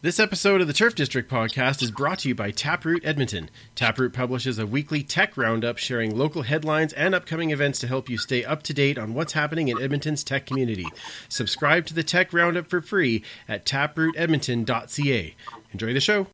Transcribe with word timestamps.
This 0.00 0.20
episode 0.20 0.60
of 0.60 0.68
the 0.68 0.72
Turf 0.72 0.94
District 0.94 1.28
podcast 1.28 1.82
is 1.82 1.90
brought 1.90 2.20
to 2.20 2.28
you 2.28 2.34
by 2.36 2.52
Taproot 2.52 3.04
Edmonton. 3.04 3.50
Taproot 3.74 4.12
publishes 4.12 4.56
a 4.60 4.64
weekly 4.64 5.02
tech 5.02 5.36
roundup 5.36 5.76
sharing 5.76 6.16
local 6.16 6.42
headlines 6.42 6.92
and 6.92 7.16
upcoming 7.16 7.50
events 7.50 7.80
to 7.80 7.88
help 7.88 8.08
you 8.08 8.16
stay 8.16 8.44
up 8.44 8.62
to 8.62 8.72
date 8.72 8.96
on 8.96 9.12
what's 9.12 9.32
happening 9.32 9.66
in 9.66 9.82
Edmonton's 9.82 10.22
tech 10.22 10.46
community. 10.46 10.86
Subscribe 11.28 11.84
to 11.86 11.94
the 11.94 12.04
tech 12.04 12.32
roundup 12.32 12.68
for 12.68 12.80
free 12.80 13.24
at 13.48 13.64
taprootedmonton.ca. 13.66 15.34
Enjoy 15.72 15.92
the 15.92 16.00
show. 16.00 16.28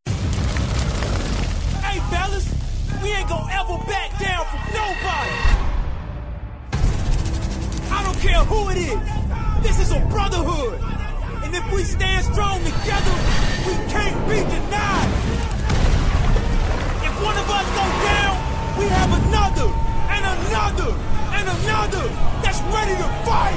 Hey, 1.81 2.01
fellas, 2.11 2.55
we 3.03 3.12
ain't 3.12 3.31
gonna 3.31 3.51
ever 3.51 3.79
back 3.87 4.11
down 4.21 4.45
from 4.45 4.61
nobody. 4.75 5.31
I 7.91 8.03
don't 8.05 8.19
care 8.21 8.45
who 8.45 8.69
it 8.69 8.77
is. 8.77 9.62
This 9.62 9.81
is 9.81 9.91
a 9.93 10.01
brotherhood. 10.11 11.04
If 11.57 11.73
we 11.73 11.84
stand 11.84 12.25
strong 12.25 12.59
together, 12.64 13.14
we 13.64 13.75
can't 13.86 14.18
be 14.29 14.43
denied. 14.43 15.11
If 17.07 17.14
one 17.22 17.39
of 17.39 17.49
us 17.49 17.67
go 17.79 17.86
down, 18.11 18.35
we 18.76 18.86
have 18.90 19.11
another, 19.22 19.71
and 20.11 20.25
another, 20.35 20.90
and 21.31 21.46
another 21.46 22.09
that's 22.43 22.61
ready 22.75 22.96
to 22.98 23.09
fight. 23.22 23.54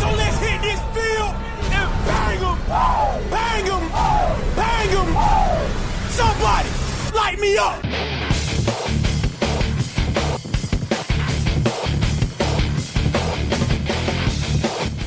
So 0.00 0.10
let's 0.18 0.36
hit 0.42 0.60
this 0.62 0.80
field 0.90 1.32
and 1.70 1.88
bang 2.10 2.40
them, 2.40 2.58
bang 3.30 3.64
them, 3.70 3.84
bang 4.58 4.90
them. 4.90 5.08
Somebody, 6.10 6.68
light 7.14 7.38
me 7.38 7.56
up. 7.56 7.78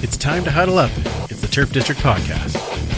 It's 0.02 0.16
time 0.16 0.46
to 0.46 0.52
huddle 0.52 0.80
up. 0.80 0.92
Turf 1.52 1.74
District 1.74 2.00
podcast. 2.00 2.91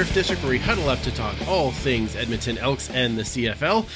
Turf 0.00 0.14
District 0.14 0.42
where 0.42 0.52
we 0.52 0.58
huddle 0.58 0.88
up 0.88 0.98
to 1.02 1.10
talk 1.14 1.36
all 1.46 1.72
things 1.72 2.16
Edmonton 2.16 2.56
Elks 2.56 2.88
and 2.88 3.18
the 3.18 3.22
CFL. 3.22 3.86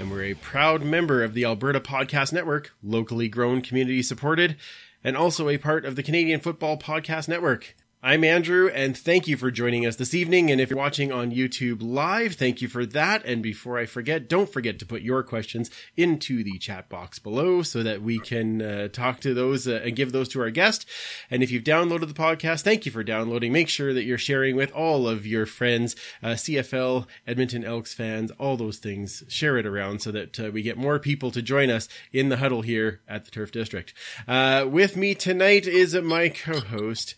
And 0.00 0.10
we're 0.10 0.24
a 0.24 0.34
proud 0.34 0.82
member 0.82 1.22
of 1.22 1.34
the 1.34 1.44
Alberta 1.44 1.78
Podcast 1.78 2.32
Network, 2.32 2.72
locally 2.82 3.28
grown, 3.28 3.60
community 3.60 4.02
supported, 4.02 4.56
and 5.04 5.16
also 5.16 5.48
a 5.48 5.58
part 5.58 5.84
of 5.84 5.94
the 5.94 6.02
Canadian 6.02 6.40
Football 6.40 6.78
Podcast 6.78 7.28
Network. 7.28 7.76
I'm 8.04 8.24
Andrew, 8.24 8.68
and 8.68 8.98
thank 8.98 9.28
you 9.28 9.36
for 9.36 9.52
joining 9.52 9.86
us 9.86 9.94
this 9.94 10.12
evening. 10.12 10.50
And 10.50 10.60
if 10.60 10.70
you're 10.70 10.76
watching 10.76 11.12
on 11.12 11.30
YouTube 11.30 11.78
live, 11.80 12.34
thank 12.34 12.60
you 12.60 12.66
for 12.66 12.84
that. 12.84 13.24
And 13.24 13.44
before 13.44 13.78
I 13.78 13.86
forget, 13.86 14.28
don't 14.28 14.52
forget 14.52 14.80
to 14.80 14.86
put 14.86 15.02
your 15.02 15.22
questions 15.22 15.70
into 15.96 16.42
the 16.42 16.58
chat 16.58 16.88
box 16.88 17.20
below 17.20 17.62
so 17.62 17.84
that 17.84 18.02
we 18.02 18.18
can 18.18 18.60
uh, 18.60 18.88
talk 18.88 19.20
to 19.20 19.34
those 19.34 19.68
uh, 19.68 19.82
and 19.84 19.94
give 19.94 20.10
those 20.10 20.28
to 20.30 20.40
our 20.40 20.50
guest. 20.50 20.84
And 21.30 21.44
if 21.44 21.52
you've 21.52 21.62
downloaded 21.62 22.08
the 22.08 22.12
podcast, 22.12 22.62
thank 22.62 22.84
you 22.84 22.90
for 22.90 23.04
downloading. 23.04 23.52
Make 23.52 23.68
sure 23.68 23.94
that 23.94 24.02
you're 24.02 24.18
sharing 24.18 24.56
with 24.56 24.72
all 24.72 25.06
of 25.06 25.24
your 25.24 25.46
friends, 25.46 25.94
uh, 26.24 26.30
CFL, 26.30 27.06
Edmonton 27.24 27.62
Elks 27.62 27.94
fans, 27.94 28.32
all 28.32 28.56
those 28.56 28.78
things. 28.78 29.22
Share 29.28 29.58
it 29.58 29.66
around 29.66 30.02
so 30.02 30.10
that 30.10 30.40
uh, 30.40 30.50
we 30.50 30.62
get 30.62 30.76
more 30.76 30.98
people 30.98 31.30
to 31.30 31.40
join 31.40 31.70
us 31.70 31.88
in 32.12 32.30
the 32.30 32.38
huddle 32.38 32.62
here 32.62 33.00
at 33.06 33.26
the 33.26 33.30
Turf 33.30 33.52
District. 33.52 33.94
Uh, 34.26 34.66
with 34.68 34.96
me 34.96 35.14
tonight 35.14 35.68
is 35.68 35.94
my 35.94 36.28
co-host, 36.28 37.14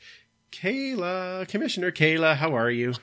Kayla, 0.55 1.49
Commissioner 1.49 1.91
Kayla, 1.91 2.37
how 2.37 2.55
are 2.55 2.71
you? 2.71 2.95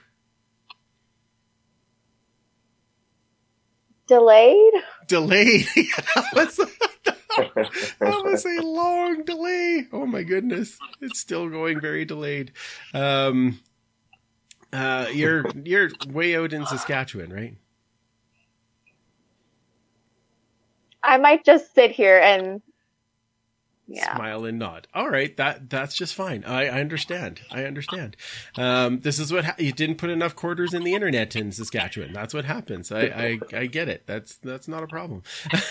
Delayed? 4.08 4.74
Delayed. 5.08 5.66
that, 5.76 6.34
was, 6.34 6.58
that 8.00 8.22
was 8.24 8.46
a 8.46 8.62
long 8.62 9.24
delay. 9.26 9.88
Oh 9.92 10.06
my 10.06 10.24
goodness. 10.24 10.78
It's 11.02 11.20
still 11.20 11.50
going 11.50 11.82
very 11.82 12.06
delayed. 12.06 12.54
Um, 12.94 13.60
uh, 14.72 15.08
you're, 15.14 15.46
you're 15.64 15.90
way 16.08 16.38
out 16.38 16.54
in 16.54 16.66
Saskatchewan, 16.66 17.34
right? 17.34 17.58
I 21.04 21.18
might 21.18 21.44
just 21.44 21.74
sit 21.76 21.92
here 21.92 22.18
and 22.20 22.62
yeah. 23.94 24.16
smile 24.16 24.46
and 24.46 24.60
nod. 24.60 24.88
All 24.94 25.10
right, 25.10 25.36
that 25.38 25.70
that's 25.70 25.96
just 25.96 26.14
fine. 26.14 26.44
I, 26.44 26.66
I 26.68 26.80
understand. 26.80 27.42
I 27.52 27.66
understand. 27.66 28.16
Um, 28.58 29.00
this 29.00 29.20
is 29.20 29.32
what 29.32 29.46
ha- 29.46 29.56
you 29.58 29.72
didn't 29.72 29.98
put 29.98 30.10
enough 30.10 30.36
quarters 30.36 30.74
in 30.74 30.84
the 30.84 30.94
internet 30.94 31.36
in 31.36 31.52
Saskatchewan. 31.52 32.14
That's 32.14 32.34
what 32.34 32.46
happens. 32.46 32.92
I 32.92 33.02
I, 33.02 33.40
I 33.54 33.66
get 33.68 33.90
it. 33.90 34.04
That's 34.06 34.36
that's 34.38 34.68
not 34.68 34.84
a 34.84 34.88
problem. 34.88 35.24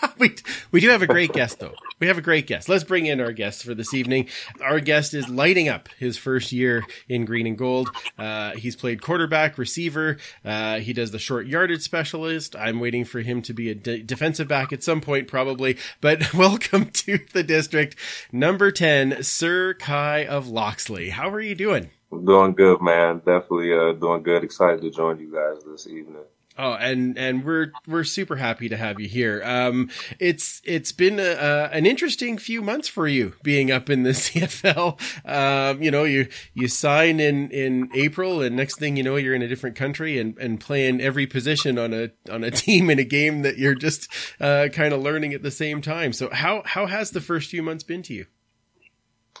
we 0.18 0.34
we 0.70 0.80
do 0.80 0.88
have 0.90 1.02
a 1.02 1.06
great 1.06 1.32
guest 1.32 1.58
though. 1.60 1.74
We 2.00 2.06
have 2.06 2.18
a 2.18 2.22
great 2.22 2.46
guest. 2.46 2.68
Let's 2.68 2.84
bring 2.84 3.06
in 3.06 3.20
our 3.20 3.32
guest 3.32 3.64
for 3.64 3.74
this 3.74 3.92
evening. 3.92 4.28
Our 4.60 4.80
guest 4.80 5.14
is 5.14 5.28
lighting 5.28 5.68
up 5.68 5.88
his 5.98 6.16
first 6.16 6.52
year 6.52 6.84
in 7.08 7.24
green 7.24 7.46
and 7.46 7.58
gold. 7.58 7.90
Uh, 8.16 8.52
he's 8.52 8.76
played 8.76 9.02
quarterback, 9.02 9.58
receiver. 9.58 10.18
Uh, 10.44 10.78
he 10.78 10.92
does 10.92 11.10
the 11.10 11.18
short 11.18 11.46
yardage 11.46 11.82
specialist. 11.82 12.54
I'm 12.56 12.80
waiting 12.80 13.04
for 13.04 13.20
him 13.20 13.42
to 13.42 13.52
be 13.52 13.70
a 13.70 13.74
de- 13.74 14.02
defensive 14.02 14.48
back 14.48 14.72
at 14.72 14.82
some 14.82 15.00
point, 15.00 15.28
probably. 15.28 15.78
But 16.00 16.32
welcome 16.34 16.90
to 16.90 17.18
the 17.32 17.42
district, 17.42 17.96
number 18.32 18.70
ten, 18.70 19.22
Sir 19.22 19.74
Kai 19.74 20.24
of 20.24 20.48
Loxley. 20.48 21.10
How 21.10 21.28
are 21.30 21.40
you 21.40 21.54
doing? 21.54 21.90
I'm 22.10 22.24
doing 22.24 22.54
good, 22.54 22.80
man. 22.80 23.18
Definitely 23.18 23.72
uh, 23.72 23.92
doing 23.92 24.22
good. 24.22 24.44
Excited 24.44 24.80
to 24.80 24.90
join 24.90 25.18
you 25.18 25.32
guys 25.32 25.62
this 25.64 25.86
evening. 25.86 26.24
Oh, 26.60 26.72
and 26.72 27.16
and 27.16 27.44
we're 27.44 27.70
we're 27.86 28.02
super 28.02 28.34
happy 28.34 28.68
to 28.68 28.76
have 28.76 28.98
you 28.98 29.06
here. 29.06 29.40
Um, 29.44 29.90
it's 30.18 30.60
it's 30.64 30.90
been 30.90 31.20
a, 31.20 31.22
a, 31.22 31.64
an 31.66 31.86
interesting 31.86 32.36
few 32.36 32.62
months 32.62 32.88
for 32.88 33.06
you 33.06 33.34
being 33.44 33.70
up 33.70 33.88
in 33.88 34.02
the 34.02 34.10
CFL. 34.18 34.98
Um, 35.24 35.80
you 35.80 35.92
know, 35.92 36.02
you 36.02 36.26
you 36.54 36.66
sign 36.66 37.20
in 37.20 37.52
in 37.52 37.90
April, 37.94 38.42
and 38.42 38.56
next 38.56 38.80
thing 38.80 38.96
you 38.96 39.04
know, 39.04 39.14
you're 39.14 39.36
in 39.36 39.42
a 39.42 39.46
different 39.46 39.76
country 39.76 40.18
and 40.18 40.36
and 40.38 40.58
playing 40.58 41.00
every 41.00 41.28
position 41.28 41.78
on 41.78 41.94
a 41.94 42.10
on 42.28 42.42
a 42.42 42.50
team 42.58 42.90
in 42.90 42.98
a 42.98 43.04
game 43.04 43.42
that 43.42 43.56
you're 43.56 43.76
just 43.76 44.08
uh, 44.40 44.66
kind 44.72 44.92
of 44.92 45.00
learning 45.00 45.34
at 45.34 45.44
the 45.44 45.52
same 45.52 45.80
time. 45.80 46.12
So 46.12 46.28
how 46.32 46.62
how 46.64 46.86
has 46.86 47.12
the 47.12 47.20
first 47.20 47.50
few 47.50 47.62
months 47.62 47.84
been 47.84 48.02
to 48.02 48.14
you? 48.14 48.26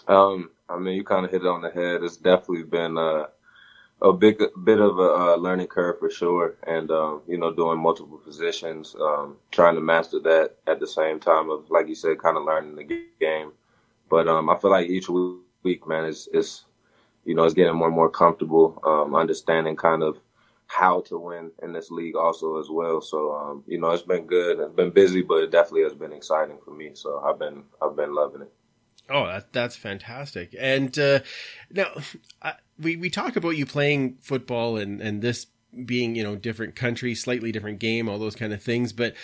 Um, 0.06 0.50
I 0.68 0.78
mean, 0.78 0.94
you 0.94 1.04
kind 1.04 1.24
of 1.24 1.32
hit 1.32 1.42
it 1.42 1.48
on 1.48 1.62
the 1.62 1.70
head. 1.70 2.04
It's 2.04 2.16
definitely 2.16 2.62
been 2.62 2.96
uh, 2.96 3.26
a 4.00 4.12
big 4.12 4.42
bit 4.64 4.80
of 4.80 4.98
a 4.98 5.36
learning 5.36 5.66
curve 5.66 5.98
for 5.98 6.10
sure, 6.10 6.54
and 6.66 6.90
um, 6.90 7.22
you 7.26 7.36
know, 7.36 7.52
doing 7.52 7.78
multiple 7.78 8.18
positions, 8.18 8.94
um, 9.00 9.36
trying 9.50 9.74
to 9.74 9.80
master 9.80 10.20
that 10.20 10.54
at 10.66 10.78
the 10.80 10.86
same 10.86 11.18
time 11.18 11.50
of, 11.50 11.68
like 11.70 11.88
you 11.88 11.94
said, 11.94 12.18
kind 12.18 12.36
of 12.36 12.44
learning 12.44 12.76
the 12.76 13.04
game. 13.20 13.52
But 14.08 14.28
um, 14.28 14.48
I 14.48 14.56
feel 14.56 14.70
like 14.70 14.88
each 14.88 15.08
week, 15.08 15.86
man, 15.86 16.04
is 16.04 16.28
is 16.32 16.64
you 17.24 17.34
know, 17.34 17.44
it's 17.44 17.54
getting 17.54 17.74
more 17.74 17.88
and 17.88 17.96
more 17.96 18.08
comfortable, 18.08 18.80
um, 18.86 19.14
understanding 19.14 19.76
kind 19.76 20.02
of 20.02 20.18
how 20.66 21.00
to 21.00 21.18
win 21.18 21.50
in 21.62 21.72
this 21.72 21.90
league 21.90 22.14
also 22.16 22.58
as 22.58 22.68
well. 22.70 23.00
So 23.00 23.32
um, 23.34 23.64
you 23.66 23.80
know, 23.80 23.90
it's 23.90 24.02
been 24.02 24.26
good. 24.26 24.60
It's 24.60 24.74
been 24.74 24.90
busy, 24.90 25.22
but 25.22 25.42
it 25.42 25.50
definitely 25.50 25.82
has 25.82 25.94
been 25.94 26.12
exciting 26.12 26.58
for 26.64 26.70
me. 26.70 26.90
So 26.94 27.20
I've 27.20 27.38
been 27.38 27.64
I've 27.82 27.96
been 27.96 28.14
loving 28.14 28.42
it. 28.42 28.52
Oh, 29.10 29.26
that, 29.26 29.52
that's 29.52 29.76
fantastic. 29.76 30.54
And 30.58 30.96
uh, 30.98 31.20
now 31.70 31.90
I, 32.42 32.54
we 32.78 32.96
we 32.96 33.10
talk 33.10 33.36
about 33.36 33.56
you 33.56 33.66
playing 33.66 34.18
football 34.20 34.76
and 34.76 35.00
and 35.00 35.22
this 35.22 35.46
being 35.84 36.14
you 36.14 36.22
know 36.22 36.36
different 36.36 36.76
country, 36.76 37.14
slightly 37.14 37.52
different 37.52 37.78
game, 37.78 38.08
all 38.08 38.18
those 38.18 38.36
kind 38.36 38.52
of 38.52 38.62
things. 38.62 38.92
But 38.92 39.14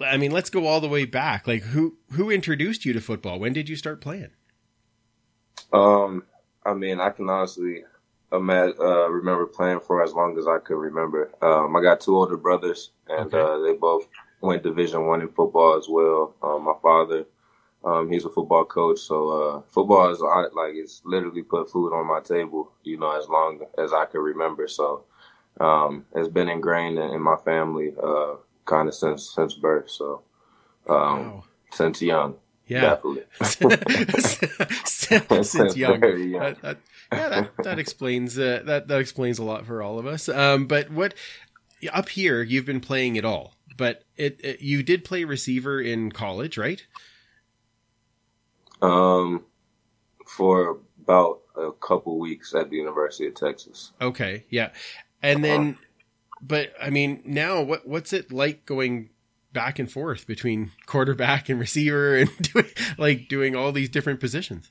I 0.00 0.16
mean, 0.16 0.30
let's 0.32 0.50
go 0.50 0.66
all 0.66 0.80
the 0.80 0.88
way 0.88 1.04
back. 1.04 1.46
Like 1.46 1.62
who 1.62 1.98
who 2.12 2.30
introduced 2.30 2.84
you 2.84 2.92
to 2.92 3.00
football? 3.00 3.38
When 3.38 3.52
did 3.52 3.68
you 3.68 3.76
start 3.76 4.00
playing? 4.00 4.30
Um, 5.72 6.24
I 6.64 6.74
mean, 6.74 7.00
I 7.00 7.10
can 7.10 7.28
honestly 7.28 7.84
imagine, 8.32 8.76
uh, 8.80 9.08
remember 9.08 9.46
playing 9.46 9.80
for 9.80 10.02
as 10.02 10.12
long 10.12 10.38
as 10.38 10.46
I 10.46 10.58
could 10.58 10.76
remember. 10.78 11.30
Um, 11.42 11.74
I 11.76 11.82
got 11.82 12.00
two 12.00 12.16
older 12.16 12.36
brothers, 12.36 12.90
and 13.08 13.32
Okay. 13.32 13.38
uh, 13.38 13.58
they 13.60 13.74
both 13.74 14.08
went 14.40 14.62
Division 14.62 15.06
One 15.06 15.20
in 15.22 15.28
football 15.28 15.76
as 15.78 15.88
well. 15.88 16.34
Um, 16.42 16.64
my 16.64 16.74
father, 16.82 17.26
um, 17.84 18.10
he's 18.10 18.24
a 18.24 18.30
football 18.30 18.64
coach, 18.64 19.00
so 19.00 19.28
uh, 19.30 19.62
football 19.68 20.10
is 20.10 20.20
like 20.20 20.74
it's 20.74 21.02
literally 21.04 21.42
put 21.42 21.70
food 21.70 21.92
on 21.92 22.06
my 22.06 22.20
table. 22.20 22.72
You 22.84 22.98
know, 22.98 23.18
as 23.18 23.28
long 23.28 23.60
as 23.78 23.92
I 23.92 24.04
can 24.06 24.20
remember. 24.20 24.68
So 24.68 25.04
um, 25.60 26.06
it's 26.14 26.28
been 26.28 26.48
ingrained 26.48 26.98
in, 26.98 27.10
in 27.10 27.20
my 27.20 27.36
family, 27.44 27.92
uh, 28.02 28.34
kind 28.64 28.88
of 28.88 28.94
since 28.94 29.34
since 29.34 29.54
birth. 29.54 29.90
So 29.90 30.22
um, 30.88 30.96
Wow. 30.96 31.44
since 31.72 32.02
young. 32.02 32.36
Yeah. 32.66 32.80
Definitely. 32.80 33.24
since, 34.84 35.50
since 35.50 35.76
young. 35.76 36.02
Young. 36.02 36.40
That, 36.40 36.62
that, 36.62 36.78
yeah, 37.12 37.28
that, 37.28 37.50
that 37.64 37.78
explains 37.78 38.38
uh, 38.38 38.62
that 38.64 38.88
that 38.88 39.00
explains 39.00 39.38
a 39.38 39.44
lot 39.44 39.66
for 39.66 39.82
all 39.82 39.98
of 39.98 40.06
us. 40.06 40.28
Um, 40.28 40.66
but 40.66 40.90
what 40.90 41.14
up 41.92 42.08
here 42.08 42.42
you've 42.42 42.64
been 42.64 42.80
playing 42.80 43.16
it 43.16 43.24
all, 43.24 43.54
but 43.76 44.04
it, 44.16 44.40
it 44.42 44.60
you 44.60 44.82
did 44.82 45.04
play 45.04 45.24
receiver 45.24 45.80
in 45.80 46.12
college, 46.12 46.56
right? 46.56 46.82
Um, 48.82 49.44
for 50.26 50.80
about 51.02 51.40
a 51.56 51.72
couple 51.72 52.18
weeks 52.18 52.54
at 52.54 52.70
the 52.70 52.76
University 52.76 53.26
of 53.26 53.34
Texas. 53.34 53.92
Okay, 54.00 54.44
yeah, 54.50 54.70
and 55.22 55.44
then, 55.44 55.78
but 56.40 56.72
I 56.80 56.90
mean, 56.90 57.22
now 57.24 57.62
what 57.62 57.86
what's 57.86 58.12
it 58.12 58.32
like 58.32 58.66
going 58.66 59.10
back 59.52 59.78
and 59.78 59.90
forth 59.90 60.26
between 60.26 60.72
quarterback 60.86 61.48
and 61.48 61.60
receiver 61.60 62.16
and 62.16 62.30
doing 62.52 62.66
like 62.98 63.28
doing 63.28 63.54
all 63.54 63.72
these 63.72 63.88
different 63.88 64.20
positions? 64.20 64.70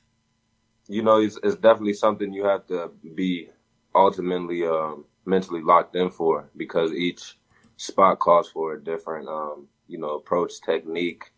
You 0.88 1.02
know, 1.02 1.20
it's, 1.20 1.38
it's 1.42 1.56
definitely 1.56 1.94
something 1.94 2.32
you 2.32 2.44
have 2.44 2.66
to 2.66 2.90
be 3.14 3.48
ultimately 3.94 4.66
um, 4.66 5.04
mentally 5.24 5.62
locked 5.62 5.94
in 5.96 6.10
for 6.10 6.50
because 6.56 6.92
each 6.92 7.38
spot 7.76 8.18
calls 8.18 8.50
for 8.50 8.74
a 8.74 8.82
different, 8.82 9.28
um, 9.28 9.68
you 9.86 9.98
know, 9.98 10.16
approach, 10.16 10.60
technique, 10.60 11.32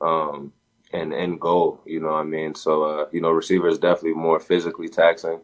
um, 0.00 0.52
and 0.92 1.12
end 1.12 1.40
goal. 1.40 1.80
You 1.84 2.00
know 2.00 2.12
what 2.12 2.20
I 2.20 2.24
mean? 2.24 2.54
So, 2.54 2.82
uh, 2.84 3.06
you 3.12 3.20
know, 3.20 3.30
receiver 3.30 3.68
is 3.68 3.78
definitely 3.78 4.14
more 4.14 4.40
physically 4.40 4.88
taxing. 4.88 5.40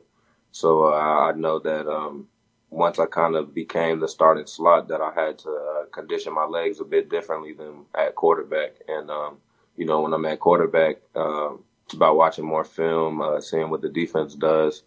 So 0.52 0.86
uh, 0.92 1.30
I 1.30 1.32
know 1.32 1.58
that 1.60 1.86
um, 1.86 2.26
once 2.70 2.98
I 2.98 3.06
kind 3.06 3.36
of 3.36 3.54
became 3.54 4.00
the 4.00 4.08
starting 4.08 4.46
slot, 4.46 4.88
that 4.88 5.00
I 5.00 5.12
had 5.14 5.38
to 5.40 5.50
uh, 5.50 5.84
condition 5.90 6.34
my 6.34 6.44
legs 6.44 6.80
a 6.80 6.84
bit 6.84 7.08
differently 7.08 7.52
than 7.52 7.84
at 7.96 8.14
quarterback. 8.14 8.72
And 8.88 9.10
um, 9.10 9.38
you 9.76 9.86
know, 9.86 10.00
when 10.00 10.12
I'm 10.12 10.26
at 10.26 10.40
quarterback, 10.40 10.96
um, 11.14 11.64
it's 11.84 11.94
about 11.94 12.16
watching 12.16 12.44
more 12.44 12.64
film, 12.64 13.22
uh, 13.22 13.40
seeing 13.40 13.70
what 13.70 13.80
the 13.80 13.88
defense 13.88 14.34
does, 14.34 14.82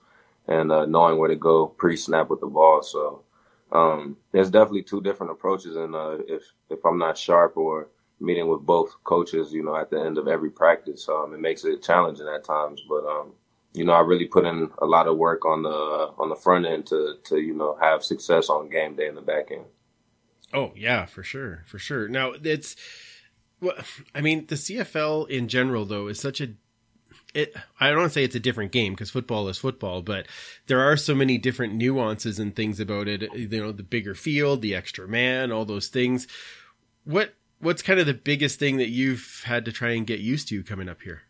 and 0.47 0.71
uh, 0.71 0.85
knowing 0.85 1.17
where 1.17 1.29
to 1.29 1.35
go 1.35 1.67
pre-snap 1.67 2.29
with 2.29 2.41
the 2.41 2.47
ball. 2.47 2.83
So 2.83 3.23
um, 3.71 4.17
there's 4.31 4.51
definitely 4.51 4.83
two 4.83 5.01
different 5.01 5.31
approaches, 5.31 5.75
and 5.75 5.95
uh, 5.95 6.17
if 6.27 6.43
if 6.69 6.85
I'm 6.85 6.99
not 6.99 7.17
sharp 7.17 7.57
or 7.57 7.87
meeting 8.21 8.47
with 8.47 8.61
both 8.61 8.95
coaches, 9.03 9.51
you 9.51 9.63
know, 9.63 9.75
at 9.75 9.89
the 9.89 9.99
end 9.99 10.17
of 10.17 10.27
every 10.27 10.51
practice, 10.51 11.09
um, 11.09 11.33
it 11.33 11.39
makes 11.39 11.65
it 11.65 11.83
challenging 11.83 12.27
at 12.27 12.43
times. 12.43 12.81
But 12.87 13.05
um, 13.05 13.33
you 13.73 13.85
know, 13.85 13.93
I 13.93 14.01
really 14.01 14.27
put 14.27 14.45
in 14.45 14.69
a 14.81 14.85
lot 14.85 15.07
of 15.07 15.17
work 15.17 15.45
on 15.45 15.63
the 15.63 15.69
on 16.17 16.29
the 16.29 16.35
front 16.35 16.65
end 16.65 16.87
to 16.87 17.15
to 17.25 17.39
you 17.39 17.53
know 17.53 17.77
have 17.81 18.03
success 18.03 18.49
on 18.49 18.69
game 18.69 18.95
day 18.95 19.07
in 19.07 19.15
the 19.15 19.21
back 19.21 19.51
end. 19.51 19.65
Oh 20.53 20.71
yeah, 20.75 21.05
for 21.05 21.23
sure, 21.23 21.63
for 21.65 21.79
sure. 21.79 22.07
Now 22.07 22.33
it's, 22.43 22.75
well, 23.61 23.75
I 24.13 24.21
mean, 24.21 24.47
the 24.47 24.55
CFL 24.55 25.29
in 25.29 25.47
general 25.47 25.85
though 25.85 26.07
is 26.07 26.19
such 26.19 26.41
a 26.41 26.49
it, 27.33 27.55
I 27.79 27.89
don't 27.89 27.99
want 27.99 28.09
to 28.09 28.13
say 28.13 28.23
it's 28.23 28.35
a 28.35 28.41
different 28.41 28.71
game 28.71 28.93
because 28.93 29.09
football 29.09 29.47
is 29.47 29.57
football, 29.57 30.01
but 30.01 30.27
there 30.67 30.81
are 30.81 30.97
so 30.97 31.15
many 31.15 31.37
different 31.37 31.73
nuances 31.73 32.39
and 32.39 32.55
things 32.55 32.79
about 32.79 33.07
it. 33.07 33.21
You 33.33 33.47
know, 33.47 33.71
the 33.71 33.83
bigger 33.83 34.15
field, 34.15 34.61
the 34.61 34.75
extra 34.75 35.07
man, 35.07 35.51
all 35.51 35.65
those 35.65 35.87
things. 35.87 36.27
What 37.05 37.33
what's 37.61 37.81
kind 37.81 37.99
of 37.99 38.05
the 38.05 38.13
biggest 38.13 38.59
thing 38.59 38.77
that 38.77 38.89
you've 38.89 39.43
had 39.45 39.65
to 39.65 39.71
try 39.71 39.91
and 39.91 40.05
get 40.05 40.19
used 40.19 40.47
to 40.49 40.63
coming 40.63 40.89
up 40.89 41.01
here? 41.01 41.21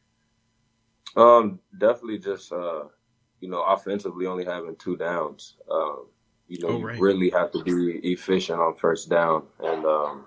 Um, 1.15 1.59
definitely 1.77 2.19
just 2.19 2.51
uh, 2.51 2.83
you 3.41 3.49
know, 3.49 3.63
offensively 3.63 4.25
only 4.27 4.45
having 4.45 4.75
two 4.77 4.95
downs. 4.97 5.55
Um, 5.69 6.07
you 6.47 6.59
know, 6.61 6.69
Oh, 6.69 6.81
right. 6.81 6.95
you 6.97 7.01
really 7.03 7.29
have 7.31 7.51
to 7.51 7.63
be 7.63 7.99
efficient 8.11 8.59
on 8.59 8.75
first 8.75 9.09
down, 9.09 9.43
and 9.61 9.85
um, 9.85 10.25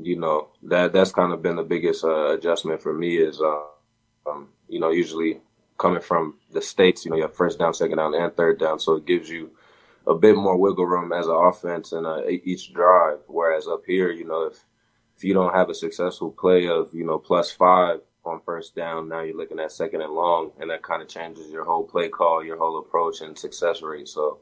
you 0.00 0.16
know 0.18 0.48
that 0.62 0.92
that's 0.92 1.12
kind 1.12 1.32
of 1.32 1.42
been 1.42 1.56
the 1.56 1.62
biggest 1.62 2.04
uh, 2.04 2.32
adjustment 2.34 2.82
for 2.82 2.92
me 2.92 3.16
is, 3.16 3.40
uh, 3.40 3.62
um, 4.30 4.48
you 4.68 4.78
know, 4.80 4.90
usually 4.90 5.40
coming 5.78 6.00
from 6.00 6.34
the 6.52 6.62
states, 6.62 7.04
you 7.04 7.10
know, 7.10 7.16
you 7.16 7.22
have 7.22 7.34
first 7.34 7.58
down, 7.58 7.74
second 7.74 7.96
down, 7.98 8.14
and 8.14 8.36
third 8.36 8.58
down, 8.60 8.78
so 8.78 8.94
it 8.94 9.06
gives 9.06 9.28
you 9.28 9.50
a 10.06 10.14
bit 10.14 10.36
more 10.36 10.56
wiggle 10.56 10.86
room 10.86 11.12
as 11.12 11.26
an 11.26 11.34
offense 11.34 11.92
and 11.92 12.06
uh, 12.06 12.22
each 12.28 12.72
drive. 12.72 13.18
Whereas 13.26 13.66
up 13.66 13.82
here, 13.86 14.10
you 14.12 14.24
know, 14.26 14.44
if 14.44 14.64
if 15.16 15.24
you 15.24 15.34
don't 15.34 15.54
have 15.54 15.70
a 15.70 15.74
successful 15.74 16.30
play 16.30 16.68
of 16.68 16.92
you 16.92 17.04
know 17.04 17.18
plus 17.18 17.50
five 17.50 18.00
on 18.24 18.40
first 18.40 18.74
down, 18.74 19.08
now 19.08 19.20
you're 19.20 19.36
looking 19.36 19.60
at 19.60 19.72
second 19.72 20.00
and 20.00 20.12
long, 20.12 20.50
and 20.60 20.70
that 20.70 20.82
kind 20.82 21.02
of 21.02 21.08
changes 21.08 21.50
your 21.50 21.64
whole 21.64 21.84
play 21.84 22.08
call, 22.08 22.44
your 22.44 22.56
whole 22.56 22.78
approach, 22.78 23.20
and 23.20 23.38
success 23.38 23.82
rate. 23.82 24.08
So 24.08 24.38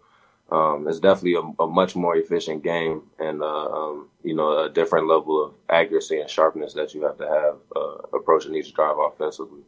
um, 0.51 0.87
it's 0.87 1.01
definitely 1.01 1.35
a, 1.35 1.63
a 1.63 1.67
much 1.67 1.97
more 1.97 2.17
efficient 2.17 2.63
game, 2.63 3.03
and 3.19 3.43
uh, 3.43 3.67
um, 3.67 4.09
you 4.23 4.35
know 4.35 4.65
a 4.65 4.69
different 4.69 5.09
level 5.09 5.45
of 5.45 5.55
accuracy 5.69 6.21
and 6.21 6.31
sharpness 6.31 6.75
that 6.75 6.95
you 6.95 7.03
have 7.03 7.19
to 7.19 7.29
have 7.29 7.57
uh, 7.75 8.17
approaching 8.17 8.55
each 8.55 8.73
drive 8.75 8.97
offensively. 8.99 9.63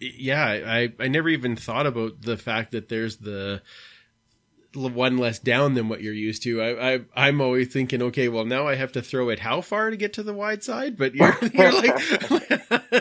Yeah, 0.00 0.44
I 0.44 0.92
I 1.00 1.08
never 1.08 1.28
even 1.28 1.56
thought 1.56 1.86
about 1.86 2.22
the 2.22 2.36
fact 2.36 2.72
that 2.72 2.88
there's 2.88 3.16
the 3.16 3.62
one 4.74 5.16
less 5.18 5.38
down 5.38 5.74
than 5.74 5.88
what 5.88 6.02
you're 6.02 6.12
used 6.12 6.42
to. 6.44 6.62
I, 6.62 6.94
I 6.94 7.00
I'm 7.16 7.40
always 7.40 7.68
thinking, 7.72 8.02
okay, 8.02 8.28
well 8.28 8.44
now 8.44 8.66
I 8.68 8.74
have 8.76 8.92
to 8.92 9.02
throw 9.02 9.28
it 9.30 9.40
how 9.40 9.60
far 9.60 9.90
to 9.90 9.96
get 9.96 10.12
to 10.14 10.22
the 10.22 10.34
wide 10.34 10.62
side, 10.62 10.96
but 10.96 11.14
you're 11.14 11.36
you're 11.52 11.72
like 11.72 11.96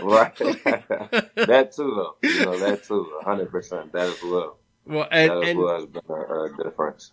right. 0.01 0.35
that 1.35 1.73
too, 1.75 1.93
though. 1.95 2.15
You 2.23 2.45
know 2.45 2.57
that 2.59 2.83
too. 2.83 3.07
hundred 3.23 3.51
percent. 3.51 3.91
That 3.93 4.09
as 4.09 4.23
well. 4.23 4.57
well, 4.85 5.07
and, 5.11 5.31
That 5.31 5.43
as 5.43 5.49
and 5.49 5.59
well 5.59 5.75
has 5.75 5.85
been 5.85 6.01
a, 6.09 6.13
a 6.43 6.63
difference. 6.63 7.11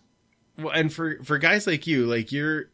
well, 0.57 0.73
and 0.73 0.91
for 0.91 1.23
for 1.23 1.37
guys 1.37 1.67
like 1.67 1.85
you, 1.87 2.05
like 2.05 2.31
you're 2.31 2.65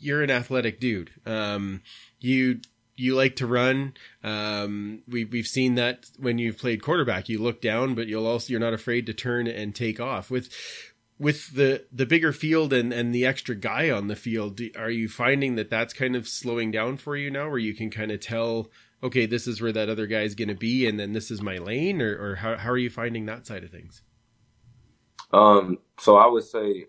you're 0.00 0.22
an 0.22 0.30
athletic 0.30 0.80
dude. 0.80 1.10
Um, 1.26 1.82
you 2.18 2.60
you 2.96 3.14
like 3.14 3.36
to 3.36 3.46
run. 3.46 3.94
Um, 4.22 5.02
we 5.08 5.24
we've 5.24 5.46
seen 5.46 5.76
that 5.76 6.06
when 6.18 6.38
you've 6.38 6.58
played 6.58 6.82
quarterback, 6.82 7.28
you 7.28 7.38
look 7.40 7.62
down, 7.62 7.94
but 7.94 8.08
you'll 8.08 8.26
also 8.26 8.50
you're 8.50 8.60
not 8.60 8.74
afraid 8.74 9.06
to 9.06 9.14
turn 9.14 9.46
and 9.46 9.74
take 9.74 10.00
off 10.00 10.30
with. 10.30 10.52
With 11.20 11.54
the, 11.54 11.84
the 11.92 12.06
bigger 12.06 12.32
field 12.32 12.72
and, 12.72 12.94
and 12.94 13.14
the 13.14 13.26
extra 13.26 13.54
guy 13.54 13.90
on 13.90 14.08
the 14.08 14.16
field, 14.16 14.58
are 14.74 14.90
you 14.90 15.06
finding 15.06 15.56
that 15.56 15.68
that's 15.68 15.92
kind 15.92 16.16
of 16.16 16.26
slowing 16.26 16.70
down 16.70 16.96
for 16.96 17.14
you 17.14 17.30
now, 17.30 17.50
where 17.50 17.58
you 17.58 17.74
can 17.74 17.90
kind 17.90 18.10
of 18.10 18.20
tell, 18.20 18.70
okay, 19.02 19.26
this 19.26 19.46
is 19.46 19.60
where 19.60 19.70
that 19.70 19.90
other 19.90 20.06
guy 20.06 20.22
is 20.22 20.34
going 20.34 20.48
to 20.48 20.54
be, 20.54 20.86
and 20.86 20.98
then 20.98 21.12
this 21.12 21.30
is 21.30 21.42
my 21.42 21.58
lane, 21.58 22.00
or, 22.00 22.30
or 22.30 22.34
how, 22.36 22.56
how 22.56 22.70
are 22.70 22.78
you 22.78 22.88
finding 22.88 23.26
that 23.26 23.46
side 23.46 23.64
of 23.64 23.70
things? 23.70 24.02
Um, 25.30 25.76
so 25.98 26.16
I 26.16 26.26
would 26.26 26.44
say 26.44 26.86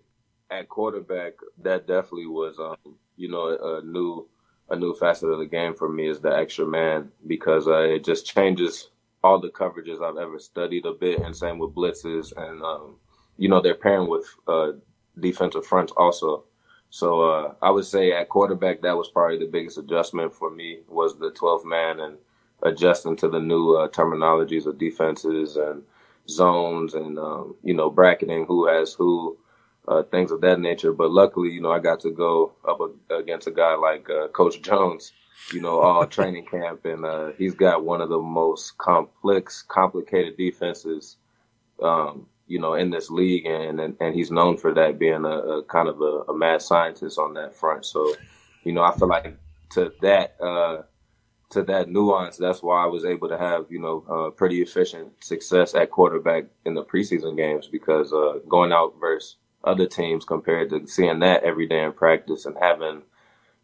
at 0.50 0.70
quarterback, 0.70 1.34
that 1.64 1.86
definitely 1.86 2.28
was, 2.28 2.58
um, 2.58 2.96
you 3.18 3.30
know, 3.30 3.50
a 3.50 3.82
new, 3.84 4.30
a 4.70 4.78
new 4.78 4.94
facet 4.94 5.30
of 5.30 5.40
the 5.40 5.46
game 5.46 5.76
for 5.76 5.90
me 5.90 6.08
is 6.08 6.22
the 6.22 6.34
extra 6.34 6.66
man 6.66 7.12
because 7.28 7.68
uh, 7.68 7.82
it 7.82 8.06
just 8.06 8.26
changes 8.26 8.90
all 9.24 9.40
the 9.40 9.50
coverages 9.50 10.02
I've 10.02 10.18
ever 10.18 10.40
studied 10.40 10.86
a 10.86 10.94
bit, 10.94 11.20
and 11.20 11.36
same 11.36 11.60
with 11.60 11.76
blitzes, 11.76 12.32
and 12.36 12.64
um, 12.64 12.96
you 13.42 13.50
know, 13.50 13.60
they're 13.60 13.74
pairing 13.74 14.08
with 14.08 14.28
uh, 14.48 14.74
defensive 15.20 15.66
fronts 15.66 15.92
also. 15.98 16.44
So 16.92 17.24
uh, 17.24 17.56
I 17.60 17.72
would 17.72 17.86
say 17.86 18.12
at 18.12 18.30
quarterback, 18.30 18.82
that 18.84 18.96
was 18.96 19.10
probably 19.10 19.40
the 19.40 19.48
biggest 19.48 19.80
adjustment 19.80 20.32
for 20.32 20.52
me 20.52 20.82
was 20.88 21.18
the 21.18 21.32
12th 21.32 21.66
man 21.66 22.00
and 22.02 22.18
adjusting 22.62 23.16
to 23.16 23.28
the 23.28 23.40
new 23.40 23.74
uh, 23.78 23.88
terminologies 23.88 24.68
of 24.68 24.78
defenses 24.78 25.56
and 25.56 25.82
zones 26.30 26.94
and 26.94 27.18
um, 27.18 27.56
you 27.64 27.74
know 27.74 27.90
bracketing 27.90 28.46
who 28.46 28.68
has 28.68 28.94
who, 28.94 29.36
uh, 29.88 30.04
things 30.04 30.30
of 30.30 30.42
that 30.42 30.60
nature. 30.60 30.94
But 30.94 31.10
luckily, 31.10 31.50
you 31.50 31.62
know, 31.62 31.72
I 31.72 31.80
got 31.80 32.02
to 32.02 32.12
go 32.12 32.54
up 32.70 32.80
a, 32.80 33.16
against 33.16 33.48
a 33.48 33.52
guy 33.52 33.74
like 33.74 34.08
uh, 34.08 34.28
Coach 34.28 34.62
Jones, 34.62 35.14
you 35.52 35.62
know, 35.62 35.80
all 35.80 36.06
training 36.18 36.46
camp, 36.46 36.86
and 36.86 37.04
uh, 37.06 37.32
he's 37.40 37.56
got 37.56 37.84
one 37.84 38.02
of 38.02 38.10
the 38.10 38.20
most 38.22 38.78
complex, 38.78 39.64
complicated 39.68 40.38
defenses, 40.38 41.18
um, 41.82 42.28
you 42.52 42.60
know, 42.60 42.74
in 42.74 42.90
this 42.90 43.10
league, 43.10 43.46
and 43.46 43.80
and, 43.80 43.96
and 44.00 44.14
he's 44.14 44.32
known 44.32 44.58
for 44.58 44.74
that 44.74 45.00
being 45.00 45.26
a, 45.26 45.38
a 45.56 45.64
kind 45.64 45.88
of 45.88 46.02
a, 46.02 46.32
a 46.32 46.38
mad 46.38 46.62
scientist 46.62 47.18
on 47.18 47.34
that 47.36 47.56
front. 47.56 47.86
So, 47.86 48.14
you 48.64 48.74
know, 48.74 48.84
I 48.84 48.92
feel 48.98 49.08
like 49.08 49.38
to 49.72 49.94
that. 50.02 50.36
Uh, 50.40 50.84
to 51.52 51.64
that 51.64 51.90
nuance, 51.90 52.38
that's 52.38 52.64
why 52.64 52.82
I 52.82 52.88
was 52.88 53.04
able 53.04 53.28
to 53.28 53.38
have, 53.38 53.66
you 53.70 53.80
know, 53.80 54.06
uh, 54.10 54.30
pretty 54.30 54.62
efficient 54.62 55.12
success 55.22 55.76
at 55.76 55.92
quarterback 55.92 56.46
in 56.66 56.76
the 56.76 56.84
preseason 56.86 57.36
games 57.36 57.68
because 57.68 58.14
uh, 58.14 58.40
going 58.48 58.72
out 58.72 58.96
versus 59.02 59.36
other 59.64 59.86
teams 59.86 60.24
compared 60.24 60.70
to 60.70 60.88
seeing 60.88 61.20
that 61.20 61.44
every 61.44 61.68
day 61.68 61.84
in 61.84 61.92
practice 61.92 62.46
and 62.46 62.56
having, 62.62 63.02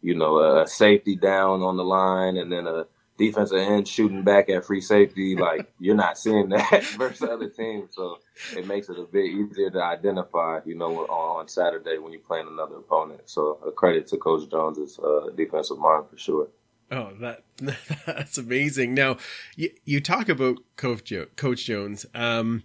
you 0.02 0.14
know, 0.14 0.38
a 0.38 0.66
safety 0.66 1.16
down 1.16 1.62
on 1.62 1.78
the 1.78 1.82
line 1.82 2.36
and 2.36 2.52
then 2.52 2.66
a 2.66 2.86
defensive 3.18 3.58
end 3.58 3.86
shooting 3.86 4.22
back 4.22 4.48
at 4.48 4.64
free 4.64 4.80
safety, 4.80 5.36
like 5.36 5.70
you're 5.78 5.94
not 5.96 6.16
seeing 6.16 6.48
that 6.50 6.84
versus 6.98 7.28
other 7.28 7.48
teams. 7.50 7.94
So 7.94 8.18
it 8.56 8.66
makes 8.66 8.88
it 8.88 8.98
a 8.98 9.02
bit 9.04 9.26
easier 9.26 9.68
to 9.70 9.82
identify, 9.82 10.60
you 10.64 10.76
know, 10.76 11.00
on, 11.00 11.40
on 11.40 11.48
Saturday 11.48 11.98
when 11.98 12.12
you're 12.12 12.22
playing 12.22 12.46
another 12.48 12.76
opponent. 12.76 13.22
So 13.26 13.58
a 13.66 13.70
credit 13.72 14.06
to 14.08 14.16
Coach 14.16 14.48
Jones's 14.50 14.98
uh, 14.98 15.30
defensive 15.36 15.78
mind 15.78 16.04
for 16.10 16.16
sure. 16.16 16.48
Oh, 16.90 17.10
that 17.20 17.42
that's 18.06 18.38
amazing. 18.38 18.94
Now, 18.94 19.18
you, 19.56 19.70
you 19.84 20.00
talk 20.00 20.30
about 20.30 20.56
Coach, 20.76 21.04
jo- 21.04 21.26
Coach 21.36 21.66
Jones. 21.66 22.06
Um, 22.14 22.62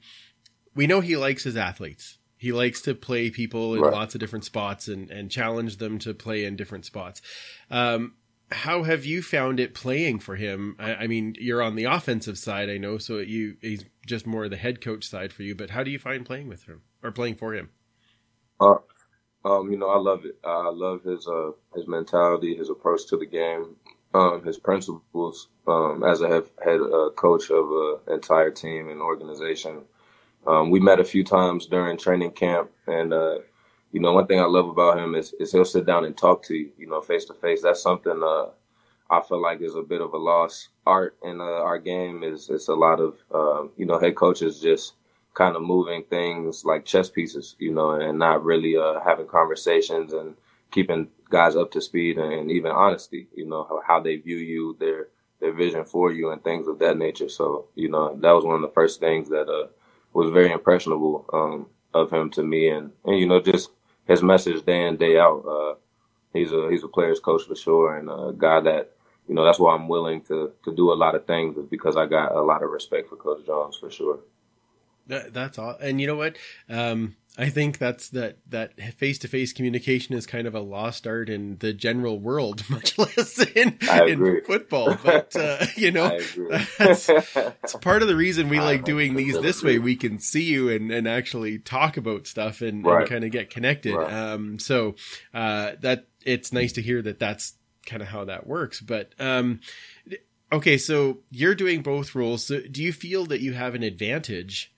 we 0.76 0.88
know 0.88 1.02
he 1.02 1.18
likes 1.18 1.44
his 1.44 1.58
athletes. 1.58 2.20
He 2.38 2.52
likes 2.52 2.82
to 2.84 2.94
play 2.96 3.30
people 3.30 3.74
in 3.76 3.82
Right. 3.82 3.92
lots 3.94 4.16
of 4.16 4.20
different 4.20 4.46
spots 4.46 4.88
and, 4.88 5.10
and 5.10 5.30
challenge 5.32 5.78
them 5.78 5.98
to 6.00 6.14
play 6.14 6.46
in 6.46 6.56
different 6.56 6.86
spots. 6.86 7.22
Um, 7.72 8.14
how 8.54 8.84
have 8.84 9.06
you 9.06 9.22
found 9.22 9.60
it 9.60 9.74
playing 9.74 10.20
for 10.20 10.36
him? 10.36 10.76
I, 10.80 10.96
I, 10.96 11.08
mean, 11.08 11.36
you're 11.40 11.62
on 11.62 11.76
the 11.76 11.86
offensive 11.86 12.38
side, 12.38 12.70
I 12.70 12.78
know, 12.78 12.98
so 12.98 13.18
you 13.18 13.58
he's 13.62 13.86
just 14.06 14.26
more 14.26 14.46
of 14.46 14.52
the 14.52 14.58
head 14.58 14.82
coach 14.82 15.08
side 15.08 15.34
for 15.34 15.44
you. 15.44 15.56
But 15.56 15.72
how 15.72 15.84
do 15.84 15.92
you 15.92 16.00
find 16.00 16.26
playing 16.26 16.48
with 16.48 16.64
him 16.64 16.82
or 17.02 17.12
playing 17.12 17.36
for 17.36 17.54
him? 17.54 17.70
Uh, 18.60 18.76
um, 19.46 19.72
you 19.72 19.78
know, 19.78 19.90
I 19.90 19.98
love 19.98 20.26
it. 20.26 20.38
I 20.44 20.70
love 20.70 21.04
his 21.04 21.28
uh 21.28 21.52
his 21.76 21.88
mentality, 21.88 22.56
his 22.56 22.70
approach 22.70 23.08
to 23.08 23.18
the 23.18 23.26
game, 23.26 23.76
um, 24.14 24.44
his 24.44 24.58
principles. 24.58 25.50
Um, 25.68 26.04
as 26.04 26.22
a 26.22 26.28
head, 26.28 26.44
head 26.64 26.82
uh, 26.82 27.10
coach 27.16 27.50
of 27.50 27.70
an 27.72 28.14
entire 28.16 28.52
team 28.52 28.90
and 28.90 29.02
organization, 29.02 29.84
um, 30.46 30.70
we 30.70 30.80
met 30.80 31.00
a 31.00 31.06
few 31.06 31.24
times 31.24 31.68
during 31.68 31.98
training 31.98 32.32
camp, 32.32 32.72
and 32.88 33.14
uh, 33.14 33.40
you 33.94 34.02
know, 34.02 34.14
one 34.14 34.28
thing 34.28 34.42
I 34.42 34.46
love 34.46 34.70
about 34.70 35.00
him 35.00 35.16
is, 35.16 35.34
is 35.40 35.54
he'll 35.54 35.66
sit 35.66 35.86
down 35.86 36.06
and 36.06 36.18
talk 36.18 36.44
to 36.46 36.56
you, 36.56 36.72
you 36.80 36.88
know, 36.88 37.02
face 37.02 37.26
to 37.28 37.36
face. 37.36 37.62
That's 37.64 37.84
something 37.84 38.22
uh, 38.24 38.48
I 39.10 39.22
feel 39.22 39.42
like 39.42 39.62
is 39.62 39.76
a 39.76 39.84
bit 39.84 40.02
of 40.02 40.14
a 40.14 40.18
lost 40.18 40.70
art 40.86 41.16
in 41.24 41.42
uh, 41.42 41.46
our 41.46 41.80
game. 41.80 42.24
Is 42.24 42.50
it's 42.50 42.70
a 42.70 42.76
lot 42.76 43.00
of 43.00 43.18
uh, 43.34 43.70
you 43.78 43.86
know 43.86 44.00
head 44.00 44.16
coaches 44.16 44.60
just 44.60 44.96
kind 45.36 45.56
of 45.56 45.62
moving 45.64 46.04
things 46.06 46.66
like 46.66 46.86
chess 46.86 47.10
pieces, 47.10 47.56
you 47.60 47.74
know, 47.74 47.92
and 47.92 48.20
not 48.20 48.44
really 48.44 48.78
uh, 48.78 49.00
having 49.02 49.28
conversations 49.28 50.14
and 50.14 50.36
keeping 50.72 51.08
guys 51.30 51.56
up 51.56 51.72
to 51.72 51.82
speed 51.82 52.18
and 52.18 52.52
even 52.52 52.72
honesty, 52.72 53.28
you 53.36 53.46
know, 53.46 53.64
how, 53.70 53.82
how 53.88 54.00
they 54.02 54.18
view 54.18 54.38
you, 54.38 54.76
their 54.80 55.10
their 55.40 55.54
vision 55.54 55.86
for 55.86 56.12
you, 56.12 56.32
and 56.32 56.44
things 56.44 56.68
of 56.68 56.80
that 56.80 56.98
nature. 56.98 57.30
So 57.30 57.68
you 57.76 57.90
know, 57.90 58.18
that 58.22 58.32
was 58.32 58.46
one 58.46 58.56
of 58.56 58.62
the 58.64 58.74
first 58.74 59.00
things 59.00 59.30
that 59.30 59.48
uh, 59.50 59.68
was 60.14 60.32
very 60.32 60.52
impressionable 60.52 61.26
um, 61.34 61.68
of 61.94 62.12
him 62.12 62.32
to 62.32 62.44
me, 62.44 62.70
and 62.70 62.92
and 63.06 63.20
you 63.20 63.28
know 63.28 63.40
just 63.40 63.70
his 64.08 64.22
message 64.22 64.66
day 64.66 64.88
in 64.88 64.98
day 64.98 65.18
out. 65.18 65.44
Uh, 65.48 65.76
he's 66.34 66.52
a 66.52 66.70
he's 66.70 66.84
a 66.84 66.88
player's 66.88 67.20
coach 67.20 67.44
for 67.44 67.56
sure, 67.56 67.98
and 67.98 68.10
a 68.10 68.34
guy 68.38 68.60
that 68.62 68.92
you 69.28 69.36
know 69.36 69.44
that's 69.46 69.60
why 69.60 69.74
I'm 69.74 69.88
willing 69.88 70.22
to 70.24 70.52
to 70.66 70.76
do 70.76 70.92
a 70.92 70.96
lot 70.96 71.16
of 71.16 71.26
things 71.26 71.58
is 71.58 71.66
because 71.66 71.96
I 71.96 72.06
got 72.06 72.32
a 72.32 72.42
lot 72.42 72.64
of 72.64 72.70
respect 72.70 73.10
for 73.10 73.16
Coach 73.16 73.46
Jones 73.46 73.78
for 73.78 73.90
sure. 73.90 74.20
That, 75.08 75.34
that's 75.34 75.60
all. 75.60 75.76
And 75.82 76.00
you 76.00 76.08
know 76.08 76.16
what? 76.16 76.38
Um, 76.70 77.18
I 77.36 77.50
think 77.50 77.80
that's 77.80 78.10
that 78.10 78.38
that 78.52 78.80
face 78.94 79.18
to 79.20 79.28
face 79.28 79.54
communication 79.54 80.14
is 80.14 80.28
kind 80.28 80.46
of 80.46 80.54
a 80.54 80.60
lost 80.60 81.08
art 81.08 81.30
in 81.30 81.58
the 81.58 81.74
general 81.74 82.20
world, 82.20 82.64
much 82.70 82.98
less 83.00 83.40
in, 83.40 83.80
in 84.08 84.42
football. 84.42 84.96
But 85.04 85.36
uh, 85.36 85.66
you 85.76 85.92
know, 85.92 86.20
that's, 86.78 87.10
it's 87.10 87.76
part 87.82 88.04
of 88.04 88.08
the 88.08 88.16
reason 88.16 88.50
we 88.50 88.60
like 88.60 88.84
doing 88.84 89.16
these 89.16 89.40
this 89.42 89.64
way. 89.64 89.80
We 89.80 89.96
can 89.96 90.20
see 90.20 90.44
you 90.44 90.70
and, 90.70 90.92
and 90.92 91.08
actually 91.08 91.58
talk 91.58 91.98
about 91.98 92.28
stuff 92.28 92.62
and, 92.62 92.86
right. 92.86 93.02
and 93.02 93.10
kind 93.10 93.24
of 93.24 93.32
get 93.32 93.50
connected. 93.50 93.96
Right. 93.96 94.14
Um, 94.14 94.60
so 94.60 94.94
uh, 95.34 95.72
that 95.82 96.06
it's 96.24 96.54
nice 96.54 96.74
to 96.74 96.84
hear 96.84 97.02
that 97.02 97.18
that's 97.18 97.54
kind 97.88 98.04
of 98.04 98.10
how 98.10 98.26
that 98.26 98.46
works. 98.46 98.80
But 98.80 99.14
um, 99.20 99.60
okay, 100.52 100.78
so 100.78 101.20
you're 101.32 101.56
doing 101.56 101.82
both 101.82 102.14
roles. 102.14 102.46
So 102.46 102.62
do 102.62 102.84
you 102.84 102.94
feel 102.94 103.26
that 103.26 103.42
you 103.42 103.54
have 103.54 103.74
an 103.74 103.82
advantage? 103.82 104.73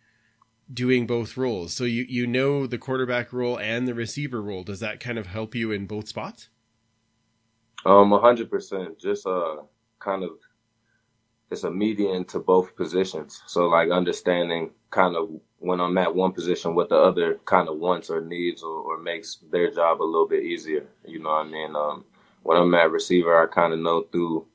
Doing 0.71 1.07
both 1.07 1.37
roles. 1.37 1.73
So 1.73 1.83
you 1.83 2.05
you 2.07 2.27
know 2.27 2.67
the 2.67 2.77
quarterback 2.77 3.31
role 3.31 3.57
and 3.59 3.87
the 3.87 3.93
receiver 3.93 4.41
role. 4.41 4.63
Does 4.63 4.79
that 4.79 4.99
kind 4.99 5.17
of 5.17 5.27
help 5.27 5.55
you 5.55 5.71
in 5.71 5.85
both 5.85 6.07
spots? 6.07 6.49
Um, 7.85 8.11
hundred 8.11 8.49
percent. 8.49 8.99
Just 8.99 9.27
uh, 9.27 9.57
kind 9.99 10.23
of 10.23 10.31
it's 11.51 11.63
a 11.63 11.71
median 11.71 12.25
to 12.25 12.39
both 12.39 12.75
positions. 12.75 13.43
So 13.45 13.67
like 13.67 13.91
understanding 13.91 14.71
kind 14.89 15.15
of 15.15 15.29
when 15.59 15.79
I'm 15.79 15.97
at 15.97 16.13
one 16.13 16.31
position 16.31 16.75
what 16.75 16.89
the 16.89 16.97
other 16.97 17.35
kind 17.45 17.69
of 17.69 17.77
wants 17.77 18.09
or 18.09 18.21
needs 18.21 18.63
or, 18.63 18.79
or 18.81 18.97
makes 18.97 19.37
their 19.51 19.71
job 19.71 20.01
a 20.01 20.03
little 20.03 20.27
bit 20.27 20.43
easier. 20.43 20.85
You 21.05 21.19
know 21.19 21.29
what 21.29 21.45
I 21.45 21.49
mean? 21.49 21.75
Um, 21.75 22.05
when 22.43 22.57
I'm 22.57 22.73
at 22.75 22.91
receiver, 22.91 23.41
I 23.41 23.47
kind 23.53 23.73
of 23.73 23.79
know 23.79 24.03
through 24.11 24.45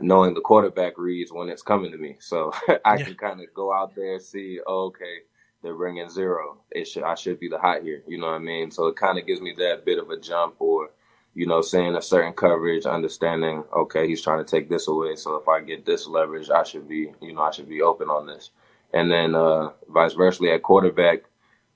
knowing 0.00 0.34
the 0.34 0.40
quarterback 0.40 0.96
reads 0.98 1.32
when 1.32 1.48
it's 1.48 1.62
coming 1.62 1.92
to 1.92 1.98
me. 1.98 2.16
So 2.20 2.52
I 2.84 2.96
yeah. 2.96 3.04
can 3.04 3.14
kind 3.14 3.40
of 3.40 3.52
go 3.54 3.72
out 3.72 3.94
there 3.94 4.14
and 4.14 4.22
see, 4.22 4.60
oh, 4.66 4.86
okay, 4.86 5.18
they're 5.62 5.74
bringing 5.74 6.08
zero. 6.08 6.58
It 6.70 6.86
should 6.86 7.02
I 7.02 7.14
should 7.14 7.40
be 7.40 7.48
the 7.48 7.58
hot 7.58 7.82
here. 7.82 8.02
You 8.06 8.18
know 8.18 8.28
what 8.28 8.36
I 8.36 8.38
mean? 8.38 8.70
So 8.70 8.86
it 8.86 8.96
kind 8.96 9.18
of 9.18 9.26
gives 9.26 9.40
me 9.40 9.54
that 9.58 9.84
bit 9.84 9.98
of 9.98 10.10
a 10.10 10.18
jump, 10.18 10.56
or 10.58 10.90
you 11.34 11.46
know, 11.46 11.60
seeing 11.62 11.94
a 11.94 12.02
certain 12.02 12.32
coverage, 12.32 12.86
understanding, 12.86 13.62
okay, 13.74 14.06
he's 14.08 14.22
trying 14.22 14.44
to 14.44 14.50
take 14.50 14.68
this 14.68 14.88
away. 14.88 15.14
So 15.16 15.36
if 15.36 15.48
I 15.48 15.60
get 15.60 15.86
this 15.86 16.06
leverage, 16.06 16.50
I 16.50 16.64
should 16.64 16.88
be, 16.88 17.12
you 17.20 17.32
know, 17.32 17.42
I 17.42 17.50
should 17.52 17.68
be 17.68 17.82
open 17.82 18.08
on 18.08 18.26
this. 18.26 18.50
And 18.92 19.10
then 19.10 19.34
uh, 19.34 19.70
vice 19.88 20.14
versa 20.14 20.50
at 20.52 20.62
quarterback, 20.64 21.20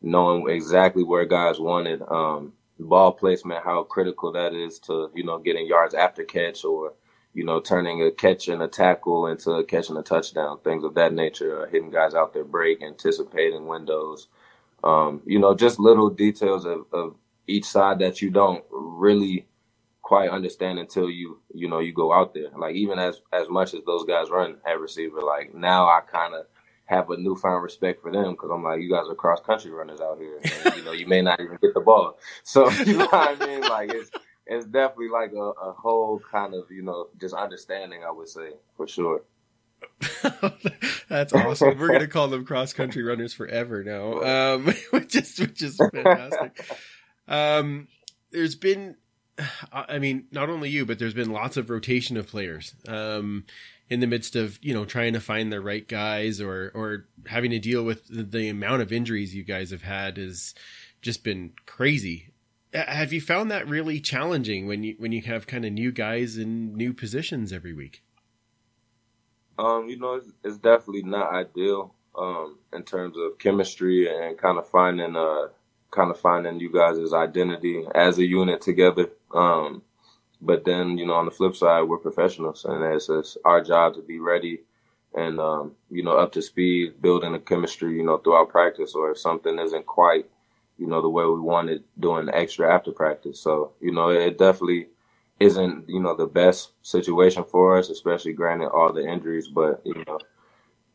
knowing 0.02 0.48
exactly 0.48 1.04
where 1.04 1.24
guys 1.24 1.60
wanted. 1.60 2.02
Um, 2.08 2.52
ball 2.80 3.12
placement, 3.12 3.64
how 3.64 3.84
critical 3.84 4.32
that 4.32 4.52
is 4.52 4.80
to, 4.80 5.10
you 5.14 5.22
know, 5.22 5.38
getting 5.38 5.66
yards 5.66 5.94
after 5.94 6.24
catch 6.24 6.64
or 6.64 6.94
you 7.34 7.44
know, 7.44 7.60
turning 7.60 8.00
a 8.02 8.10
catch 8.10 8.48
and 8.48 8.62
a 8.62 8.68
tackle 8.68 9.26
into 9.26 9.50
a 9.50 9.64
catch 9.64 9.88
and 9.88 9.98
a 9.98 10.02
touchdown, 10.02 10.58
things 10.60 10.84
of 10.84 10.94
that 10.94 11.12
nature, 11.12 11.62
uh, 11.62 11.70
hitting 11.70 11.90
guys 11.90 12.14
out 12.14 12.32
their 12.32 12.44
break, 12.44 12.82
anticipating 12.82 13.66
windows, 13.66 14.28
um, 14.84 15.20
you 15.26 15.38
know, 15.38 15.54
just 15.54 15.80
little 15.80 16.08
details 16.10 16.64
of, 16.64 16.86
of 16.92 17.16
each 17.48 17.64
side 17.64 17.98
that 17.98 18.22
you 18.22 18.30
don't 18.30 18.64
really 18.70 19.46
quite 20.02 20.30
understand 20.30 20.78
until 20.78 21.10
you, 21.10 21.40
you 21.52 21.68
know, 21.68 21.80
you 21.80 21.92
go 21.92 22.12
out 22.12 22.34
there. 22.34 22.50
Like 22.56 22.76
even 22.76 22.98
as, 22.98 23.20
as 23.32 23.48
much 23.48 23.74
as 23.74 23.80
those 23.84 24.04
guys 24.04 24.30
run 24.30 24.58
at 24.66 24.78
receiver, 24.78 25.20
like 25.20 25.54
now 25.54 25.86
I 25.86 26.00
kind 26.00 26.34
of 26.34 26.46
have 26.86 27.10
a 27.10 27.16
newfound 27.16 27.62
respect 27.62 28.02
for 28.02 28.12
them 28.12 28.32
because 28.32 28.50
I'm 28.52 28.62
like, 28.62 28.80
you 28.80 28.90
guys 28.90 29.06
are 29.08 29.14
cross 29.14 29.40
country 29.40 29.70
runners 29.70 30.00
out 30.00 30.18
here. 30.18 30.38
And, 30.66 30.76
you 30.76 30.84
know, 30.84 30.92
you 30.92 31.06
may 31.06 31.22
not 31.22 31.40
even 31.40 31.58
get 31.60 31.74
the 31.74 31.80
ball. 31.80 32.18
So, 32.44 32.70
you 32.86 32.98
know 32.98 33.06
what 33.06 33.42
I 33.42 33.46
mean? 33.46 33.62
Like 33.62 33.92
it's, 33.92 34.10
it's 34.46 34.66
definitely 34.66 35.08
like 35.08 35.32
a, 35.32 35.50
a 35.60 35.72
whole 35.72 36.20
kind 36.30 36.54
of 36.54 36.70
you 36.70 36.82
know 36.82 37.08
just 37.20 37.34
understanding. 37.34 38.02
I 38.06 38.10
would 38.10 38.28
say 38.28 38.50
for 38.76 38.86
sure. 38.86 39.22
That's 41.08 41.32
awesome. 41.32 41.78
We're 41.78 41.92
gonna 41.92 42.06
call 42.06 42.28
them 42.28 42.44
cross 42.44 42.72
country 42.72 43.02
runners 43.02 43.34
forever 43.34 43.84
now, 43.84 44.54
um, 44.54 44.74
which 44.90 45.16
is 45.16 45.38
which 45.38 45.62
is 45.62 45.76
fantastic. 45.76 46.66
Um, 47.28 47.88
there's 48.30 48.54
been, 48.54 48.96
I 49.72 49.98
mean, 49.98 50.26
not 50.30 50.48
only 50.50 50.70
you, 50.70 50.84
but 50.86 50.98
there's 50.98 51.14
been 51.14 51.30
lots 51.30 51.56
of 51.56 51.70
rotation 51.70 52.16
of 52.16 52.26
players. 52.26 52.74
Um, 52.88 53.44
in 53.90 54.00
the 54.00 54.06
midst 54.06 54.34
of 54.34 54.58
you 54.62 54.74
know 54.74 54.84
trying 54.84 55.12
to 55.12 55.20
find 55.20 55.52
the 55.52 55.60
right 55.60 55.86
guys 55.86 56.40
or 56.40 56.70
or 56.74 57.06
having 57.26 57.50
to 57.50 57.58
deal 57.58 57.84
with 57.84 58.06
the, 58.08 58.22
the 58.22 58.48
amount 58.48 58.82
of 58.82 58.92
injuries 58.92 59.34
you 59.34 59.44
guys 59.44 59.70
have 59.70 59.82
had 59.82 60.16
has 60.16 60.54
just 61.02 61.22
been 61.22 61.52
crazy 61.66 62.32
have 62.74 63.12
you 63.12 63.20
found 63.20 63.50
that 63.50 63.68
really 63.68 64.00
challenging 64.00 64.66
when 64.66 64.82
you 64.82 64.94
when 64.98 65.12
you 65.12 65.22
have 65.22 65.46
kind 65.46 65.64
of 65.64 65.72
new 65.72 65.92
guys 65.92 66.36
in 66.36 66.74
new 66.74 66.92
positions 66.92 67.52
every 67.52 67.72
week? 67.72 68.02
Um, 69.58 69.88
you 69.88 69.98
know, 69.98 70.14
it's, 70.14 70.28
it's 70.42 70.58
definitely 70.58 71.04
not 71.04 71.32
ideal 71.32 71.94
um, 72.18 72.58
in 72.72 72.82
terms 72.82 73.16
of 73.16 73.38
chemistry 73.38 74.08
and 74.08 74.36
kind 74.36 74.58
of 74.58 74.68
finding 74.68 75.16
uh 75.16 75.48
kind 75.90 76.10
of 76.10 76.18
finding 76.18 76.58
you 76.58 76.72
guys' 76.72 77.12
identity 77.12 77.84
as 77.94 78.18
a 78.18 78.24
unit 78.24 78.60
together. 78.60 79.10
Um, 79.32 79.82
but 80.42 80.64
then, 80.64 80.98
you 80.98 81.06
know, 81.06 81.14
on 81.14 81.24
the 81.24 81.30
flip 81.30 81.54
side, 81.54 81.82
we're 81.82 81.98
professionals, 81.98 82.64
and 82.64 82.82
it's, 82.82 83.08
it's 83.08 83.38
our 83.44 83.62
job 83.62 83.94
to 83.94 84.02
be 84.02 84.18
ready 84.18 84.62
and 85.14 85.38
um, 85.38 85.72
you 85.90 86.02
know 86.02 86.16
up 86.16 86.32
to 86.32 86.42
speed, 86.42 87.00
building 87.00 87.34
a 87.34 87.38
chemistry, 87.38 87.96
you 87.96 88.02
know, 88.02 88.18
throughout 88.18 88.48
practice. 88.48 88.94
Or 88.94 89.12
if 89.12 89.18
something 89.18 89.58
isn't 89.58 89.86
quite 89.86 90.26
you 90.78 90.86
know, 90.86 91.00
the 91.00 91.08
way 91.08 91.24
we 91.24 91.40
wanted 91.40 91.84
doing 91.98 92.28
extra 92.32 92.72
after 92.72 92.92
practice. 92.92 93.40
So, 93.40 93.72
you 93.80 93.92
know, 93.92 94.08
it 94.08 94.38
definitely 94.38 94.88
isn't, 95.40 95.88
you 95.88 96.00
know, 96.00 96.16
the 96.16 96.26
best 96.26 96.72
situation 96.82 97.44
for 97.44 97.78
us, 97.78 97.90
especially 97.90 98.32
granted 98.32 98.68
all 98.68 98.92
the 98.92 99.06
injuries, 99.06 99.48
but, 99.48 99.82
you 99.84 100.02
know, 100.06 100.18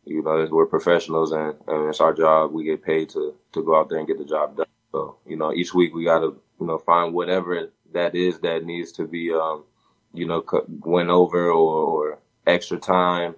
you 0.05 0.24
know, 0.24 0.48
we're 0.51 0.65
professionals 0.65 1.31
and, 1.31 1.55
and 1.67 1.89
it's 1.89 2.01
our 2.01 2.13
job. 2.13 2.51
We 2.51 2.63
get 2.63 2.83
paid 2.83 3.09
to, 3.09 3.36
to 3.53 3.63
go 3.63 3.79
out 3.79 3.89
there 3.89 4.00
and 4.00 4.07
get 4.07 4.17
the 4.17 4.25
job 4.25 4.57
done. 4.57 4.65
So, 4.91 5.17
you 5.25 5.36
know, 5.36 5.53
each 5.53 5.74
week 5.74 5.93
we 5.93 6.03
got 6.03 6.19
to, 6.19 6.41
you 6.59 6.65
know, 6.65 6.79
find 6.79 7.13
whatever 7.13 7.69
that 7.93 8.15
is 8.15 8.39
that 8.39 8.65
needs 8.65 8.91
to 8.93 9.05
be, 9.05 9.31
um, 9.31 9.65
you 10.13 10.25
know, 10.25 10.43
went 10.79 11.09
over 11.09 11.51
or, 11.51 11.51
or 11.51 12.19
extra 12.48 12.77
time 12.77 13.36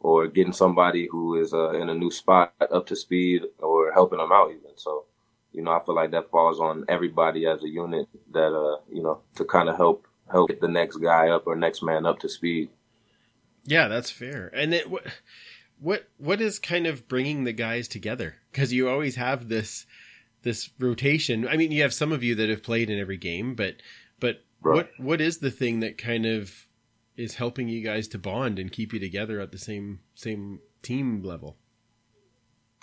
or 0.00 0.26
getting 0.26 0.52
somebody 0.52 1.08
who 1.10 1.40
is 1.40 1.52
uh, 1.52 1.70
in 1.72 1.90
a 1.90 1.94
new 1.94 2.10
spot 2.10 2.52
up 2.70 2.86
to 2.86 2.96
speed 2.96 3.42
or 3.58 3.92
helping 3.92 4.18
them 4.18 4.32
out 4.32 4.50
even. 4.50 4.76
So, 4.76 5.04
you 5.54 5.62
know, 5.62 5.70
I 5.70 5.84
feel 5.84 5.94
like 5.94 6.10
that 6.10 6.30
falls 6.30 6.60
on 6.60 6.84
everybody 6.88 7.46
as 7.46 7.62
a 7.62 7.68
unit 7.68 8.08
that, 8.32 8.52
uh, 8.52 8.80
you 8.92 9.02
know, 9.02 9.22
to 9.36 9.44
kind 9.44 9.68
of 9.68 9.76
help 9.76 10.06
help 10.30 10.48
get 10.48 10.60
the 10.60 10.68
next 10.68 10.96
guy 10.96 11.28
up 11.28 11.46
or 11.46 11.54
next 11.54 11.82
man 11.82 12.04
up 12.04 12.18
to 12.18 12.28
speed. 12.28 12.70
Yeah, 13.64 13.88
that's 13.88 14.10
fair. 14.10 14.50
And 14.52 14.74
it, 14.74 14.90
what 14.90 15.06
what 15.78 16.08
what 16.18 16.40
is 16.40 16.58
kind 16.58 16.86
of 16.86 17.08
bringing 17.08 17.44
the 17.44 17.52
guys 17.52 17.88
together? 17.88 18.36
Because 18.50 18.72
you 18.72 18.88
always 18.88 19.16
have 19.16 19.48
this 19.48 19.86
this 20.42 20.70
rotation. 20.78 21.46
I 21.46 21.56
mean, 21.56 21.72
you 21.72 21.82
have 21.82 21.94
some 21.94 22.12
of 22.12 22.22
you 22.22 22.34
that 22.34 22.48
have 22.48 22.62
played 22.62 22.90
in 22.90 22.98
every 22.98 23.16
game, 23.16 23.54
but 23.54 23.76
but 24.20 24.42
right. 24.60 24.76
what 24.76 24.90
what 24.98 25.20
is 25.20 25.38
the 25.38 25.50
thing 25.50 25.80
that 25.80 25.98
kind 25.98 26.26
of 26.26 26.66
is 27.16 27.36
helping 27.36 27.68
you 27.68 27.80
guys 27.80 28.08
to 28.08 28.18
bond 28.18 28.58
and 28.58 28.72
keep 28.72 28.92
you 28.92 28.98
together 28.98 29.40
at 29.40 29.52
the 29.52 29.58
same 29.58 30.00
same 30.14 30.60
team 30.82 31.22
level? 31.22 31.56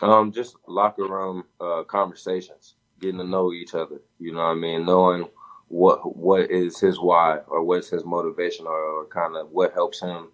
Um, 0.02 0.32
just 0.32 0.56
locker 0.68 1.04
room 1.08 1.44
uh, 1.60 1.84
conversations, 1.84 2.76
getting 3.00 3.20
to 3.20 3.24
know 3.26 3.54
each 3.54 3.76
other. 3.76 4.02
You 4.20 4.34
know 4.34 4.40
what 4.40 4.46
I 4.52 4.56
mean? 4.56 4.86
Knowing 4.86 5.30
what 5.68 6.18
what 6.18 6.52
is 6.52 6.80
his 6.80 7.00
why 7.00 7.38
or 7.48 7.64
what's 7.64 7.90
his 7.90 8.04
motivation 8.04 8.68
or, 8.68 8.78
or 8.78 9.06
kind 9.08 9.38
of 9.38 9.50
what 9.52 9.74
helps 9.74 10.02
him, 10.02 10.30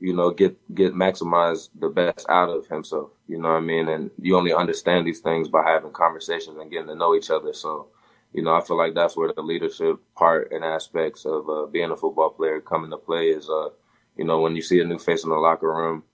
you 0.00 0.14
know, 0.14 0.30
get 0.30 0.56
get 0.74 0.94
maximize 0.94 1.68
the 1.78 1.88
best 1.88 2.26
out 2.28 2.48
of 2.50 2.66
himself. 2.66 3.10
You 3.28 3.38
know 3.38 3.50
what 3.50 3.58
I 3.58 3.60
mean? 3.60 3.88
And 3.88 4.10
you 4.20 4.36
only 4.36 4.52
understand 4.52 5.06
these 5.06 5.20
things 5.20 5.48
by 5.48 5.64
having 5.68 5.92
conversations 5.92 6.58
and 6.58 6.70
getting 6.70 6.88
to 6.88 6.94
know 6.94 7.14
each 7.14 7.30
other. 7.30 7.52
So, 7.52 7.88
you 8.32 8.42
know, 8.42 8.54
I 8.54 8.62
feel 8.62 8.78
like 8.78 8.94
that's 8.94 9.16
where 9.16 9.32
the 9.32 9.42
leadership 9.42 10.00
part 10.16 10.50
and 10.52 10.64
aspects 10.64 11.26
of 11.26 11.48
uh, 11.48 11.66
being 11.66 11.90
a 11.90 11.96
football 11.96 12.30
player 12.30 12.60
come 12.60 12.84
into 12.84 12.96
play. 12.96 13.28
Is 13.28 13.48
uh, 13.50 13.68
you 14.16 14.24
know, 14.24 14.40
when 14.40 14.56
you 14.56 14.62
see 14.62 14.80
a 14.80 14.84
new 14.84 14.98
face 14.98 15.24
in 15.24 15.30
the 15.30 15.36
locker 15.36 15.72
room, 15.72 16.04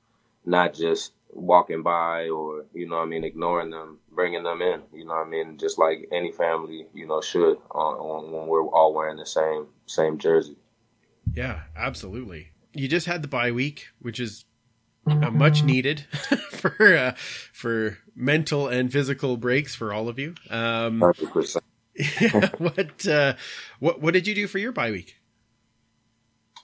not 0.45 0.75
just 0.75 1.13
walking 1.37 1.83
by 1.83 2.29
or 2.29 2.65
you 2.73 2.89
know 2.89 2.99
I 2.99 3.05
mean 3.05 3.25
ignoring 3.25 3.71
them, 3.71 3.99
bringing 4.11 4.43
them 4.43 4.63
in. 4.63 4.83
You 4.93 5.05
know 5.05 5.15
I 5.15 5.25
mean, 5.25 5.59
just 5.59 5.79
like 5.79 6.09
any 6.13 6.33
family 6.33 6.87
you 6.95 7.07
know 7.07 7.21
should 7.21 7.59
on, 7.71 7.95
on 7.97 8.33
when 8.33 8.47
we're 8.47 8.67
all 8.67 8.95
wearing 8.95 9.17
the 9.17 9.27
same 9.27 9.67
same 9.87 10.19
jersey. 10.19 10.57
Yeah, 11.33 11.63
absolutely. 11.77 12.49
You 12.73 12.89
just 12.89 13.07
had 13.07 13.23
the 13.23 13.29
bye 13.29 13.53
week, 13.53 13.89
which 13.99 14.21
is 14.21 14.45
uh, 15.07 15.31
much 15.31 15.63
needed 15.63 16.01
for 16.51 16.97
uh, 16.97 17.13
for 17.53 17.99
mental 18.15 18.69
and 18.69 18.93
physical 18.93 19.37
breaks 19.37 19.75
for 19.75 19.93
all 19.93 20.09
of 20.09 20.19
you. 20.19 20.35
Um, 20.51 21.01
100%. 21.01 21.61
yeah, 22.21 22.51
what 22.59 23.07
uh, 23.07 23.35
what 23.79 24.01
what 24.01 24.15
did 24.15 24.27
you 24.27 24.35
do 24.35 24.47
for 24.47 24.59
your 24.59 24.73
bye 24.73 24.91
week? 24.91 25.17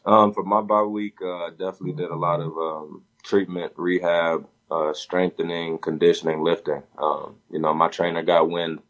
Um, 0.04 0.32
for 0.32 0.42
my 0.42 0.60
bye 0.60 0.82
week, 0.82 1.18
uh, 1.24 1.50
definitely 1.50 1.92
did 1.92 2.10
a 2.10 2.16
lot 2.16 2.40
of 2.40 2.56
um, 2.58 3.04
treatment, 3.22 3.72
rehab, 3.76 4.46
uh, 4.72 4.94
strengthening, 4.94 5.78
conditioning, 5.78 6.42
lifting. 6.42 6.82
Um, 6.98 7.36
you 7.50 7.58
know, 7.58 7.74
my 7.74 7.88
trainer 7.88 8.22
got 8.22 8.48
wind 8.48 8.80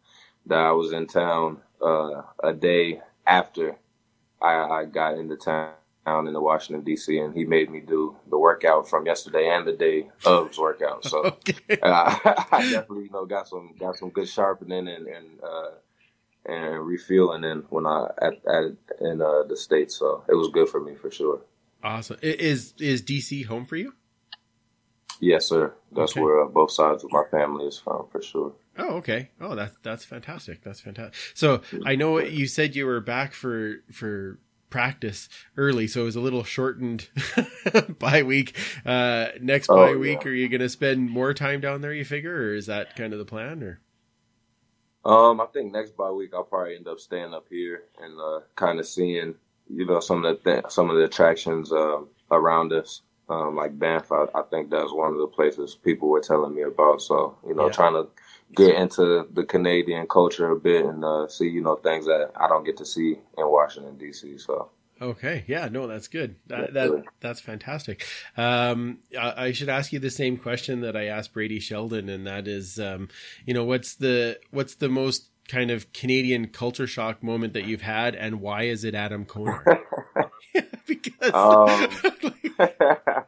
that 0.47 0.59
I 0.59 0.73
was 0.73 0.93
in 0.93 1.07
town 1.07 1.59
uh, 1.81 2.23
a 2.43 2.53
day 2.53 3.01
after 3.27 3.77
I, 4.41 4.55
I 4.55 4.85
got 4.85 5.19
into 5.19 5.37
town 5.37 6.27
in 6.27 6.33
the 6.33 6.41
Washington 6.41 6.85
D.C. 6.85 7.19
and 7.19 7.35
he 7.35 7.45
made 7.45 7.71
me 7.71 7.81
do 7.81 8.17
the 8.31 8.39
workout 8.39 8.89
from 8.89 9.07
yesterday 9.07 9.49
and 9.49 9.67
the 9.67 9.73
day 9.73 10.09
of's 10.25 10.59
workout. 10.59 11.05
So 11.05 11.19
Okay. 11.49 11.79
uh, 11.83 12.19
I 12.53 12.71
definitely 12.71 13.05
you 13.05 13.11
know 13.13 13.25
got 13.25 13.49
some 13.49 13.75
got 13.79 13.97
some 13.97 14.11
good 14.11 14.29
sharpening 14.29 14.89
and 14.89 15.07
and 15.07 15.27
uh, 15.43 15.71
and 16.47 16.87
refueling 16.87 17.45
in 17.45 17.59
when 17.71 17.87
I 17.87 18.09
at, 18.21 18.35
at 18.47 18.65
in 19.01 19.23
uh, 19.23 19.45
the 19.49 19.57
states. 19.57 19.97
So 19.97 20.25
it 20.29 20.35
was 20.35 20.49
good 20.53 20.69
for 20.69 20.81
me 20.81 20.95
for 20.95 21.11
sure. 21.11 21.41
Awesome. 21.83 22.19
Is 22.23 22.75
is 22.79 23.03
DC 23.03 23.47
home 23.47 23.65
for 23.65 23.77
you? 23.77 23.95
Yes, 25.23 25.47
sir. 25.47 25.73
That's 25.93 26.13
Okay. 26.13 26.21
where 26.21 26.43
uh, 26.43 26.49
both 26.49 26.73
sides 26.73 27.05
of 27.05 27.13
my 27.13 27.23
family 27.31 27.67
is 27.67 27.79
from 27.79 28.09
for 28.11 28.21
sure. 28.21 28.55
Oh, 28.77 28.97
okay. 28.97 29.31
Oh, 29.41 29.55
that's 29.55 29.77
that's 29.83 30.05
fantastic. 30.05 30.63
That's 30.65 30.81
fantastic. 30.81 31.15
So 31.35 31.63
I 31.87 31.95
know 31.95 32.19
you 32.19 32.49
said 32.49 32.75
you 32.75 32.87
were 32.87 33.01
back 33.01 33.33
for 33.33 33.85
for 33.93 34.41
practice 34.69 35.29
early, 35.57 35.87
so 35.87 36.01
it 36.01 36.05
was 36.07 36.17
a 36.17 36.21
little 36.21 36.43
shortened 36.43 37.09
bye 38.01 38.25
week. 38.25 38.57
Uh, 38.85 39.29
next 39.41 39.71
Oh, 39.71 39.77
bye 39.77 39.91
yeah. 39.91 39.97
week, 39.97 40.27
are 40.27 40.31
you 40.33 40.49
going 40.49 40.61
to 40.61 40.69
spend 40.69 41.09
more 41.09 41.33
time 41.35 41.61
down 41.61 41.83
there? 41.83 41.93
You 41.95 42.05
figure, 42.05 42.35
or 42.35 42.55
is 42.55 42.67
that 42.67 42.97
kind 42.97 43.13
of 43.13 43.21
the 43.21 43.25
plan? 43.25 43.63
Or 43.63 43.81
Um, 45.05 45.41
I 45.41 45.47
think 45.47 45.73
next 45.73 45.97
bye 45.97 46.11
week 46.11 46.31
I'll 46.35 46.43
probably 46.43 46.75
end 46.75 46.89
up 46.89 46.99
staying 46.99 47.33
up 47.35 47.47
here 47.49 47.85
and 48.01 48.19
uh, 48.21 48.41
kind 48.57 48.81
of 48.81 48.87
seeing, 48.89 49.35
you 49.69 49.87
know, 49.87 50.01
some 50.01 50.25
of 50.25 50.43
the 50.43 50.51
th- 50.51 50.65
some 50.71 50.91
of 50.91 50.97
the 50.97 51.05
attractions 51.05 51.71
um, 51.71 52.09
around 52.31 52.73
us. 52.73 53.03
Um, 53.29 53.57
like 53.57 53.79
Banff, 53.79 54.11
I, 54.13 54.27
I 54.35 54.43
think 54.43 54.71
that's 54.71 54.93
one 54.93 55.13
of 55.13 55.19
the 55.19 55.27
places 55.27 55.75
people 55.75 56.09
were 56.09 56.21
telling 56.21 56.55
me 56.55 56.63
about. 56.63 57.01
So, 57.01 57.37
you 57.47 57.55
know, 57.55 57.67
Yeah. 57.67 57.73
trying 57.73 57.95
to 57.95 58.09
get 58.55 58.75
into 58.75 59.27
the 59.33 59.45
Canadian 59.45 60.07
culture 60.07 60.51
a 60.51 60.57
bit 60.57 60.85
and 60.85 61.03
uh, 61.05 61.29
see, 61.29 61.49
you 61.49 61.63
know, 61.63 61.77
things 61.77 62.05
that 62.07 62.33
I 62.37 62.49
don't 62.49 62.65
get 62.65 62.77
to 62.79 62.85
see 62.85 63.13
in 63.39 63.49
Washington 63.49 63.97
D.C. 63.97 64.37
So, 64.39 64.69
okay, 65.01 65.45
yeah, 65.47 65.69
no, 65.69 65.87
that's 65.87 66.09
good. 66.09 66.37
That, 66.49 66.75
that 66.75 67.05
that's 67.21 67.41
fantastic. 67.41 68.05
Um, 68.37 68.99
I, 69.19 69.47
I 69.47 69.53
should 69.53 69.71
ask 69.71 69.93
you 69.93 69.99
the 70.01 70.11
same 70.11 70.37
question 70.37 70.83
that 70.83 70.97
I 70.97 71.07
asked 71.07 71.33
Brady 71.33 71.61
Sheldon, 71.61 72.11
and 72.11 72.27
that 72.27 72.47
is, 72.47 72.79
um, 72.79 73.09
you 73.47 73.55
know, 73.55 73.65
what's 73.65 73.95
the 73.95 74.39
what's 74.51 74.75
the 74.75 74.91
most 74.91 75.29
kind 75.53 75.71
of 75.71 75.93
Canadian 75.93 76.49
culture 76.49 76.87
shock 76.87 77.23
moment 77.23 77.53
that 77.53 77.67
you've 77.67 77.83
had, 77.83 78.15
and 78.15 78.41
why 78.41 78.63
is 78.63 78.85
it 78.85 78.95
Adam 78.95 79.27
Coney? 79.27 79.53
because 80.87 81.35
Um, 81.35 81.89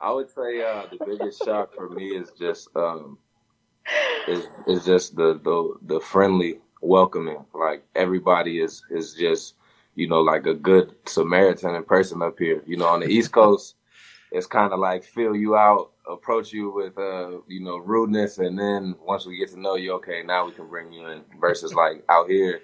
I 0.00 0.12
would 0.12 0.30
say 0.30 0.62
uh, 0.62 0.86
the 0.90 1.04
biggest 1.04 1.44
shock 1.44 1.74
for 1.74 1.90
me 1.90 2.16
is 2.16 2.30
just 2.38 2.68
um, 2.76 3.18
is 4.28 4.44
is 4.68 4.84
just 4.84 5.16
the, 5.16 5.40
the 5.42 5.94
the 5.94 6.00
friendly 6.00 6.60
welcoming. 6.80 7.44
Like 7.52 7.82
everybody 7.96 8.60
is 8.60 8.84
is 8.90 9.14
just 9.14 9.54
you 9.96 10.06
know 10.08 10.20
like 10.20 10.46
a 10.46 10.54
good 10.54 10.94
Samaritan 11.06 11.74
in 11.74 11.82
person 11.82 12.22
up 12.22 12.38
here. 12.38 12.62
You 12.66 12.76
know, 12.76 12.86
on 12.86 13.00
the 13.00 13.08
East 13.08 13.32
Coast, 13.32 13.74
it's 14.30 14.46
kind 14.46 14.72
of 14.72 14.78
like 14.78 15.02
fill 15.02 15.34
you 15.34 15.56
out, 15.56 15.90
approach 16.10 16.52
you 16.52 16.70
with 16.72 16.98
uh 16.98 17.38
you 17.48 17.60
know 17.62 17.78
rudeness, 17.78 18.38
and 18.38 18.58
then 18.58 18.96
once 19.02 19.26
we 19.26 19.38
get 19.38 19.50
to 19.50 19.60
know 19.60 19.76
you, 19.76 19.94
okay, 19.94 20.22
now 20.24 20.46
we 20.46 20.52
can 20.52 20.68
bring 20.68 20.92
you 20.92 21.08
in. 21.08 21.22
Versus 21.40 21.74
like 21.74 22.04
out 22.10 22.28
here. 22.30 22.62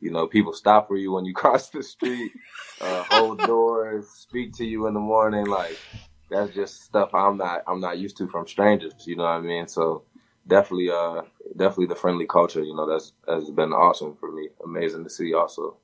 You 0.00 0.10
know, 0.12 0.26
people 0.28 0.52
stop 0.52 0.88
for 0.88 0.96
you 0.96 1.12
when 1.12 1.24
you 1.26 1.34
cross 1.36 1.70
the 1.70 1.82
street, 1.82 2.32
uh, 2.80 3.04
hold 3.04 3.44
doors, 3.46 4.08
speak 4.10 4.54
to 4.54 4.66
you 4.66 4.86
in 4.88 4.94
the 4.94 5.00
morning. 5.00 5.46
Like 5.46 5.82
that's 6.30 6.54
just 6.54 6.82
stuff 6.84 7.14
I'm 7.14 7.38
not 7.38 7.62
I'm 7.68 7.80
not 7.80 7.98
used 7.98 8.16
to 8.18 8.28
from 8.28 8.46
strangers. 8.48 8.94
You 9.06 9.16
know 9.16 9.24
what 9.24 9.30
I 9.32 9.40
mean? 9.42 9.68
So 9.68 10.04
definitely, 10.46 10.90
uh, 10.90 11.22
definitely 11.56 11.86
the 11.86 11.96
friendly 11.96 12.26
culture. 12.26 12.62
You 12.64 12.76
know, 12.76 12.88
that's 12.88 13.12
has 13.28 13.50
been 13.50 13.72
awesome 13.72 14.16
for 14.16 14.32
me. 14.32 14.48
Amazing 14.64 15.04
to 15.04 15.10
see. 15.10 15.34
Also, 15.34 15.78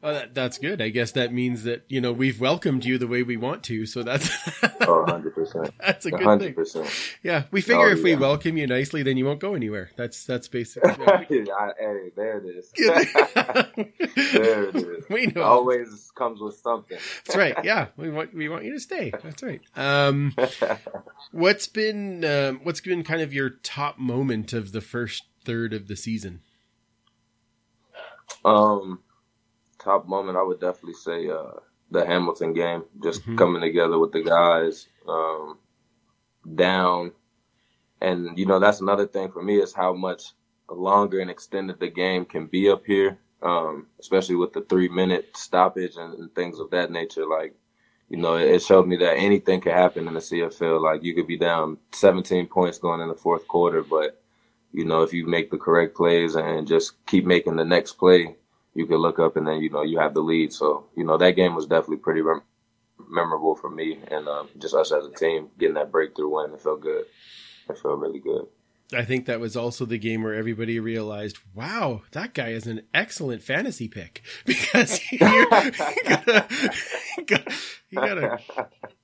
Oh, 0.00 0.14
that, 0.14 0.32
that's 0.32 0.58
good. 0.58 0.80
I 0.80 0.90
guess 0.90 1.10
that 1.12 1.32
means 1.32 1.64
that 1.64 1.82
you 1.88 2.00
know 2.00 2.12
we've 2.12 2.40
welcomed 2.40 2.84
you 2.84 2.98
the 2.98 3.08
way 3.08 3.24
we 3.24 3.36
want 3.36 3.64
to. 3.64 3.84
So 3.84 4.04
that's 4.04 4.30
oh, 4.82 5.02
100 5.02 5.34
percent, 5.34 5.70
that's 5.80 6.06
a 6.06 6.12
good 6.12 6.22
hundred 6.22 6.54
thing. 6.54 6.86
Yeah, 7.24 7.44
we 7.50 7.60
figure 7.60 7.86
Oh, 7.88 7.92
if 7.92 8.04
we 8.04 8.14
welcome 8.14 8.56
you 8.56 8.68
nicely, 8.68 9.02
then 9.02 9.16
you 9.16 9.24
won't 9.24 9.40
go 9.40 9.54
anywhere. 9.54 9.90
That's 9.96 10.24
that's 10.24 10.46
basically. 10.46 10.92
Hey, 11.28 12.10
there 12.16 12.38
it 12.38 12.44
is. 12.46 12.70
there 12.76 14.68
it 14.68 14.76
is. 14.76 15.04
we 15.10 15.26
know. 15.26 15.42
Always 15.42 16.10
comes 16.14 16.40
with 16.40 16.54
something. 16.56 16.98
That's 17.26 17.36
right. 17.36 17.56
Yeah, 17.64 17.88
we 17.96 18.10
want 18.10 18.32
we 18.34 18.48
want 18.48 18.64
you 18.64 18.72
to 18.74 18.80
stay. 18.80 19.10
That's 19.22 19.42
right. 19.42 19.60
Um, 19.76 20.34
what's 21.32 21.66
been 21.66 22.24
um, 22.24 22.60
what's 22.62 22.80
been 22.80 23.02
kind 23.02 23.20
of 23.20 23.32
your 23.32 23.50
top 23.50 23.98
moment 23.98 24.52
of 24.52 24.72
the 24.72 24.80
first 24.80 25.24
third 25.44 25.72
of 25.72 25.88
the 25.88 25.96
season? 25.96 26.40
Um, 28.44 29.00
top 29.78 30.06
moment, 30.08 30.38
I 30.38 30.42
would 30.42 30.60
definitely 30.60 30.94
say 30.94 31.28
uh, 31.28 31.52
the 31.90 32.04
Hamilton 32.04 32.52
game. 32.52 32.84
Just 33.02 33.26
Mhm. 33.26 33.38
coming 33.38 33.62
together 33.62 33.98
with 33.98 34.12
the 34.12 34.22
guys, 34.22 34.88
um, 35.06 35.58
down, 36.54 37.12
and 38.00 38.38
you 38.38 38.46
know 38.46 38.58
that's 38.58 38.80
another 38.80 39.06
thing 39.06 39.30
for 39.30 39.42
me 39.42 39.56
is 39.60 39.72
how 39.74 39.92
much 39.92 40.32
longer 40.70 41.20
and 41.20 41.30
extended 41.30 41.80
the 41.80 41.88
game 41.88 42.24
can 42.24 42.46
be 42.46 42.68
up 42.70 42.84
here, 42.86 43.18
um, 43.42 43.86
especially 44.00 44.36
with 44.36 44.52
the 44.52 44.62
three 44.62 44.88
minute 44.88 45.36
stoppage 45.36 45.96
and, 45.96 46.14
and 46.14 46.34
things 46.34 46.58
of 46.60 46.70
that 46.70 46.90
nature. 46.90 47.26
Like, 47.26 47.54
you 48.08 48.16
know, 48.18 48.36
it, 48.36 48.48
it 48.48 48.62
showed 48.62 48.86
me 48.86 48.96
that 48.96 49.16
anything 49.16 49.60
could 49.60 49.72
happen 49.72 50.06
in 50.08 50.14
the 50.14 50.20
CFL. 50.20 50.80
Like, 50.82 51.02
you 51.02 51.14
could 51.14 51.26
be 51.26 51.38
down 51.38 51.78
17 51.92 52.46
points 52.48 52.78
going 52.78 53.00
in 53.00 53.08
the 53.08 53.14
fourth 53.14 53.46
quarter, 53.48 53.82
but 53.82 54.20
you 54.72 54.84
know, 54.84 55.02
if 55.02 55.12
you 55.14 55.26
make 55.26 55.50
the 55.50 55.56
correct 55.58 55.96
plays 55.96 56.34
and 56.34 56.66
just 56.68 57.04
keep 57.06 57.24
making 57.24 57.56
the 57.56 57.64
next 57.64 57.94
play, 57.94 58.36
you 58.78 58.86
can 58.86 58.98
look 58.98 59.18
up 59.18 59.36
and 59.36 59.48
then 59.48 59.60
you 59.60 59.70
know 59.70 59.82
you 59.82 59.98
have 59.98 60.14
the 60.14 60.20
lead. 60.20 60.52
So 60.52 60.86
you 60.96 61.02
know 61.04 61.18
that 61.18 61.32
game 61.32 61.56
was 61.56 61.66
definitely 61.66 61.96
pretty 61.96 62.20
rem- 62.20 62.42
memorable 63.08 63.56
for 63.56 63.68
me 63.68 63.98
and 64.08 64.28
um, 64.28 64.48
just 64.56 64.74
us 64.74 64.92
as 64.92 65.04
a 65.04 65.10
team 65.10 65.48
getting 65.58 65.74
that 65.74 65.90
breakthrough 65.90 66.28
win. 66.28 66.54
It 66.54 66.60
felt 66.60 66.80
good. 66.80 67.04
It 67.68 67.76
felt 67.76 67.98
really 67.98 68.20
good. 68.20 68.46
I 68.94 69.04
think 69.04 69.26
that 69.26 69.40
was 69.40 69.54
also 69.54 69.84
the 69.84 69.98
game 69.98 70.22
where 70.22 70.32
everybody 70.32 70.80
realized, 70.80 71.38
wow, 71.54 72.02
that 72.12 72.32
guy 72.32 72.50
is 72.50 72.66
an 72.66 72.82
excellent 72.94 73.42
fantasy 73.42 73.86
pick 73.86 74.22
because 74.46 74.96
he, 74.96 75.18
he 75.18 75.26
got, 77.26 77.46
a, 77.46 77.52
he 77.90 77.96
got, 77.96 78.18
a 78.18 78.38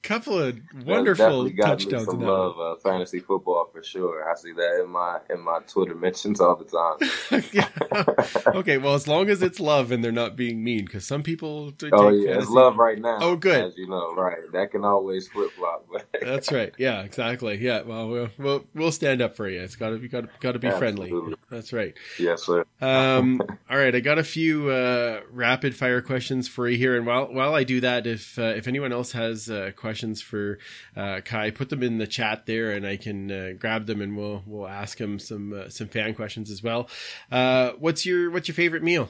couple 0.03 0.39
of 0.39 0.59
wonderful 0.85 1.45
Definitely 1.45 1.53
got 1.53 1.79
me 1.79 1.85
touchdowns 1.85 2.09
in 2.09 2.11
some 2.11 2.21
love 2.21 2.61
uh, 2.61 2.77
fantasy 2.77 3.19
football 3.19 3.71
for 3.73 3.83
sure. 3.83 4.31
I 4.31 4.35
see 4.35 4.53
that 4.53 4.83
in 4.83 4.91
my 4.91 5.21
in 5.31 5.41
my 5.41 5.61
Twitter 5.67 5.95
mentions 5.95 6.39
all 6.41 6.57
the 6.57 6.65
time. 6.65 7.45
yeah. 7.53 8.55
Okay, 8.55 8.77
well, 8.77 8.95
as 8.95 9.09
long 9.09 9.31
as 9.31 9.43
it's 9.43 9.59
love 9.59 9.91
and 9.91 10.05
they're 10.05 10.13
not 10.13 10.37
being 10.37 10.63
mean, 10.63 10.85
because 10.85 11.07
some 11.07 11.23
people 11.23 11.73
Oh 11.93 12.11
yeah, 12.11 12.39
it's 12.39 12.51
love 12.51 12.77
right 12.77 12.99
now. 12.99 13.19
Oh, 13.23 13.37
good. 13.37 13.65
As 13.65 13.77
you 13.79 13.89
know, 13.89 14.15
right? 14.15 14.39
That 14.53 14.71
can 14.71 14.85
always 14.85 15.29
flip 15.29 15.51
flop. 15.53 15.89
That's 16.21 16.53
right. 16.53 16.75
Yeah, 16.77 17.03
exactly. 17.03 17.57
Yeah. 17.57 17.83
Well, 17.83 18.09
we'll 18.09 18.29
we'll, 18.39 18.65
we'll 18.75 18.93
stand 18.93 19.23
up 19.23 19.37
for 19.37 19.49
you. 19.49 19.61
It's 19.61 19.77
got 19.77 19.91
to 19.91 19.99
be 19.99 20.09
got 20.09 20.23
to, 20.23 20.29
got 20.41 20.53
to 20.53 20.59
be 20.59 20.71
friendly. 20.71 21.13
That's 21.51 21.73
right. 21.73 21.95
yes, 22.19 22.43
sir. 22.43 22.65
Um, 22.81 23.41
all 23.71 23.79
right, 23.79 23.95
I 23.95 24.01
got 24.01 24.19
a 24.19 24.25
few 24.25 24.69
uh, 24.69 25.21
rapid 25.31 25.75
fire 25.75 26.03
questions 26.03 26.49
for 26.49 26.69
you 26.69 26.77
here, 26.77 26.97
and 26.97 27.07
while 27.07 27.33
while 27.33 27.55
I 27.55 27.65
do 27.65 27.81
that, 27.81 28.07
if 28.07 28.39
uh, 28.39 28.43
if 28.57 28.69
anyone 28.75 28.93
else 28.93 29.13
has 29.13 29.49
uh, 29.49 29.71
questions 29.77 30.21
for 30.21 30.59
uh, 30.97 31.21
Kai, 31.25 31.53
put 31.53 31.71
them 31.71 31.81
in 31.81 31.99
the 31.99 32.09
chat 32.09 32.45
there, 32.45 32.73
and 32.73 32.85
I 32.85 32.97
can 32.97 33.31
uh, 33.31 33.53
grab 33.57 33.87
them, 33.87 34.01
and 34.01 34.17
we'll 34.17 34.43
we'll 34.47 34.67
ask 34.67 35.01
him 35.01 35.21
some 35.21 35.53
uh, 35.53 35.69
some 35.69 35.87
fan 35.87 36.13
questions 36.15 36.51
as 36.51 36.61
well. 36.61 36.89
Uh, 37.31 37.71
what's 37.79 38.05
your 38.05 38.33
what's 38.33 38.49
your 38.49 38.57
favorite 38.57 38.83
meal? 38.83 39.09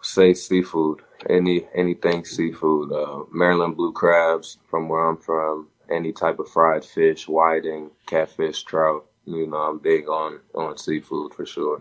say 0.00 0.32
seafood. 0.32 1.02
Any 1.28 1.66
anything 1.74 2.24
seafood. 2.24 2.90
Maryland 3.30 3.76
blue 3.76 3.92
crabs 3.92 4.56
from 4.70 4.88
where 4.88 5.04
I'm 5.04 5.18
from. 5.18 5.68
Any 5.90 6.12
type 6.12 6.38
of 6.38 6.48
fried 6.48 6.84
fish, 6.84 7.28
whiting, 7.28 7.90
catfish, 8.06 8.62
trout. 8.62 9.04
You 9.26 9.46
know, 9.48 9.56
I'm 9.56 9.78
big 9.78 10.08
on 10.08 10.40
on 10.54 10.78
seafood 10.78 11.34
for 11.34 11.44
sure. 11.44 11.80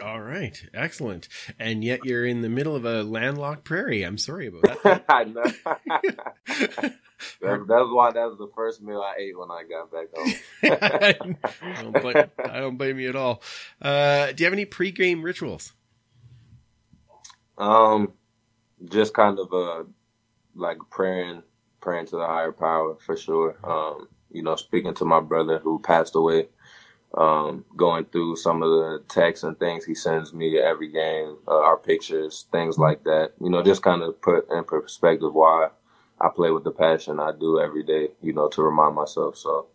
All 0.00 0.20
right, 0.20 0.58
excellent. 0.72 1.28
And 1.58 1.84
yet 1.84 2.04
you're 2.04 2.24
in 2.24 2.40
the 2.40 2.48
middle 2.48 2.74
of 2.74 2.84
a 2.84 3.02
landlocked 3.02 3.64
prairie. 3.64 4.02
I'm 4.04 4.16
sorry 4.16 4.46
about 4.46 4.82
that. 4.82 5.04
I 5.08 5.24
know. 5.24 5.42
that, 6.46 6.94
that's 7.40 7.90
why 7.90 8.10
that 8.12 8.24
was 8.24 8.38
the 8.38 8.50
first 8.54 8.82
meal 8.82 9.00
I 9.02 9.16
ate 9.18 9.38
when 9.38 9.50
I 9.50 9.64
got 9.68 9.92
back 9.92 10.06
home. 10.14 10.32
I, 11.62 11.82
don't 11.82 12.00
blame, 12.00 12.30
I 12.38 12.60
don't 12.60 12.76
blame 12.78 12.98
you 12.98 13.10
at 13.10 13.16
all. 13.16 13.42
Uh, 13.82 14.32
do 14.32 14.42
you 14.42 14.46
have 14.46 14.54
any 14.54 14.64
pre-game 14.64 15.22
rituals? 15.22 15.72
Um, 17.58 18.14
just 18.88 19.12
kind 19.12 19.38
of 19.38 19.52
uh, 19.52 19.84
like 20.54 20.78
praying, 20.90 21.42
praying 21.82 22.06
to 22.06 22.16
the 22.16 22.26
higher 22.26 22.52
power 22.52 22.96
for 23.04 23.16
sure. 23.16 23.56
Um, 23.62 24.08
you 24.30 24.42
know, 24.42 24.56
speaking 24.56 24.94
to 24.94 25.04
my 25.04 25.20
brother 25.20 25.58
who 25.58 25.78
passed 25.78 26.16
away 26.16 26.48
um, 27.14 27.64
going 27.76 28.06
through 28.06 28.36
some 28.36 28.62
of 28.62 28.70
the 28.70 29.02
texts 29.08 29.44
and 29.44 29.58
things 29.58 29.84
he 29.84 29.94
sends 29.94 30.32
me 30.32 30.58
every 30.58 30.88
game, 30.88 31.36
uh, 31.46 31.60
our 31.60 31.76
pictures, 31.76 32.46
things 32.52 32.78
like 32.78 33.04
that. 33.04 33.32
You 33.40 33.50
know, 33.50 33.62
just 33.62 33.82
kind 33.82 34.02
of 34.02 34.20
put 34.20 34.50
in 34.50 34.64
perspective 34.64 35.32
why 35.32 35.68
I 36.20 36.28
play 36.34 36.50
with 36.50 36.64
the 36.64 36.70
passion 36.70 37.20
I 37.20 37.32
do 37.38 37.60
every 37.60 37.82
day. 37.82 38.08
You 38.22 38.32
know, 38.32 38.48
to 38.48 38.62
remind 38.62 38.94
myself. 38.94 39.36
So 39.36 39.66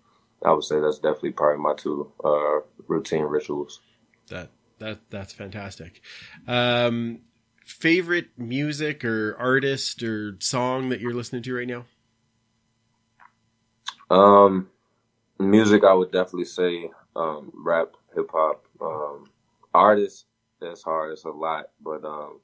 I 0.43 0.53
would 0.53 0.63
say 0.63 0.79
that's 0.79 0.99
definitely 0.99 1.31
probably 1.31 1.61
my 1.61 1.73
two 1.75 2.11
uh, 2.23 2.59
routine 2.87 3.23
rituals. 3.23 3.81
That 4.29 4.49
that 4.79 4.99
that's 5.09 5.33
fantastic. 5.33 6.01
Um, 6.47 7.19
favorite 7.67 8.29
music 8.37 9.03
or 9.03 9.35
artist 9.37 10.01
or 10.01 10.37
song 10.39 10.89
that 10.89 11.01
you're 11.01 11.13
listening 11.13 11.43
to 11.43 11.53
right 11.53 11.67
now? 11.67 11.85
Um, 14.09 14.69
music, 15.37 15.83
I 15.83 15.93
would 15.93 16.11
definitely 16.11 16.45
say 16.45 16.89
um, 17.17 17.51
rap, 17.53 17.93
hip 18.15 18.29
hop, 18.31 18.65
um, 18.81 19.25
artists. 19.73 20.25
That's 20.61 20.83
hard. 20.83 21.11
It's 21.11 21.25
a 21.25 21.29
lot, 21.29 21.69
but 21.81 22.03
um, 22.03 22.39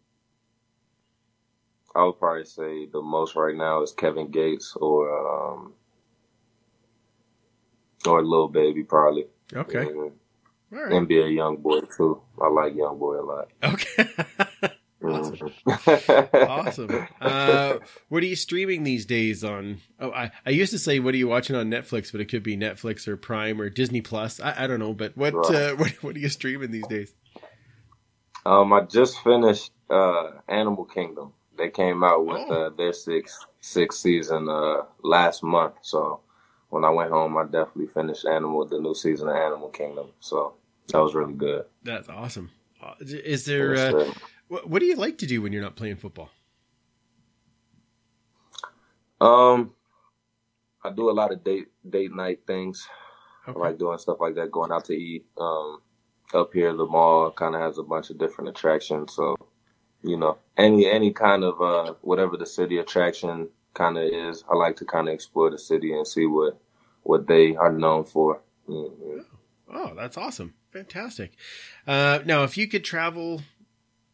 I 1.96 2.04
would 2.04 2.20
probably 2.20 2.46
say 2.46 2.86
the 2.86 3.02
most 3.02 3.36
right 3.36 3.56
now 3.56 3.82
is 3.82 3.92
Kevin 3.92 4.30
Gates 4.30 4.76
or 4.80 5.10
um, 5.54 5.74
or 8.06 8.24
Lil 8.24 8.48
Baby, 8.48 8.84
probably. 8.84 9.26
Okay. 9.54 9.80
And 9.80 9.98
All 9.98 10.12
right. 10.72 10.92
NBA 10.92 11.36
Young 11.36 11.58
Boy 11.58 11.80
too. 11.96 12.22
I 12.42 12.48
like 12.50 12.76
Young 12.76 13.00
Boy 13.00 13.20
a 13.20 13.24
lot. 13.24 13.50
Okay. 13.64 14.08
awesome. 15.04 15.52
Mhm. 15.68 16.48
awesome. 16.50 17.08
Uh, 17.22 17.78
what 18.10 18.24
are 18.24 18.26
you 18.26 18.36
streaming 18.36 18.84
these 18.84 19.06
days 19.06 19.44
on? 19.44 19.78
Oh, 20.00 20.12
I, 20.12 20.32
I 20.46 20.50
used 20.52 20.72
to 20.72 20.80
say, 20.80 21.00
what 21.00 21.14
are 21.14 21.18
you 21.18 21.28
watching 21.28 21.56
on 21.56 21.70
Netflix, 21.70 22.12
but 22.12 22.22
it 22.22 22.26
could 22.26 22.44
be 22.44 22.56
Netflix 22.58 23.08
or 23.08 23.18
Prime 23.18 23.60
or 23.62 23.70
Disney 23.70 24.02
Plus. 24.02 24.40
I, 24.40 24.64
I 24.64 24.68
don't 24.68 24.80
know, 24.80 24.94
but 24.94 25.16
what, 25.18 25.34
Right. 25.34 25.56
uh, 25.56 25.76
what 25.76 25.92
what 26.04 26.16
are 26.16 26.20
you 26.20 26.30
streaming 26.30 26.72
these 26.72 26.88
days? 26.88 27.14
Um, 28.46 28.74
I 28.74 28.82
just 28.82 29.20
finished 29.24 29.72
uh, 29.90 30.32
Animal 30.48 30.86
Kingdom. 30.86 31.34
They 31.58 31.70
came 31.70 32.04
out 32.04 32.26
with 32.26 32.42
Oh. 32.50 32.54
uh, 32.66 32.70
their 32.70 32.94
sixth 32.94 33.46
sixth 33.62 34.00
season 34.00 34.50
uh, 34.50 34.84
last 35.04 35.44
month. 35.44 35.76
So 35.82 36.20
when 36.70 36.84
I 36.84 36.90
went 36.90 37.12
home, 37.12 37.38
I 37.38 37.44
definitely 37.44 37.88
finished 37.88 38.26
Animal 38.26 38.66
the 38.66 38.80
new 38.80 38.96
season 38.96 39.30
of 39.30 39.36
Animal 39.36 39.70
Kingdom. 39.70 40.08
So 40.20 40.56
that 40.88 40.98
was 41.00 41.14
really 41.16 41.34
good. 41.36 41.66
That's 41.84 42.10
awesome. 42.10 42.50
Uh, 42.82 42.96
Is 43.00 43.46
there? 43.46 43.76
What, 44.48 44.70
what 44.70 44.80
do 44.80 44.86
you 44.86 44.96
like 44.96 45.18
to 45.20 45.26
do 45.26 45.42
when 45.42 45.54
you're 45.54 45.62
not 45.62 45.76
playing 45.76 45.98
football? 45.98 46.30
Um, 49.22 49.74
I 50.84 50.90
do 50.92 51.10
a 51.10 51.12
lot 51.14 51.32
of 51.32 51.44
date 51.44 51.68
date 51.90 52.14
night 52.14 52.42
things. 52.46 52.88
Okay. 53.48 53.58
I 53.58 53.64
like 53.70 53.78
doing 53.78 53.98
stuff 53.98 54.18
like 54.20 54.36
that, 54.36 54.52
going 54.52 54.72
out 54.72 54.86
to 54.86 54.94
eat. 54.94 55.26
Um, 55.38 55.82
up 56.34 56.54
here, 56.54 56.74
the 56.74 56.86
mall 56.86 57.32
kind 57.32 57.56
of 57.56 57.62
has 57.62 57.78
a 57.78 57.84
bunch 57.84 58.10
of 58.10 58.18
different 58.18 58.50
attractions. 58.50 59.14
So, 59.14 59.36
you 60.04 60.18
know, 60.18 60.38
any 60.58 60.86
any 60.90 61.12
kind 61.12 61.44
of 61.44 61.62
uh, 61.62 61.94
whatever 62.02 62.38
the 62.38 62.46
city 62.46 62.78
attraction 62.80 63.50
kind 63.74 63.98
of 63.98 64.06
is, 64.06 64.44
I 64.50 64.56
like 64.56 64.76
to 64.78 64.86
kind 64.86 65.08
of 65.08 65.14
explore 65.14 65.50
the 65.50 65.58
city 65.58 65.94
and 65.94 66.08
see 66.08 66.26
what 66.26 66.60
what 67.04 67.28
they 67.28 67.56
are 67.56 67.72
known 67.72 68.04
for. 68.06 68.42
hmm 68.68 69.20
Oh, 69.76 69.94
that's 69.96 70.18
awesome. 70.18 70.54
Fantastic. 70.72 71.34
Uh, 71.88 72.20
now, 72.26 72.44
if 72.44 72.58
you 72.58 72.68
could 72.68 72.84
travel 72.84 73.42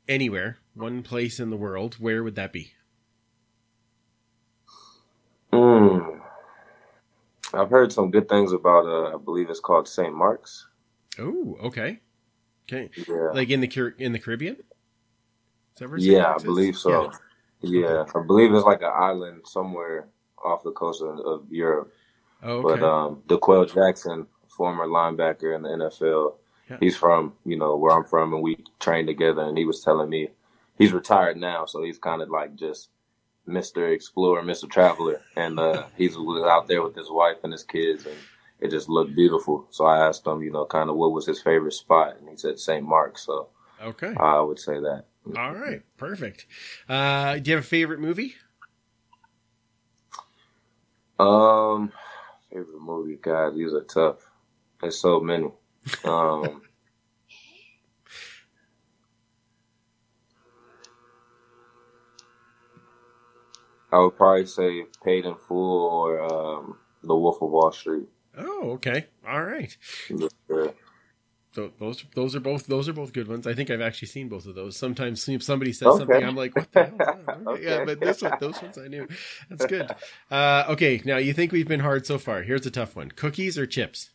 anywhere, 0.09 0.57
one 0.73 1.03
place 1.03 1.39
in 1.39 1.49
the 1.49 1.57
world, 1.57 1.95
where 1.95 2.23
would 2.23 2.35
that 2.35 2.51
be? 2.51 2.73
Mm. 5.53 6.19
I've 7.53 7.69
heard 7.69 7.91
some 7.93 8.11
good 8.11 8.29
things 8.29 8.51
about. 8.51 8.85
Uh, 8.85 9.15
I 9.15 9.17
believe 9.17 9.49
it's 9.49 9.59
called 9.59 9.87
St. 9.87 10.13
Mark's. 10.13 10.67
Oh, 11.17 11.57
okay. 11.63 11.99
Okay. 12.71 12.89
Yeah, 13.07 13.29
Like 13.33 13.49
in 13.49 13.61
the 13.61 13.93
in 13.97 14.11
the 14.11 14.19
Caribbean? 14.19 14.57
Yeah, 15.97 16.31
I 16.31 16.35
is? 16.35 16.43
believe 16.43 16.77
so. 16.77 17.11
Yeah, 17.61 18.05
I 18.15 18.21
believe 18.25 18.53
it's 18.53 18.65
like 18.65 18.81
an 18.81 18.91
island 18.93 19.41
somewhere 19.45 20.09
off 20.43 20.63
the 20.63 20.71
coast 20.71 21.01
of, 21.01 21.19
of 21.19 21.45
Europe. 21.51 21.91
Oh, 22.43 22.59
okay. 22.59 22.79
But 22.79 22.83
um, 22.83 23.23
D'Qwell 23.27 23.73
Jackson, 23.73 24.27
former 24.47 24.87
linebacker 24.87 25.55
in 25.55 25.61
the 25.63 25.69
NFL, 25.69 26.35
Yeah. 26.69 26.77
he's 26.79 26.95
from 26.95 27.33
you 27.45 27.57
know 27.57 27.75
where 27.75 27.95
I'm 27.95 28.05
from, 28.05 28.33
and 28.33 28.43
we 28.43 28.63
trained 28.79 29.07
together. 29.07 29.43
And 29.43 29.57
he 29.57 29.65
was 29.65 29.83
telling 29.83 30.09
me 30.09 30.29
he's 30.77 30.93
retired 30.93 31.37
now, 31.37 31.65
so 31.65 31.83
he's 31.83 31.97
kind 31.97 32.21
of 32.21 32.29
like 32.29 32.55
just 32.55 32.89
Mister 33.45 33.91
Explorer, 33.91 34.43
Mister 34.43 34.67
Traveler, 34.67 35.21
and 35.35 35.59
uh, 35.59 35.85
he's 35.97 36.17
was 36.17 36.43
out 36.43 36.67
there 36.67 36.83
with 36.83 36.95
his 36.95 37.09
wife 37.09 37.37
and 37.43 37.51
his 37.51 37.63
kids, 37.63 38.05
and 38.05 38.15
it 38.59 38.71
just 38.71 38.89
looked 38.89 39.15
beautiful. 39.15 39.67
So 39.71 39.85
I 39.85 40.07
asked 40.07 40.25
him, 40.25 40.41
you 40.41 40.51
know, 40.51 40.65
kind 40.65 40.89
of 40.89 40.95
what 40.95 41.11
was 41.11 41.25
his 41.25 41.41
favorite 41.41 41.73
spot, 41.73 42.17
and 42.19 42.29
he 42.29 42.37
said 42.37 42.59
St. 42.59 42.85
Mark's. 42.85 43.23
So 43.25 43.49
okay. 43.81 44.13
I 44.17 44.39
would 44.39 44.59
say 44.59 44.79
that. 44.79 45.05
All 45.37 45.53
right. 45.53 45.81
Perfect. 45.97 46.45
Uh, 46.87 47.37
do 47.37 47.51
you 47.51 47.55
have 47.57 47.65
a 47.65 47.67
favorite 47.67 47.99
movie? 47.99 48.35
Um, 51.19 51.91
favorite 52.49 52.81
movie, 52.81 53.17
God, 53.17 53.55
these 53.55 53.73
are 53.73 53.83
tough. 53.83 54.17
There's 54.81 54.97
so 54.97 55.19
many. 55.19 55.51
Um, 56.05 56.61
I 63.91 63.99
would 63.99 64.17
probably 64.17 64.45
say 64.47 64.85
Paid 65.03 65.25
in 65.25 65.35
Full 65.35 65.89
or 65.89 66.21
um, 66.21 66.77
The 67.03 67.15
Wolf 67.17 67.41
of 67.41 67.49
Wall 67.51 67.71
Street. 67.71 68.07
Oh, 68.37 68.71
okay. 68.73 69.07
All 69.27 69.43
right. 69.43 69.75
Yeah. 70.09 70.67
So 71.55 71.71
those 71.79 72.05
those 72.15 72.35
are 72.35 72.39
both 72.41 72.67
those 72.67 72.87
are 72.89 72.93
both 72.93 73.13
good 73.13 73.27
ones. 73.27 73.47
I 73.47 73.53
think 73.55 73.71
I've 73.71 73.81
actually 73.81 74.09
seen 74.09 74.29
both 74.29 74.45
of 74.45 74.55
those. 74.55 74.77
Sometimes 74.77 75.27
if 75.29 75.43
somebody 75.43 75.73
says 75.73 75.95
Okay. 75.95 75.97
something, 75.97 76.23
I'm 76.23 76.35
like, 76.35 76.55
what 76.55 76.71
the 76.71 76.85
hell? 76.85 77.03
Okay, 77.47 77.63
Yeah, 77.63 77.79
but 77.79 78.03
this 78.03 78.21
one, 78.21 78.37
those 78.39 78.61
ones 78.61 78.77
I 78.77 78.87
knew. 78.87 79.07
That's 79.49 79.65
good. 79.65 79.95
Uh, 80.31 80.65
okay, 80.69 81.01
now 81.05 81.17
you 81.17 81.33
think 81.33 81.51
we've 81.51 81.67
been 81.67 81.79
hard 81.81 82.05
so 82.05 82.19
far. 82.19 82.43
Here's 82.43 82.65
a 82.67 82.71
tough 82.71 82.95
one: 82.95 83.09
cookies 83.11 83.57
or 83.57 83.65
chips? 83.65 84.11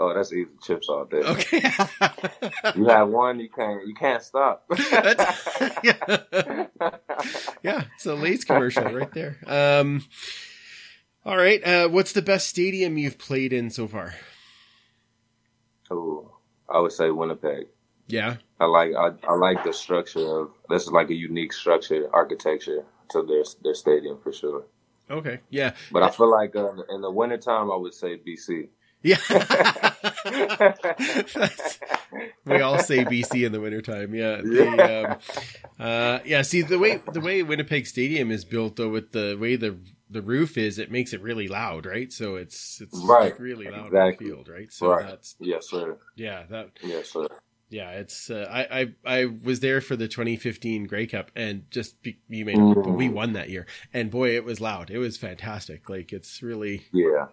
Oh, 0.00 0.14
that's 0.14 0.32
easy. 0.32 0.48
Chips 0.62 0.88
all 0.88 1.04
day. 1.04 1.18
Okay. 1.18 1.62
You 2.74 2.86
have 2.86 3.08
one, 3.08 3.38
you 3.40 3.50
can't 3.50 3.86
you 3.86 3.94
can't 3.94 4.22
stop. 4.22 4.64
yeah. 5.82 6.26
yeah, 7.62 7.84
it's 7.94 8.06
a 8.06 8.14
Lay's 8.14 8.44
commercial 8.44 8.84
right 8.84 9.12
there. 9.12 9.36
Um, 9.46 10.04
all 11.24 11.36
right. 11.36 11.62
Uh, 11.66 11.88
what's 11.88 12.12
the 12.12 12.22
best 12.22 12.48
stadium 12.48 12.96
you've 12.96 13.18
played 13.18 13.52
in 13.52 13.70
so 13.70 13.86
far? 13.88 14.14
Ooh, 15.92 16.30
I 16.68 16.80
would 16.80 16.92
say 16.92 17.10
Winnipeg. 17.10 17.66
Yeah. 18.06 18.36
I 18.58 18.66
like 18.66 18.92
I, 18.94 19.10
I 19.28 19.34
like 19.34 19.64
the 19.64 19.72
structure 19.72 20.40
of 20.40 20.50
this 20.68 20.84
is 20.84 20.92
like 20.92 21.10
a 21.10 21.14
unique 21.14 21.52
structure 21.52 22.08
architecture 22.12 22.84
to 23.10 23.22
their 23.22 23.44
their 23.62 23.74
stadium 23.74 24.18
for 24.22 24.32
sure. 24.32 24.64
Okay. 25.10 25.40
Yeah. 25.50 25.74
But 25.92 26.04
I 26.04 26.10
feel 26.10 26.30
like 26.30 26.56
uh, 26.56 26.72
in 26.88 27.00
the 27.02 27.10
wintertime 27.10 27.70
I 27.70 27.76
would 27.76 27.94
say 27.94 28.16
BC. 28.16 28.68
Yeah. 29.02 29.18
We 32.44 32.60
all 32.60 32.78
say 32.80 33.04
BC 33.06 33.46
in 33.46 33.52
the 33.52 33.60
wintertime. 33.60 34.14
Yeah. 34.14 34.42
The, 34.42 34.80
um, 34.80 35.16
uh, 35.78 36.20
yeah. 36.24 36.42
See 36.42 36.62
the 36.62 36.78
way 36.78 36.96
the 37.08 37.20
way 37.20 37.42
Winnipeg 37.42 37.86
Stadium 37.86 38.30
is 38.30 38.44
built, 38.44 38.76
though, 38.76 38.88
with 38.90 39.12
the 39.12 39.36
way 39.40 39.56
the 39.56 39.78
the 40.10 40.22
roof 40.22 40.58
is, 40.58 40.78
it 40.78 40.90
makes 40.90 41.12
it 41.12 41.22
really 41.22 41.48
loud, 41.48 41.86
right? 41.86 42.12
So 42.12 42.36
it's 42.36 42.80
it's 42.80 42.98
Right. 43.04 43.38
really 43.38 43.68
loud 43.68 43.86
Exactly. 43.88 44.00
on 44.02 44.10
the 44.10 44.14
field, 44.16 44.48
right? 44.48 44.72
So 44.72 44.88
Right. 44.90 45.06
that's 45.06 45.36
Yes, 45.40 45.68
sir. 45.70 45.98
yeah 46.16 46.44
that 46.50 46.70
Yes, 46.82 47.10
sir. 47.12 47.28
Yeah, 47.70 47.90
it's 47.92 48.30
uh, 48.30 48.48
I, 48.50 48.80
I 48.80 49.20
I 49.20 49.24
was 49.26 49.60
there 49.60 49.80
for 49.80 49.94
the 49.96 50.08
2015 50.08 50.86
Grey 50.86 51.06
Cup 51.06 51.30
and 51.36 51.70
just 51.70 52.02
be, 52.02 52.18
you 52.28 52.44
may 52.44 52.54
know, 52.54 52.74
but 52.82 52.92
we 52.92 53.08
won 53.08 53.32
that 53.34 53.48
year 53.48 53.64
and 53.94 54.10
boy 54.10 54.34
it 54.34 54.44
was 54.44 54.60
loud. 54.60 54.90
It 54.90 54.98
was 54.98 55.16
fantastic. 55.16 55.88
Like 55.88 56.12
it's 56.12 56.42
really 56.42 56.82
Yeah, 56.92 57.26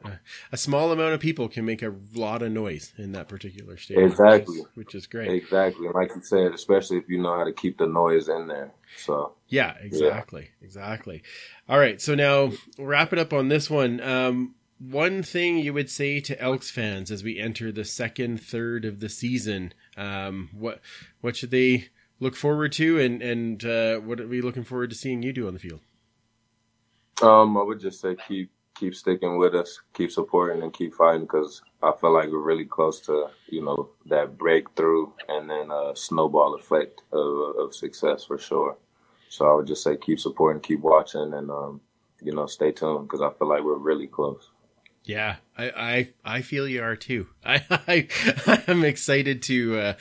a 0.52 0.58
small 0.58 0.92
amount 0.92 1.16
of 1.16 1.20
people 1.20 1.48
can 1.50 1.66
make 1.66 1.82
a 1.82 1.94
lot 2.14 2.44
of 2.44 2.52
noise 2.52 2.94
in 2.98 3.14
that 3.14 3.28
particular 3.28 3.78
stadium. 3.78 4.08
Exactly. 4.12 4.58
Which 4.58 4.60
is, 4.60 4.66
which 4.76 4.96
is 4.96 5.08
great. 5.08 5.32
exactly. 5.32 5.88
Like 5.90 6.12
you 6.16 6.22
said, 6.22 6.54
especially 6.54 6.98
if 6.98 7.10
you 7.10 7.20
know 7.22 7.36
how 7.36 7.44
to 7.44 7.54
keep 7.54 7.78
the 7.80 7.88
noise 7.88 8.30
in 8.30 8.48
there. 8.48 8.72
So 8.96 9.34
Yeah, 9.48 9.74
exactly. 9.82 10.50
Exactly. 10.62 11.24
All 11.68 11.80
right. 11.80 12.00
So 12.02 12.16
now 12.16 12.52
wrap 12.78 13.12
it 13.12 13.20
up 13.20 13.34
on 13.34 13.48
this 13.50 13.70
one. 13.70 14.02
Um, 14.02 14.56
one 14.80 15.24
thing 15.24 15.58
you 15.58 15.74
would 15.74 15.90
say 15.90 16.20
to 16.22 16.40
Elks 16.42 16.70
fans 16.70 17.12
as 17.12 17.24
we 17.24 17.40
enter 17.40 17.72
the 17.72 17.86
second 17.86 18.42
third 18.42 18.86
of 18.86 19.00
the 19.00 19.10
season, 19.10 19.74
um, 19.96 20.50
what, 20.54 20.82
what 21.22 21.36
should 21.36 21.52
they 21.52 21.90
look 22.20 22.36
forward 22.36 22.72
to 22.74 23.00
and, 23.00 23.22
and, 23.22 23.66
uh, 23.66 23.98
what 23.98 24.20
are 24.20 24.28
we 24.28 24.42
looking 24.42 24.64
forward 24.64 24.90
to 24.90 24.96
seeing 24.96 25.24
you 25.24 25.34
do 25.34 25.48
on 25.48 25.54
the 25.54 25.60
field? 25.60 25.82
Um, 27.22 27.58
I 27.58 27.64
would 27.64 27.80
just 27.80 28.00
say 28.00 28.16
keep 28.28 28.52
keep 28.80 28.94
sticking 28.94 29.38
with 29.38 29.56
us, 29.56 29.82
keep 29.94 30.12
supporting, 30.12 30.62
and 30.62 30.74
keep 30.74 30.94
fighting 30.94 31.22
because 31.22 31.62
I 31.82 31.92
feel 32.00 32.14
like 32.14 32.30
we're 32.30 32.40
really 32.40 32.66
close 32.66 33.00
to 33.02 33.30
you 33.48 33.64
know 33.64 33.90
that 34.06 34.38
breakthrough 34.38 35.08
and 35.28 35.50
then 35.50 35.72
a 35.72 35.96
snowball 35.96 36.56
effect 36.56 37.02
of, 37.12 37.56
of 37.58 37.76
success 37.76 38.26
for 38.26 38.38
sure. 38.38 38.78
So 39.30 39.50
I 39.50 39.54
would 39.56 39.68
just 39.68 39.84
say 39.84 39.98
keep 39.98 40.20
supporting, 40.20 40.62
keep 40.62 40.82
watching, 40.82 41.34
and 41.34 41.50
um, 41.50 41.82
you 42.22 42.34
know 42.34 42.46
stay 42.46 42.72
tuned 42.72 43.08
because 43.08 43.22
I 43.22 43.32
feel 43.38 43.50
like 43.50 43.64
we're 43.64 43.78
really 43.78 44.08
close. 44.08 44.50
Yeah, 45.08 45.38
I, 45.58 45.70
I, 45.70 46.10
I 46.38 46.42
feel 46.42 46.68
you 46.68 46.84
are 46.84 46.98
too. 46.98 47.28
I, 47.46 47.64
I, 47.70 48.64
I'm 48.68 48.84
excited 48.84 49.42
to, 49.44 49.80
uh, 49.80 49.94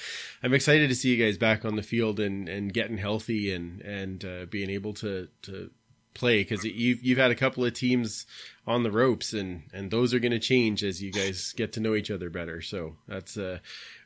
I'm 0.42 0.52
excited 0.52 0.88
to 0.88 0.96
see 0.96 1.14
you 1.14 1.24
guys 1.24 1.38
back 1.38 1.64
on 1.64 1.76
the 1.76 1.82
field 1.82 2.18
and, 2.18 2.48
and 2.48 2.72
getting 2.72 2.98
healthy 2.98 3.52
and, 3.52 3.80
and, 3.82 4.24
uh, 4.24 4.46
being 4.46 4.68
able 4.68 4.94
to, 4.94 5.28
to 5.42 5.70
play 6.12 6.40
because 6.42 6.64
you've, 6.64 7.04
you've 7.04 7.18
had 7.18 7.30
a 7.30 7.36
couple 7.36 7.64
of 7.64 7.72
teams 7.72 8.26
on 8.66 8.82
the 8.82 8.90
ropes 8.90 9.32
and, 9.32 9.62
and 9.72 9.92
those 9.92 10.12
are 10.12 10.18
going 10.18 10.32
to 10.32 10.40
change 10.40 10.82
as 10.82 11.00
you 11.00 11.12
guys 11.12 11.54
get 11.56 11.74
to 11.74 11.80
know 11.80 11.94
each 11.94 12.10
other 12.10 12.28
better. 12.28 12.60
So 12.60 12.96
that's, 13.06 13.36
uh, 13.36 13.60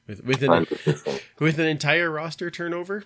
with, 0.07 0.23
with 0.23 0.43
an, 0.43 0.67
with 1.39 1.59
an 1.59 1.67
entire 1.67 2.11
roster 2.11 2.51
turnover, 2.51 3.05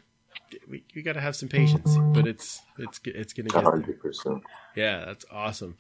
we, 0.69 0.85
we 0.95 1.03
got 1.03 1.15
to 1.15 1.21
have 1.21 1.37
some 1.37 1.49
patience, 1.49 1.97
but 2.13 2.27
it's, 2.27 2.63
it's, 2.79 3.01
it's 3.05 3.33
going 3.33 3.47
to 3.49 3.55
get 3.55 3.65
hundred 3.65 4.01
percent. 4.01 4.43
Yeah, 4.75 5.05
that's 5.05 5.25
awesome. 5.31 5.77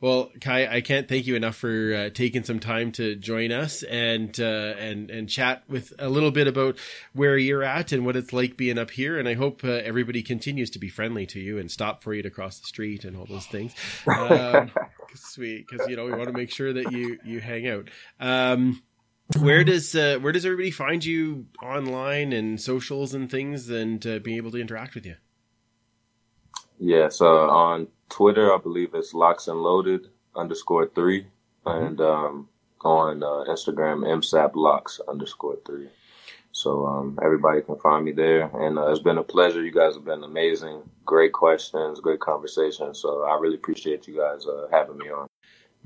Well, 0.00 0.30
Kai, 0.40 0.66
I 0.66 0.80
can't 0.80 1.08
thank 1.08 1.26
you 1.26 1.34
enough 1.34 1.56
for 1.56 1.94
uh, 1.94 2.10
taking 2.10 2.44
some 2.44 2.60
time 2.60 2.92
to 2.92 3.16
join 3.16 3.50
us 3.52 3.82
and 3.82 4.38
uh, 4.38 4.74
and 4.78 5.10
and 5.10 5.28
chat 5.28 5.64
with 5.68 5.92
a 5.98 6.08
little 6.08 6.30
bit 6.30 6.46
about 6.46 6.78
where 7.12 7.36
you're 7.36 7.64
at 7.64 7.92
and 7.92 8.06
what 8.06 8.16
it's 8.16 8.32
like 8.32 8.56
being 8.56 8.78
up 8.78 8.90
here. 8.90 9.18
And 9.18 9.28
I 9.28 9.34
hope 9.34 9.64
uh, 9.64 9.68
everybody 9.68 10.22
continues 10.22 10.70
to 10.70 10.78
be 10.78 10.88
friendly 10.88 11.26
to 11.26 11.40
you 11.40 11.58
and 11.58 11.70
stop 11.70 12.02
for 12.02 12.14
you 12.14 12.22
to 12.22 12.30
cross 12.30 12.58
the 12.60 12.66
street 12.66 13.04
and 13.04 13.16
all 13.16 13.26
those 13.26 13.46
things. 13.46 13.74
Um, 14.16 14.70
sweet, 15.14 15.66
because 15.68 15.88
you 15.88 15.96
know 15.96 16.04
we 16.04 16.12
want 16.12 16.26
to 16.26 16.32
make 16.32 16.50
sure 16.50 16.72
that 16.72 16.90
you 16.90 17.18
you 17.24 17.40
hang 17.40 17.68
out. 17.68 17.88
Um, 18.20 18.82
where 19.38 19.64
does 19.64 19.94
uh, 19.94 20.18
where 20.20 20.32
does 20.32 20.46
everybody 20.46 20.70
find 20.70 21.04
you 21.04 21.46
online 21.62 22.32
and 22.32 22.60
socials 22.60 23.14
and 23.14 23.30
things 23.30 23.68
and 23.68 24.06
uh, 24.06 24.18
being 24.20 24.36
able 24.36 24.50
to 24.52 24.60
interact 24.60 24.94
with 24.94 25.06
you? 25.06 25.16
Yeah, 26.78 27.08
so 27.08 27.48
on 27.48 27.88
Twitter, 28.08 28.54
I 28.54 28.58
believe 28.58 28.94
it's 28.94 29.14
locks 29.14 29.48
and 29.48 29.60
loaded 29.60 30.08
underscore 30.34 30.90
three, 30.94 31.26
and 31.64 32.00
um, 32.00 32.48
on 32.84 33.22
uh, 33.22 33.50
Instagram, 33.50 34.04
msap 34.04 34.52
locks 34.54 35.00
underscore 35.08 35.58
three. 35.66 35.88
So 36.52 36.86
um, 36.86 37.18
everybody 37.22 37.60
can 37.60 37.76
find 37.76 38.04
me 38.04 38.12
there, 38.12 38.50
and 38.54 38.78
uh, 38.78 38.90
it's 38.90 39.02
been 39.02 39.18
a 39.18 39.22
pleasure. 39.22 39.62
You 39.62 39.72
guys 39.72 39.94
have 39.94 40.04
been 40.04 40.24
amazing, 40.24 40.82
great 41.04 41.32
questions, 41.32 42.00
great 42.00 42.20
conversation. 42.20 42.94
So 42.94 43.24
I 43.24 43.38
really 43.38 43.56
appreciate 43.56 44.06
you 44.06 44.16
guys 44.16 44.46
uh, 44.46 44.66
having 44.70 44.96
me 44.96 45.10
on. 45.10 45.28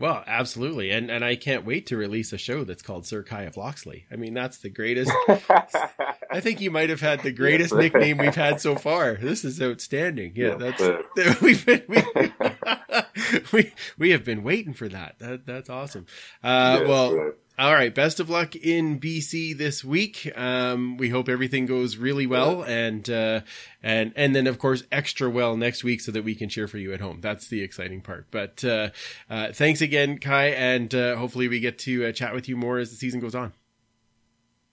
Well, 0.00 0.24
absolutely, 0.26 0.90
and 0.90 1.10
and 1.10 1.22
I 1.22 1.36
can't 1.36 1.66
wait 1.66 1.86
to 1.88 1.96
release 1.98 2.32
a 2.32 2.38
show 2.38 2.64
that's 2.64 2.80
called 2.82 3.04
Sir 3.06 3.22
Kai 3.22 3.42
of 3.42 3.58
Loxley. 3.58 4.06
I 4.10 4.16
mean, 4.16 4.32
that's 4.32 4.56
the 4.58 4.70
greatest. 4.70 5.12
I 5.28 6.40
think 6.40 6.60
you 6.62 6.70
might 6.70 6.88
have 6.88 7.02
had 7.02 7.22
the 7.22 7.30
greatest 7.32 7.74
Yes. 7.74 7.78
nickname 7.82 8.16
we've 8.16 8.34
had 8.34 8.62
so 8.62 8.76
far. 8.76 9.14
This 9.14 9.44
is 9.44 9.60
outstanding. 9.60 10.32
Yeah, 10.34 10.56
Yes, 10.58 10.80
that's 11.16 11.40
we've 11.42 11.66
been 11.66 11.82
we, 11.86 12.02
we 13.52 13.72
we 13.98 14.10
have 14.10 14.24
been 14.24 14.42
waiting 14.42 14.72
for 14.72 14.88
that. 14.88 15.18
That 15.18 15.44
that's 15.44 15.68
awesome. 15.68 16.06
Uh, 16.42 16.78
Yes, 16.80 16.88
well. 16.88 17.32
All 17.60 17.74
right. 17.74 17.94
Best 17.94 18.20
of 18.20 18.30
luck 18.30 18.56
in 18.56 18.98
BC 18.98 19.56
this 19.56 19.84
week. 19.84 20.32
Um, 20.34 20.96
we 20.96 21.10
hope 21.10 21.28
everything 21.28 21.66
goes 21.66 21.98
really 21.98 22.26
well, 22.26 22.62
and 22.62 23.08
uh, 23.10 23.42
and 23.82 24.14
and 24.16 24.34
then 24.34 24.46
of 24.46 24.58
course 24.58 24.82
extra 24.90 25.28
well 25.28 25.58
next 25.58 25.84
week, 25.84 26.00
so 26.00 26.10
that 26.12 26.24
we 26.24 26.34
can 26.34 26.48
cheer 26.48 26.66
for 26.66 26.78
you 26.78 26.94
at 26.94 27.02
home. 27.02 27.20
That's 27.20 27.48
the 27.48 27.62
exciting 27.62 28.00
part. 28.00 28.28
But 28.30 28.64
uh, 28.64 28.88
uh, 29.28 29.52
thanks 29.52 29.82
again, 29.82 30.16
Kai, 30.16 30.46
and 30.46 30.94
uh, 30.94 31.16
hopefully 31.16 31.48
we 31.48 31.60
get 31.60 31.78
to 31.80 32.06
uh, 32.06 32.12
chat 32.12 32.32
with 32.32 32.48
you 32.48 32.56
more 32.56 32.78
as 32.78 32.90
the 32.90 32.96
season 32.96 33.20
goes 33.20 33.34
on. 33.34 33.52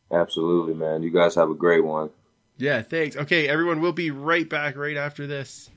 absolutely, 0.10 0.74
man. 0.74 1.04
You 1.04 1.12
guys 1.12 1.36
have 1.36 1.50
a 1.50 1.56
great 1.56 1.84
one. 1.84 2.10
Yeah, 2.58 2.82
thanks. 2.84 3.18
Okay, 3.18 3.50
everyone, 3.50 3.82
we'll 3.82 3.92
be 3.92 4.12
right 4.12 4.48
back 4.48 4.78
right 4.78 4.98
after 4.98 5.28
this. 5.28 5.70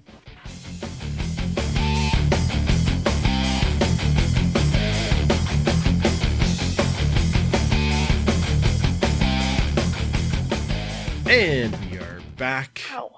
And 11.30 11.76
we 11.88 11.96
are 11.96 12.18
back. 12.36 12.82
Ow. 12.90 13.12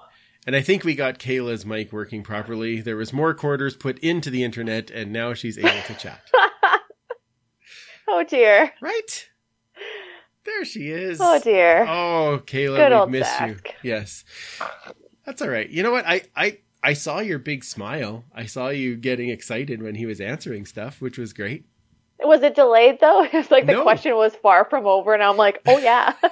And 0.45 0.55
I 0.55 0.61
think 0.61 0.83
we 0.83 0.93
got 0.93 1.17
Kayla's 1.17 1.65
mic 1.65 1.91
working 1.91 2.21
properly. 2.21 2.79
There 2.79 2.95
was 2.95 3.11
more 3.11 3.33
quarters 3.33 3.75
put 3.75 3.97
into 3.99 4.29
the 4.29 4.43
internet, 4.43 4.91
and 4.91 5.11
now 5.11 5.33
she's 5.33 5.57
able 5.57 5.81
to 5.87 5.95
chat. 5.95 6.21
oh 8.07 8.23
dear. 8.23 8.71
Right? 8.83 9.29
There 10.45 10.63
she 10.63 10.91
is. 10.91 11.17
Oh 11.19 11.39
dear. 11.39 11.87
Oh, 11.89 12.39
Kayla, 12.45 12.87
Good 12.87 12.99
we've 12.99 13.09
missed 13.09 13.41
you. 13.41 13.57
Yes, 13.81 14.25
that's 15.25 15.41
all 15.41 15.49
right. 15.49 15.67
You 15.67 15.81
know 15.81 15.91
what? 15.91 16.05
I 16.05 16.21
I 16.35 16.59
I 16.83 16.93
saw 16.93 17.19
your 17.19 17.39
big 17.39 17.63
smile. 17.63 18.25
I 18.31 18.45
saw 18.45 18.69
you 18.69 18.95
getting 18.95 19.29
excited 19.29 19.81
when 19.81 19.95
he 19.95 20.05
was 20.05 20.21
answering 20.21 20.67
stuff, 20.67 21.01
which 21.01 21.17
was 21.17 21.33
great. 21.33 21.65
Was 22.23 22.41
it 22.43 22.55
delayed 22.55 22.99
though? 22.99 23.27
It's 23.33 23.51
like 23.51 23.65
the 23.65 23.73
No. 23.73 23.81
question 23.83 24.15
was 24.15 24.35
far 24.35 24.65
from 24.65 24.85
over, 24.87 25.13
and 25.13 25.21
I'm 25.23 25.37
like, 25.37 25.61
oh 25.67 25.77
yeah. 25.77 26.13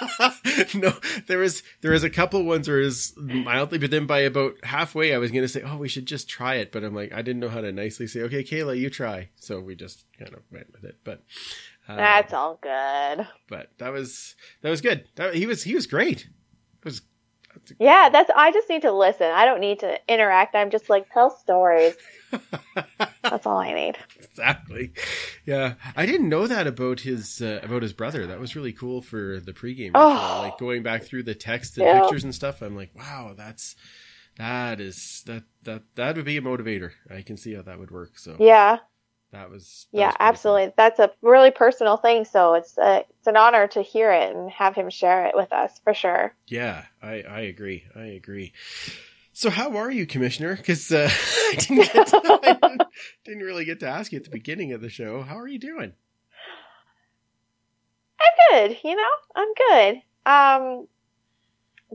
no, 0.74 0.92
there 1.26 1.42
is 1.42 1.62
there 1.82 1.92
is 1.92 2.04
a 2.04 2.10
couple 2.10 2.42
ones 2.44 2.66
where 2.68 2.80
it 2.80 2.84
was 2.84 3.12
mildly, 3.18 3.78
but 3.78 3.90
then 3.90 4.06
by 4.06 4.20
about 4.20 4.54
halfway, 4.64 5.14
I 5.14 5.18
was 5.18 5.30
going 5.30 5.42
to 5.44 5.48
say, 5.48 5.62
"Oh, 5.62 5.76
we 5.76 5.88
should 5.88 6.06
just 6.06 6.28
try 6.28 6.54
it," 6.54 6.72
but 6.72 6.84
I'm 6.84 6.94
like, 6.94 7.12
I 7.12 7.20
didn't 7.22 7.40
know 7.40 7.50
how 7.50 7.60
to 7.60 7.70
nicely 7.70 8.06
say, 8.06 8.22
"Okay, 8.22 8.42
Kayla, 8.42 8.78
you 8.78 8.88
try." 8.88 9.28
So 9.36 9.60
we 9.60 9.74
just 9.74 10.04
kind 10.18 10.32
of 10.32 10.40
went 10.50 10.72
with 10.72 10.84
it. 10.84 10.96
But 11.04 11.22
uh, 11.86 11.96
That's 11.96 12.32
all 12.32 12.58
good. 12.62 13.26
but 13.48 13.70
that 13.78 13.92
was 13.92 14.36
that 14.62 14.70
was 14.70 14.80
good. 14.80 15.04
That, 15.16 15.34
he 15.34 15.46
was 15.46 15.62
he 15.62 15.74
was 15.74 15.86
great. 15.86 16.20
It 16.78 16.84
was 16.84 17.02
Yeah, 17.78 18.08
that's. 18.08 18.30
I 18.34 18.52
just 18.52 18.70
need 18.70 18.82
to 18.82 18.92
listen. 18.92 19.26
I 19.30 19.44
don't 19.44 19.60
need 19.60 19.80
to 19.80 19.98
interact. 20.08 20.54
I'm 20.54 20.70
just 20.70 20.88
like 20.88 21.12
tell 21.12 21.28
stories. 21.30 21.94
That's 23.30 23.46
all 23.46 23.58
I 23.58 23.72
need. 23.72 23.96
exactly. 24.18 24.92
Yeah, 25.46 25.74
I 25.96 26.06
didn't 26.06 26.28
know 26.28 26.46
that 26.46 26.66
about 26.66 27.00
his 27.00 27.40
uh, 27.42 27.60
about 27.62 27.82
his 27.82 27.92
brother. 27.92 28.26
That 28.26 28.40
was 28.40 28.56
really 28.56 28.72
cool 28.72 29.02
for 29.02 29.40
the 29.40 29.52
pregame. 29.52 29.94
Oh. 29.94 30.36
Like 30.36 30.56
going 30.56 30.82
back 30.82 31.04
through 31.04 31.24
the 31.24 31.34
text 31.34 31.78
and 31.78 31.86
Yeah. 31.86 31.90
pictures 31.90 32.24
and 32.24 32.34
stuff. 32.34 32.62
I'm 32.62 32.76
like, 32.76 32.94
wow, 32.94 33.34
that's 33.36 33.76
that 34.36 34.80
is 34.80 35.22
that 35.26 35.44
that 35.64 35.82
that 35.96 36.16
would 36.16 36.24
be 36.24 36.36
a 36.36 36.42
motivator. 36.42 36.92
I 37.10 37.22
can 37.22 37.36
see 37.36 37.54
how 37.54 37.62
that 37.62 37.78
would 37.78 37.90
work. 37.90 38.18
So 38.18 38.40
Yeah, 38.40 38.80
that 39.32 39.50
was 39.50 39.88
that 39.94 40.02
yeah, 40.02 40.06
was 40.06 40.16
pretty 40.16 40.38
cool. 40.38 40.60
absolutely. 40.60 40.72
That's 40.76 40.98
a 40.98 41.10
really 41.22 41.50
personal 41.50 41.96
thing. 41.96 42.24
So 42.24 42.54
it's 42.54 42.76
a, 42.78 43.04
it's 43.18 43.26
an 43.26 43.36
honor 43.36 43.66
to 43.68 43.82
hear 43.82 44.12
it 44.12 44.34
and 44.34 44.50
have 44.50 44.74
him 44.74 44.90
share 44.90 45.26
it 45.26 45.34
with 45.34 45.52
us 45.52 45.78
for 45.84 45.94
sure. 45.94 46.34
Yeah, 46.48 46.86
I 47.02 47.22
I 47.22 47.40
agree. 47.40 47.84
I 47.94 48.06
agree. 48.06 48.52
So 49.32 49.50
how 49.50 49.76
are 49.76 49.90
you, 49.90 50.06
Commissioner? 50.06 50.56
Because 50.56 50.90
uh, 50.90 51.08
I, 51.50 51.54
didn't 51.56 51.92
get 51.92 52.06
to, 52.08 52.40
I 52.42 52.52
didn't, 52.52 52.82
didn't 53.24 53.42
really 53.42 53.64
get 53.64 53.80
to 53.80 53.88
ask 53.88 54.12
you 54.12 54.18
at 54.18 54.24
the 54.24 54.30
beginning 54.30 54.72
of 54.72 54.80
the 54.80 54.90
show. 54.90 55.22
How 55.22 55.38
are 55.38 55.48
you 55.48 55.58
doing? 55.58 55.92
I'm 58.20 58.68
good. 58.68 58.78
You 58.84 58.96
know, 58.96 59.08
I'm 59.34 59.54
good. 59.54 60.02
Um, 60.26 60.88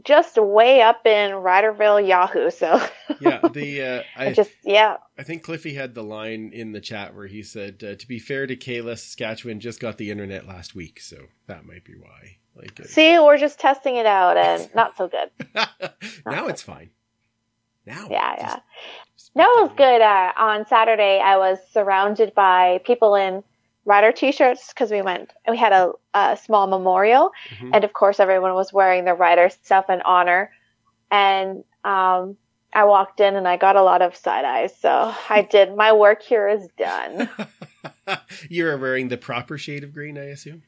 just 0.03 0.37
way 0.37 0.81
up 0.81 1.05
in 1.05 1.31
Riderville, 1.31 2.05
Yahoo. 2.07 2.49
So 2.49 2.81
Yeah, 3.19 3.39
the 3.53 3.81
uh, 3.81 4.03
I 4.17 4.27
I 4.27 4.33
just 4.33 4.51
yeah. 4.63 4.97
I 5.17 5.23
think 5.23 5.43
Cliffy 5.43 5.73
had 5.73 5.95
the 5.95 6.03
line 6.03 6.51
in 6.53 6.71
the 6.71 6.81
chat 6.81 7.15
where 7.15 7.27
he 7.27 7.43
said, 7.43 7.83
uh, 7.83 7.95
"To 7.95 8.07
be 8.07 8.19
fair 8.19 8.47
to 8.47 8.55
Kayla, 8.55 8.97
Saskatchewan 8.97 9.59
just 9.59 9.79
got 9.79 9.97
the 9.97 10.11
internet 10.11 10.47
last 10.47 10.75
week, 10.75 10.99
so 10.99 11.17
that 11.47 11.65
might 11.65 11.85
be 11.85 11.93
why." 11.95 12.37
Like, 12.55 12.79
uh, 12.79 12.85
See, 12.85 13.19
we're 13.19 13.37
just 13.37 13.59
testing 13.59 13.97
it 13.97 14.05
out, 14.05 14.37
and 14.37 14.73
not 14.73 14.95
so 14.97 15.09
good. 15.09 15.29
now 16.25 16.47
it's 16.47 16.61
fine. 16.61 16.89
Now, 17.85 18.07
Yeah, 18.09 18.35
yeah. 18.37 18.55
It 19.37 19.61
was 19.61 19.71
good. 19.75 20.01
Uh, 20.01 20.31
on 20.37 20.65
Saturday, 20.65 21.19
I 21.19 21.37
was 21.37 21.57
surrounded 21.71 22.33
by 22.33 22.79
people 22.85 23.15
in 23.15 23.43
rider 23.85 24.11
t-shirts 24.11 24.69
because 24.69 24.89
we 24.91 25.01
went 25.01 25.31
we 25.47 25.57
had 25.57 25.71
a, 25.71 25.91
a 26.15 26.35
small 26.43 26.65
memorial 26.67 27.31
Mhm. 27.51 27.69
and 27.73 27.83
of 27.83 27.93
course 27.93 28.19
everyone 28.19 28.55
was 28.55 28.73
wearing 28.73 29.05
the 29.05 29.13
rider 29.13 29.47
stuff 29.49 29.91
in 29.91 30.01
honor 30.01 30.49
and 31.11 31.63
um, 31.83 32.35
i 32.73 32.83
walked 32.83 33.19
in 33.19 33.35
and 33.35 33.47
i 33.47 33.57
got 33.57 33.75
a 33.75 33.83
lot 33.83 34.01
of 34.01 34.15
side 34.15 34.43
eyes 34.43 34.75
so 34.75 35.13
i 35.29 35.41
did 35.51 35.75
my 35.75 35.91
work 35.93 36.23
here 36.23 36.47
is 36.47 36.67
done 36.79 37.29
You're 38.49 38.75
wearing 38.77 39.09
the 39.09 39.17
proper 39.17 39.57
shade 39.57 39.83
of 39.83 39.93
green, 39.93 40.17
I 40.17 40.25
assume. 40.25 40.63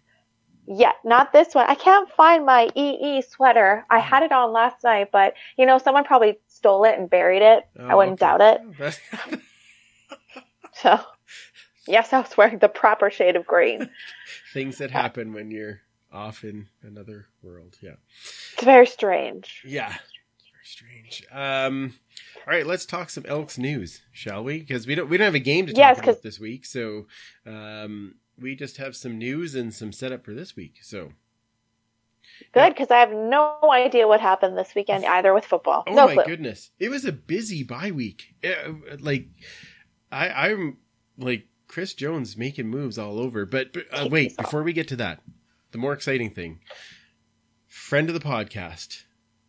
Yeah 0.67 0.91
not 1.06 1.32
this 1.34 1.56
one 1.56 1.65
i 1.69 1.75
can't 1.75 2.10
find 2.12 2.45
my 2.45 2.69
ee 2.75 3.21
sweater 3.21 3.86
i 3.89 3.99
had 3.99 4.21
it 4.23 4.32
on 4.32 4.51
last 4.51 4.84
night 4.84 5.10
but 5.12 5.34
you 5.58 5.65
know 5.65 5.77
someone 5.77 6.03
probably 6.03 6.38
stole 6.47 6.84
it 6.84 6.97
and 6.99 7.10
buried 7.10 7.41
it 7.41 7.65
i 7.80 7.93
Oh, 7.93 7.97
wouldn't 7.97 8.21
okay. 8.21 8.38
doubt 8.38 8.41
it 8.41 8.62
Oh, 9.32 9.38
so 10.73 10.99
yes 11.88 12.13
i 12.13 12.19
was 12.19 12.36
wearing 12.38 12.60
the 12.60 12.69
proper 12.69 13.10
shade 13.10 13.36
of 13.36 13.45
green 13.45 13.89
Things 14.53 14.77
that 14.80 14.91
happen 14.91 15.34
when 15.34 15.51
you're 15.51 15.82
off 16.12 16.43
in 16.43 16.67
another 16.84 17.27
world. 17.43 17.77
Yeah. 17.82 17.95
it's 18.53 18.63
very 18.63 18.88
strange 18.88 19.62
Yeah. 19.65 19.93
It's 20.39 20.49
very 20.51 20.65
strange. 20.65 21.25
Um, 21.32 21.93
all 22.45 22.53
right, 22.53 22.65
let's 22.65 22.86
talk 22.86 23.10
some 23.10 23.25
Elks 23.27 23.58
news, 23.58 24.01
shall 24.12 24.43
we? 24.43 24.60
Because 24.60 24.88
we 24.88 24.95
don't 24.95 25.10
we 25.10 25.17
don't 25.17 25.25
have 25.25 25.36
a 25.36 25.39
game 25.39 25.65
to 25.67 25.73
talk 25.73 25.77
Yes, 25.80 25.99
about 25.99 26.21
this 26.23 26.39
week, 26.39 26.65
so 26.65 27.08
um, 27.45 28.15
we 28.39 28.56
just 28.56 28.78
have 28.78 28.95
some 28.95 29.17
news 29.17 29.56
and 29.56 29.73
some 29.73 29.91
setup 29.91 30.23
for 30.23 30.34
this 30.34 30.56
week. 30.56 30.76
So, 30.82 31.13
Good, 32.54 32.69
because 32.69 32.91
I 32.91 33.00
have 33.00 33.12
no 33.12 33.58
idea 33.71 34.08
what 34.08 34.21
happened 34.21 34.58
this 34.58 34.76
weekend 34.76 35.06
either 35.17 35.34
with 35.34 35.45
football. 35.45 35.84
oh 35.88 35.93
no 35.93 36.08
my 36.08 36.13
clue. 36.13 36.23
goodness, 36.26 36.71
it 36.80 36.89
was 36.89 37.06
a 37.06 37.12
busy 37.12 37.63
bye 37.63 37.91
week. 37.91 38.36
Uh, 38.43 38.73
like, 39.00 39.28
I 40.12 40.30
I'm 40.30 40.78
like 41.17 41.47
Chris 41.67 41.93
Jones 41.93 42.38
making 42.38 42.67
moves 42.67 42.97
all 42.97 43.19
over. 43.19 43.45
But, 43.45 43.73
but 43.73 43.86
uh, 43.91 44.08
wait, 44.10 44.38
before 44.38 44.63
we 44.63 44.73
get 44.73 44.88
to 44.89 44.95
that, 44.97 45.21
the 45.71 45.78
more 45.78 45.93
exciting 45.93 46.32
thing, 46.32 46.60
friend 47.67 48.10
of 48.10 48.13
the 48.13 48.21
podcast, 48.26 49.04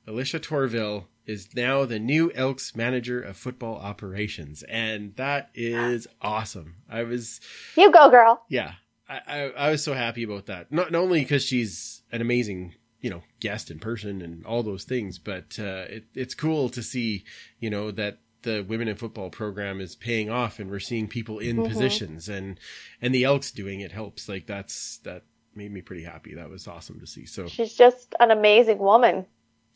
Alicia 0.06 0.40
Torville 0.40 1.04
is 1.28 1.54
now 1.54 1.84
the 1.84 1.98
new 2.00 2.32
Elks 2.34 2.74
manager 2.74 3.20
of 3.20 3.36
football 3.36 3.76
operations, 3.76 4.64
and 4.64 5.14
that 5.16 5.50
is 5.54 6.08
awesome. 6.20 6.74
I 6.90 7.04
was, 7.04 7.40
You 7.76 7.92
go, 7.92 8.10
girl. 8.10 8.42
yeah, 8.48 8.72
I, 9.08 9.20
I, 9.26 9.38
I 9.66 9.70
was 9.70 9.84
so 9.84 9.92
happy 9.94 10.24
about 10.24 10.46
that. 10.46 10.72
Not, 10.72 10.90
not 10.90 11.02
only 11.02 11.20
because 11.20 11.44
she's 11.44 12.02
an 12.10 12.20
amazing, 12.20 12.74
you 13.00 13.10
know, 13.10 13.22
guest 13.40 13.70
in 13.70 13.78
person 13.78 14.22
and 14.22 14.44
all 14.46 14.62
those 14.62 14.84
things, 14.84 15.18
but 15.18 15.56
uh, 15.60 15.84
it, 15.88 16.04
it's 16.14 16.34
cool 16.34 16.68
to 16.70 16.82
see, 16.82 17.24
you 17.60 17.70
know, 17.70 17.90
that 17.92 18.18
the 18.42 18.62
women 18.62 18.88
in 18.88 18.96
football 18.96 19.30
program 19.30 19.80
is 19.80 19.94
paying 19.96 20.30
off, 20.30 20.58
and 20.58 20.70
we're 20.70 20.78
seeing 20.80 21.08
people 21.08 21.38
in 21.40 21.56
Mhm. 21.58 21.68
positions, 21.68 22.28
and 22.28 22.58
and 23.02 23.14
the 23.14 23.24
Elks 23.24 23.50
doing 23.50 23.80
it 23.80 23.92
helps. 23.92 24.28
Like 24.28 24.46
that's 24.46 24.98
that 24.98 25.24
made 25.56 25.72
me 25.72 25.82
pretty 25.82 26.04
happy. 26.04 26.34
That 26.34 26.48
was 26.48 26.68
awesome 26.68 27.00
to 27.00 27.06
see. 27.06 27.26
So 27.26 27.48
She's 27.48 27.74
just 27.74 28.14
an 28.20 28.30
amazing 28.30 28.78
woman. 28.78 29.26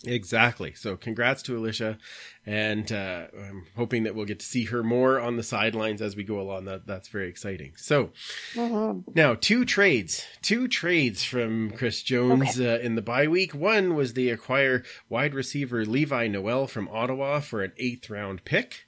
Exactly. 0.05 0.75
So 0.75 0.97
congrats 0.97 1.43
to 1.45 1.57
Alicia, 1.57 1.99
and 2.45 2.91
uh, 2.91 3.27
I'm 3.39 3.67
hoping 3.77 4.03
that 4.03 4.15
we'll 4.15 4.27
get 4.27 4.41
to 4.41 4.47
see 4.47 4.65
her 4.65 4.83
more 4.83 5.21
on 5.21 5.37
the 5.37 5.43
sidelines 5.43 6.03
as 6.03 6.17
we 6.17 6.25
go 6.25 6.41
along. 6.41 6.65
That 6.65 6.87
that's 6.87 7.09
very 7.09 7.29
exciting. 7.29 7.73
So 7.77 8.11
hmm 8.55 9.01
now 9.15 9.35
two 9.35 9.65
trades, 9.65 10.25
two 10.43 10.69
trades 10.69 11.25
from 11.25 11.71
Chris 11.71 12.03
Jones 12.03 12.61
uh, 12.61 12.81
in 12.83 12.95
the 12.95 13.03
bye 13.03 13.29
week. 13.29 13.55
One 13.55 13.95
was 13.95 14.15
they 14.15 14.29
acquire 14.29 14.83
wide 15.09 15.35
receiver 15.35 15.85
Llevi 15.85 16.31
Noel 16.31 16.67
from 16.67 16.89
Ottawa 16.89 17.41
for 17.41 17.63
an 17.63 17.73
eighth 17.79 18.11
round 18.11 18.45
pick. 18.45 18.87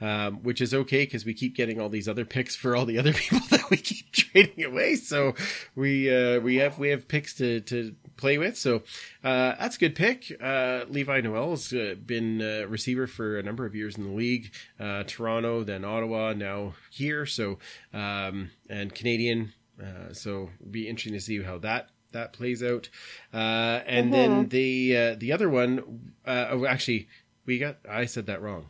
Um, 0.00 0.42
which 0.42 0.62
is 0.62 0.72
okay 0.72 1.04
because 1.04 1.26
we 1.26 1.34
keep 1.34 1.54
getting 1.54 1.78
all 1.78 1.90
these 1.90 2.08
other 2.08 2.24
picks 2.24 2.56
for 2.56 2.74
all 2.74 2.86
the 2.86 2.98
other 2.98 3.12
people 3.14 3.46
that 3.50 3.68
we 3.68 3.76
keep 3.76 4.10
trading 4.12 4.64
away. 4.64 4.96
So 4.96 5.34
we 5.74 6.14
uh, 6.14 6.40
we 6.40 6.56
have 6.56 6.78
we 6.78 6.88
have 6.88 7.06
picks 7.06 7.34
to 7.34 7.60
to 7.60 7.94
play 8.16 8.38
with. 8.38 8.56
So 8.56 8.76
uh, 9.22 9.56
that's 9.58 9.76
a 9.76 9.78
good 9.78 9.94
pick. 9.94 10.36
Uh, 10.40 10.86
Llevi 10.90 11.22
Noel's 11.22 11.72
uh, 11.72 11.96
been 12.04 12.40
a 12.40 12.66
receiver 12.66 13.06
for 13.06 13.38
a 13.38 13.42
number 13.42 13.66
of 13.66 13.74
years 13.74 13.96
in 13.96 14.04
the 14.04 14.12
league. 14.12 14.52
Uh, 14.78 15.04
Toronto, 15.06 15.64
then 15.64 15.84
Ottawa, 15.84 16.32
now 16.32 16.74
here. 16.90 17.26
So 17.26 17.58
um, 17.92 18.50
and 18.68 18.94
Canadian. 18.94 19.52
Uh, 19.80 20.12
so 20.12 20.50
it'll 20.60 20.70
be 20.70 20.88
interesting 20.88 21.14
to 21.14 21.20
see 21.20 21.42
how 21.42 21.58
that 21.58 21.90
that 22.12 22.32
plays 22.32 22.62
out. 22.62 22.88
Uh, 23.32 23.80
and 23.86 24.12
then 24.12 24.48
the 24.48 24.96
uh, 24.96 25.14
the 25.18 25.32
other 25.32 25.48
one, 25.48 26.12
uh, 26.26 26.48
oh, 26.50 26.66
actually, 26.66 27.08
we 27.46 27.58
got 27.58 27.78
I 27.88 28.06
said 28.06 28.26
that 28.26 28.42
wrong. 28.42 28.66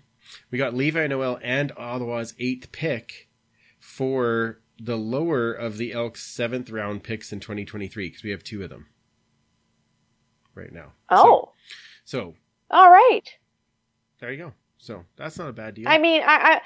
We 0.50 0.58
got 0.58 0.74
Llevi 0.74 1.08
Noel 1.08 1.38
and 1.42 1.72
Ottawa's 1.76 2.34
eighth 2.38 2.72
pick 2.72 3.28
for 3.78 4.60
the 4.78 4.96
lower 4.96 5.52
of 5.52 5.76
the 5.76 5.92
Elks' 5.92 6.22
seventh 6.24 6.70
round 6.70 7.02
picks 7.02 7.32
in 7.32 7.40
2023 7.40 8.08
because 8.08 8.22
we 8.22 8.30
have 8.30 8.42
two 8.42 8.62
of 8.62 8.70
them 8.70 8.86
right 10.54 10.72
now. 10.72 10.92
Oh, 11.10 11.52
So, 12.04 12.18
so 12.18 12.34
all 12.70 12.90
right. 12.90 13.22
there 14.20 14.32
you 14.32 14.38
go. 14.38 14.52
So 14.78 15.04
that's 15.16 15.38
not 15.38 15.48
a 15.48 15.52
bad 15.52 15.74
deal. 15.74 15.88
I 15.88 15.98
mean, 15.98 16.22
I, 16.22 16.26
I, 16.54 16.60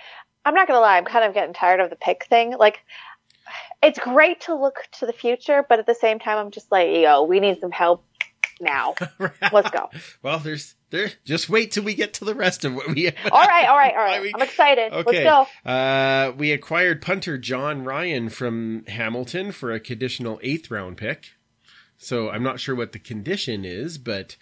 I'm 0.45 0.55
not 0.55 0.69
gonna 0.69 0.81
lie. 0.81 0.97
I'm 0.97 1.05
kind 1.05 1.25
of 1.25 1.35
getting 1.35 1.55
tired 1.55 1.81
of 1.81 1.91
the 1.91 1.97
pick 1.97 2.27
thing. 2.27 2.55
Like, 2.57 2.79
it's 3.83 3.99
great 3.99 4.43
to 4.43 4.55
look 4.55 4.77
to 4.99 5.07
the 5.07 5.13
future, 5.13 5.65
but 5.69 5.79
at 5.79 5.87
the 5.87 5.95
same 5.95 6.19
time, 6.19 6.39
I'm 6.39 6.51
just 6.51 6.71
like, 6.71 6.89
yo, 6.91 7.25
we 7.25 7.41
need 7.41 7.61
some 7.61 7.73
help 7.73 8.05
now. 8.61 8.95
Let's 9.53 9.71
go. 9.71 9.91
well, 10.23 10.39
there's 10.39 10.77
there. 10.95 11.13
Just 11.25 11.49
wait 11.49 11.73
till 11.73 11.83
we 11.83 11.95
get 11.95 12.15
to 12.15 12.25
the 12.25 12.35
rest 12.35 12.65
of 12.65 12.75
what 12.75 12.89
we. 12.89 13.05
Have. 13.05 13.15
All 13.33 13.45
right, 13.47 13.69
all 13.69 13.77
right, 13.77 13.95
all 13.95 14.05
Bye 14.23 14.33
I'm 14.35 14.43
excited. 14.43 14.93
Okay. 14.93 15.25
Let's 15.25 15.51
go. 15.65 15.71
Uh, 15.71 16.33
we 16.37 16.53
acquired 16.53 17.03
punter 17.03 17.37
Jon 17.37 17.85
Ryan 17.85 18.29
from 18.29 18.85
Hamilton 18.87 19.53
for 19.53 19.73
a 19.73 19.81
conditional 19.81 20.39
eighth 20.43 20.71
round 20.71 20.97
pick. 20.97 21.33
So 21.99 22.31
I'm 22.31 22.43
not 22.43 22.61
sure 22.61 22.75
what 22.75 22.93
the 22.93 22.99
condition 22.99 23.65
is, 23.65 23.99
but 23.99 24.37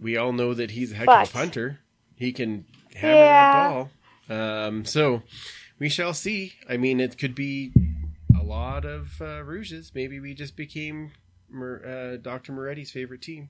we 0.00 0.16
all 0.16 0.32
know 0.32 0.54
that 0.54 0.72
he's 0.72 0.92
a 0.92 0.96
heck 0.96 1.08
of 1.08 1.28
a 1.28 1.32
punter. 1.32 1.80
He 2.16 2.32
can 2.32 2.64
hammer 2.94 3.14
Yeah. 3.14 3.68
that 3.68 3.70
ball. 3.70 4.66
Um, 4.66 4.84
so 4.84 5.22
we 5.78 5.88
shall 5.88 6.14
see. 6.14 6.54
I 6.68 6.76
mean, 6.76 7.00
it 7.00 7.18
could 7.18 7.34
be 7.34 7.72
a 8.38 8.42
lot 8.42 8.84
of 8.84 9.20
uh, 9.20 9.42
rouges. 9.42 9.92
Maybe 9.94 10.20
we 10.20 10.34
just 10.34 10.56
became 10.56 11.12
Mer- 11.50 12.14
uh, 12.14 12.16
Dr. 12.22 12.52
Moretti's 12.52 12.90
favorite 12.90 13.22
team. 13.22 13.48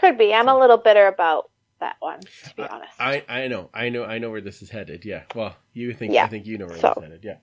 Could 0.00 0.18
be. 0.18 0.32
I'm 0.34 0.48
a 0.48 0.58
little 0.58 0.78
bitter 0.78 1.06
about 1.06 1.50
that 1.80 1.96
one, 2.00 2.20
to 2.20 2.54
be 2.56 2.62
honest. 2.62 2.92
I, 2.98 3.24
I 3.28 3.48
know, 3.48 3.70
I 3.72 3.88
know, 3.90 4.04
I 4.04 4.18
know 4.18 4.30
where 4.30 4.40
this 4.40 4.62
is 4.62 4.70
headed. 4.70 5.04
Yeah. 5.04 5.22
Well, 5.34 5.54
you 5.72 5.92
think, 5.94 6.12
Yeah. 6.14 6.24
I 6.24 6.28
think 6.28 6.46
you 6.46 6.58
know 6.58 6.66
where 6.66 6.78
So- 6.78 6.94
this 6.96 7.04
is 7.04 7.10
headed. 7.10 7.38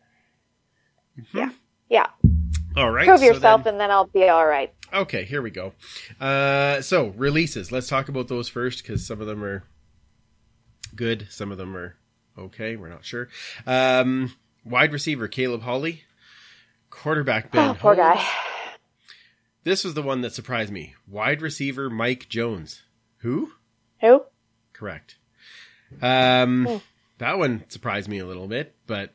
Yeah. 1.33 1.49
yeah. 1.89 2.07
All 2.75 2.91
right. 2.91 3.07
Prove 3.07 3.19
so 3.19 3.25
yourself, 3.25 3.63
then- 3.63 3.73
and 3.75 3.81
then 3.81 3.89
I'll 3.91 4.05
be 4.05 4.27
all 4.29 4.45
right. 4.45 4.71
okay, 4.93 5.23
here 5.23 5.41
we 5.41 5.49
go. 5.49 5.73
Uh, 6.19 6.81
so 6.81 7.07
releases. 7.17 7.71
Let's 7.71 7.87
talk 7.87 8.09
about 8.09 8.27
those 8.27 8.47
first 8.49 8.83
because 8.83 9.05
some 9.05 9.19
of 9.21 9.27
them 9.27 9.43
are 9.43 9.63
good, 10.95 11.27
some 11.31 11.51
of 11.51 11.57
them 11.57 11.75
are 11.75 11.95
okay. 12.37 12.75
We're 12.75 12.89
not 12.89 13.03
sure. 13.03 13.29
Um, 13.65 14.33
wide 14.63 14.93
receiver 14.93 15.27
Caleb 15.27 15.63
Holley, 15.63 16.03
quarterback 16.91 17.51
Ben. 17.51 17.69
Oh, 17.69 17.73
poor 17.73 17.95
Holmes. 17.95 18.19
guy. 18.19 18.27
This 19.63 19.83
was 19.83 19.93
the 19.95 20.01
one 20.03 20.21
that 20.21 20.33
surprised 20.33 20.71
me. 20.71 20.95
Wide 21.07 21.41
receiver 21.41 21.89
Mike 21.89 22.29
Jones. 22.29 22.83
Who? 23.17 23.51
Who? 24.01 24.23
Correct. 24.73 25.17
Um, 26.01 26.65
Hmm. 26.65 26.77
that 27.17 27.37
one 27.37 27.63
surprised 27.69 28.07
me 28.09 28.19
a 28.19 28.25
little 28.25 28.47
bit, 28.47 28.75
but 28.85 29.13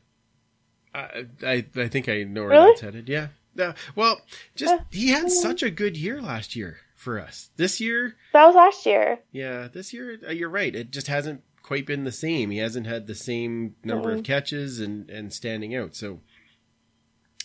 I, 0.93 1.25
I, 1.43 1.65
I 1.75 1.87
think 1.87 2.07
I 2.09 2.23
know 2.23 2.41
where 2.41 2.49
Really? 2.51 2.71
that's 2.71 2.81
headed. 2.81 3.09
Yeah. 3.09 3.27
No, 3.55 3.73
well, 3.95 4.19
just 4.55 4.73
Yeah. 4.73 4.83
he 4.91 5.09
had 5.09 5.29
such 5.31 5.61
a 5.63 5.69
good 5.69 5.95
year 5.95 6.21
last 6.21 6.55
year 6.55 6.77
for 6.95 7.19
us. 7.19 7.49
This 7.55 7.79
year, 7.79 8.15
That 8.33 8.45
was 8.47 8.55
last 8.55 8.85
year. 8.85 9.19
yeah, 9.31 9.67
this 9.71 9.93
year 9.93 10.17
uh, 10.27 10.31
you're 10.31 10.49
right. 10.49 10.75
It 10.75 10.91
just 10.91 11.07
hasn't 11.07 11.43
quite 11.61 11.85
been 11.85 12.03
the 12.03 12.11
same. 12.11 12.49
He 12.49 12.57
hasn't 12.57 12.87
had 12.87 13.05
the 13.07 13.15
same 13.15 13.75
number 13.83 14.11
of 14.11 14.19
Mhm. 14.21 14.25
catches 14.25 14.79
and 14.79 15.09
and 15.09 15.31
standing 15.33 15.75
out. 15.75 15.95
So. 15.95 16.21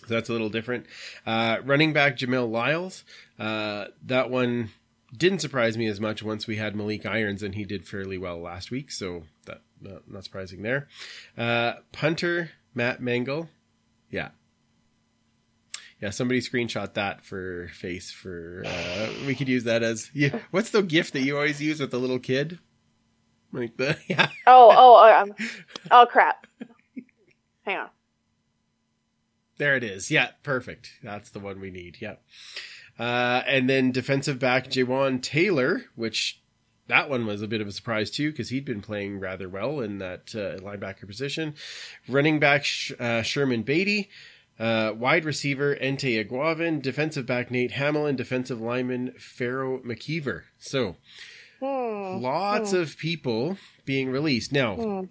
So 0.08 0.14
that's 0.14 0.30
a 0.30 0.32
little 0.32 0.48
different. 0.48 0.86
Uh, 1.26 1.58
running 1.64 1.92
back 1.92 2.16
Jamil 2.16 2.50
Lyles, 2.50 3.04
uh, 3.38 3.86
that 4.06 4.30
one 4.30 4.70
didn't 5.14 5.40
surprise 5.40 5.76
me 5.76 5.86
as 5.86 6.00
much 6.00 6.22
once 6.22 6.46
we 6.46 6.56
had 6.56 6.74
Maleek 6.74 7.04
Irons, 7.04 7.42
and 7.42 7.54
he 7.54 7.64
did 7.64 7.86
fairly 7.86 8.16
well 8.16 8.40
last 8.40 8.70
week, 8.70 8.90
so 8.90 9.24
that 9.46 9.60
not, 9.80 10.10
not 10.10 10.24
surprising 10.24 10.62
there. 10.62 10.88
Uh, 11.36 11.74
punter 11.92 12.50
Matt 12.74 13.00
Mengel, 13.00 13.48
yeah, 14.10 14.30
yeah. 16.00 16.10
Somebody 16.10 16.40
screenshot 16.40 16.94
that 16.94 17.24
for 17.24 17.68
face 17.74 18.10
for. 18.10 18.62
Uh, 18.66 19.08
we 19.26 19.34
could 19.34 19.48
use 19.48 19.64
that 19.64 19.82
as 19.82 20.10
yeah. 20.14 20.38
What's 20.50 20.70
the 20.70 20.82
gift 20.82 21.12
that 21.12 21.20
you 21.20 21.36
always 21.36 21.60
use 21.60 21.80
with 21.80 21.90
the 21.90 21.98
little 21.98 22.18
kid? 22.18 22.58
Like 23.52 23.76
the 23.76 23.98
yeah. 24.08 24.28
Oh, 24.46 24.70
oh, 24.74 24.96
oh, 25.02 25.22
um, 25.22 25.34
oh, 25.90 26.06
crap. 26.10 26.46
Hang 27.62 27.76
on. 27.76 27.88
There 29.58 29.76
it 29.76 29.84
is. 29.84 30.10
Yeah, 30.10 30.30
perfect. 30.42 30.92
That's 31.02 31.30
the 31.30 31.40
one 31.40 31.60
we 31.60 31.70
need. 31.70 31.98
Yeah. 32.00 32.14
Uh, 32.98 33.42
and 33.46 33.68
then 33.68 33.92
defensive 33.92 34.38
back 34.38 34.68
Jawan 34.68 35.20
Taylor, 35.22 35.82
which 35.94 36.40
that 36.88 37.10
one 37.10 37.26
was 37.26 37.42
a 37.42 37.48
bit 37.48 37.60
of 37.60 37.66
a 37.68 37.72
surprise 37.72 38.10
too, 38.10 38.30
because 38.30 38.48
he'd 38.48 38.64
been 38.64 38.80
playing 38.80 39.20
rather 39.20 39.48
well 39.48 39.80
in 39.80 39.98
that 39.98 40.34
uh, 40.34 40.58
linebacker 40.62 41.06
position. 41.06 41.54
Running 42.08 42.38
back 42.40 42.64
Sh- 42.64 42.92
uh, 42.98 43.22
Sherman 43.22 43.62
Badie. 43.64 44.08
Uh, 44.58 44.92
wide 44.96 45.24
receiver 45.24 45.76
Ente 45.76 46.18
Aguavin, 46.28 46.82
defensive 46.82 47.24
back 47.26 47.48
Nate 47.48 47.70
Hamlin, 47.72 48.16
defensive 48.16 48.60
lineman 48.60 49.12
Pharaoh 49.16 49.78
McKeever. 49.80 50.42
So 50.58 50.96
Hmm. 51.60 52.20
lots 52.20 52.72
of 52.72 52.96
people 52.98 53.56
being 53.84 54.10
released. 54.10 54.50
Now, 54.52 54.74
Hmm. 54.74 55.04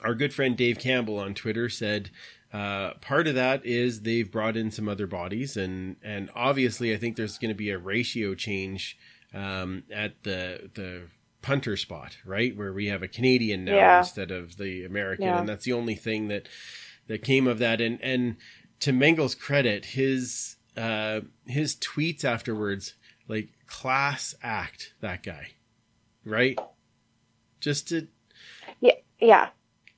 our 0.00 0.16
good 0.16 0.34
friend 0.34 0.56
Dave 0.56 0.78
Campbell 0.80 1.18
on 1.18 1.34
Twitter 1.34 1.68
said 1.68 2.10
uh, 2.52 2.94
part 3.00 3.26
of 3.26 3.34
that 3.34 3.64
is 3.64 4.02
they've 4.02 4.30
brought 4.30 4.56
in 4.56 4.70
some 4.70 4.88
other 4.88 5.06
bodies, 5.06 5.56
and 5.56 5.96
and 6.02 6.30
obviously 6.34 6.92
I 6.92 6.96
think 6.98 7.16
there's 7.16 7.38
going 7.38 7.48
to 7.50 7.54
be 7.54 7.70
a 7.70 7.78
ratio 7.78 8.34
change 8.34 8.98
um, 9.34 9.84
at 9.92 10.22
the 10.22 10.70
the 10.74 11.02
punter 11.40 11.76
spot, 11.76 12.18
right, 12.24 12.56
where 12.56 12.72
we 12.72 12.86
have 12.86 13.02
a 13.02 13.08
Canadian 13.08 13.64
now 13.64 13.74
Yeah. 13.74 13.98
instead 13.98 14.30
of 14.30 14.56
the 14.58 14.84
American, 14.84 15.24
Yeah. 15.26 15.38
and 15.40 15.48
that's 15.48 15.64
the 15.64 15.72
only 15.72 15.94
thing 15.94 16.28
that 16.28 16.48
that 17.08 17.22
came 17.22 17.46
of 17.46 17.58
that. 17.58 17.80
And 17.80 18.00
and 18.02 18.36
to 18.80 18.92
Mengel's 18.92 19.34
credit, 19.34 19.86
his 19.86 20.56
uh, 20.76 21.20
his 21.46 21.74
tweets 21.76 22.24
afterwards, 22.24 22.94
like 23.28 23.48
class 23.66 24.34
act, 24.42 24.94
that 25.00 25.22
guy, 25.22 25.48
right? 26.24 26.58
Just 27.60 27.88
to 27.88 28.08
Yeah, 28.80 28.92
yeah. 29.20 29.48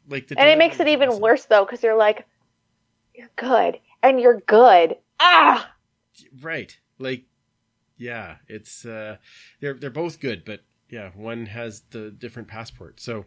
like 0.09 0.29
the 0.29 0.39
And 0.39 0.49
it 0.49 0.59
makes 0.59 0.81
it 0.81 0.89
even 0.89 1.19
worse 1.21 1.47
though, 1.47 1.65
because 1.65 1.83
you're 1.83 1.97
like, 1.97 2.27
you're 3.15 3.31
good, 3.37 3.79
and 4.03 4.21
you're 4.21 4.41
good. 4.47 4.97
Ah, 5.21 5.73
right. 6.43 6.77
Like 6.99 7.25
yeah 7.97 8.37
it's 8.49 8.85
uh 8.85 9.17
they're 9.61 9.75
they're 9.75 9.89
both 9.89 10.19
good 10.19 10.45
but 10.45 10.65
yeah 10.91 11.11
one 11.15 11.47
has 11.47 11.83
the 11.91 12.11
different 12.11 12.49
passport. 12.49 13.01
So 13.01 13.25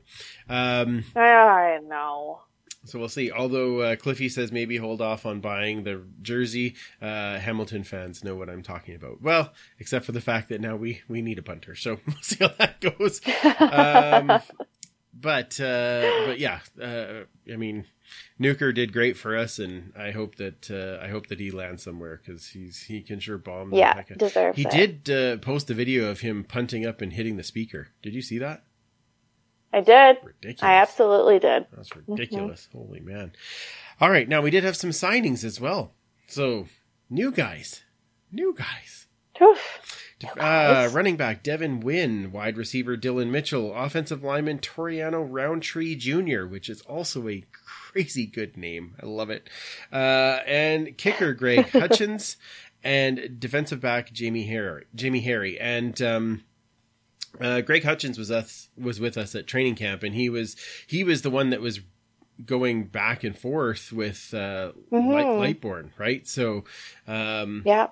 um 0.50 1.06
I 1.16 1.80
know. 1.88 2.42
so 2.86 3.00
we'll 3.00 3.08
see. 3.10 3.32
Although 3.32 3.80
uh, 3.82 3.96
cliffy 3.96 4.28
says 4.30 4.52
maybe 4.52 4.76
hold 4.78 5.02
off 5.02 5.26
on 5.26 5.40
buying 5.40 5.84
the 5.84 6.02
jersey 6.22 6.76
uh 7.02 7.40
hamilton 7.40 7.84
fans 7.84 8.24
know 8.24 8.36
what 8.36 8.50
i'm 8.50 8.64
talking 8.64 8.96
about. 8.96 9.22
Well 9.22 9.54
except 9.80 10.06
for 10.06 10.12
the 10.12 10.22
fact 10.22 10.50
that 10.50 10.62
now 10.62 10.76
we 10.76 11.02
we 11.08 11.22
need 11.22 11.40
a 11.40 11.44
punter. 11.44 11.76
So 11.76 12.00
we'll 12.06 12.16
see 12.22 12.38
how 12.44 12.52
that 12.60 12.82
goes. 12.82 13.22
Um 13.60 14.42
but 15.20 15.60
uh 15.60 16.26
but 16.28 16.40
yeah 16.40 16.60
uh 16.82 17.24
i 17.52 17.56
mean 17.56 17.86
Nuker 18.40 18.74
did 18.74 18.94
great 18.94 19.18
for 19.18 19.36
us, 19.36 19.60
and 19.60 19.94
I 19.98 20.12
hope 20.12 20.36
that 20.36 20.70
uh, 20.70 21.04
I 21.04 21.10
hope 21.10 21.28
that 21.28 21.40
he 21.40 21.52
lands 21.52 21.84
somewhere 21.84 22.22
because 22.24 22.48
he's 22.48 22.84
he 22.84 23.02
can 23.02 23.20
sure 23.20 23.38
bomb. 23.38 23.74
Yeah, 23.74 24.02
deserves 24.18 24.58
He 24.58 24.64
it. 24.64 25.04
did 25.04 25.10
uh, 25.10 25.38
post 25.38 25.70
a 25.70 25.74
video 25.74 26.10
of 26.10 26.20
him 26.22 26.44
punting 26.44 26.86
up 26.86 27.02
and 27.02 27.14
hitting 27.14 27.38
the 27.38 27.44
speaker. 27.44 27.90
Did 28.02 28.14
you 28.14 28.22
see 28.22 28.38
that? 28.40 28.64
I 29.74 29.82
did. 29.82 30.18
Ridiculous. 30.24 30.64
I 30.64 30.76
absolutely 30.76 31.40
did. 31.40 31.66
That's 31.76 31.96
ridiculous. 31.96 32.70
Holy 32.72 33.00
man! 33.00 33.34
All 34.00 34.10
right, 34.10 34.28
now 34.30 34.42
we 34.42 34.52
did 34.52 34.64
have 34.64 34.78
some 34.78 34.92
signings 34.92 35.44
as 35.44 35.60
well. 35.60 35.94
So 36.28 36.68
new 37.10 37.32
guys, 37.32 37.84
new 38.32 38.54
guys. 38.58 39.08
Oof. 39.42 40.07
Uh, 40.40 40.90
running 40.94 41.16
back 41.16 41.44
Devin 41.44 41.80
Wynn, 41.80 42.32
wide 42.32 42.58
receiver 42.58 42.98
Dylan 42.98 43.30
Mitchell, 43.30 43.74
offensive 43.76 44.24
lineman 44.24 44.58
Toriano 44.60 45.26
Roundtree 45.30 45.96
Jr., 45.96 46.46
which 46.48 46.70
is 46.70 46.82
also 46.82 47.28
a 47.30 47.44
crazy 47.52 48.26
good 48.26 48.58
name. 48.58 48.96
I 49.02 49.06
love 49.06 49.30
it. 49.30 49.48
Uh, 49.92 50.40
and 50.48 50.98
kicker 50.98 51.34
Greg 51.34 51.70
Hutchins, 51.72 52.38
and 52.84 53.40
defensive 53.40 53.80
back 53.80 54.12
Jamie 54.12 54.48
Harry. 54.48 54.86
Jamie 54.96 55.22
Harry, 55.22 55.60
and 55.60 56.02
um, 56.02 56.44
uh, 57.40 57.62
Greg 57.62 57.84
Hutchins 57.84 58.18
was 58.18 58.32
us 58.32 58.70
was 58.76 59.00
with 59.00 59.18
us 59.18 59.36
at 59.36 59.46
training 59.46 59.76
camp, 59.76 60.02
and 60.02 60.16
he 60.16 60.30
was 60.30 60.56
he 60.88 61.04
was 61.04 61.22
the 61.22 61.30
one 61.30 61.52
that 61.52 61.62
was 61.62 61.82
going 62.44 62.86
back 62.86 63.24
and 63.24 63.38
forth 63.38 63.92
with 63.92 64.34
uh, 64.34 64.72
Mhm. 64.92 65.14
Light, 65.14 65.62
Lightborn, 65.62 65.90
right? 66.00 66.28
So. 66.28 66.64
Um, 67.08 67.62
Yeah. 67.66 67.88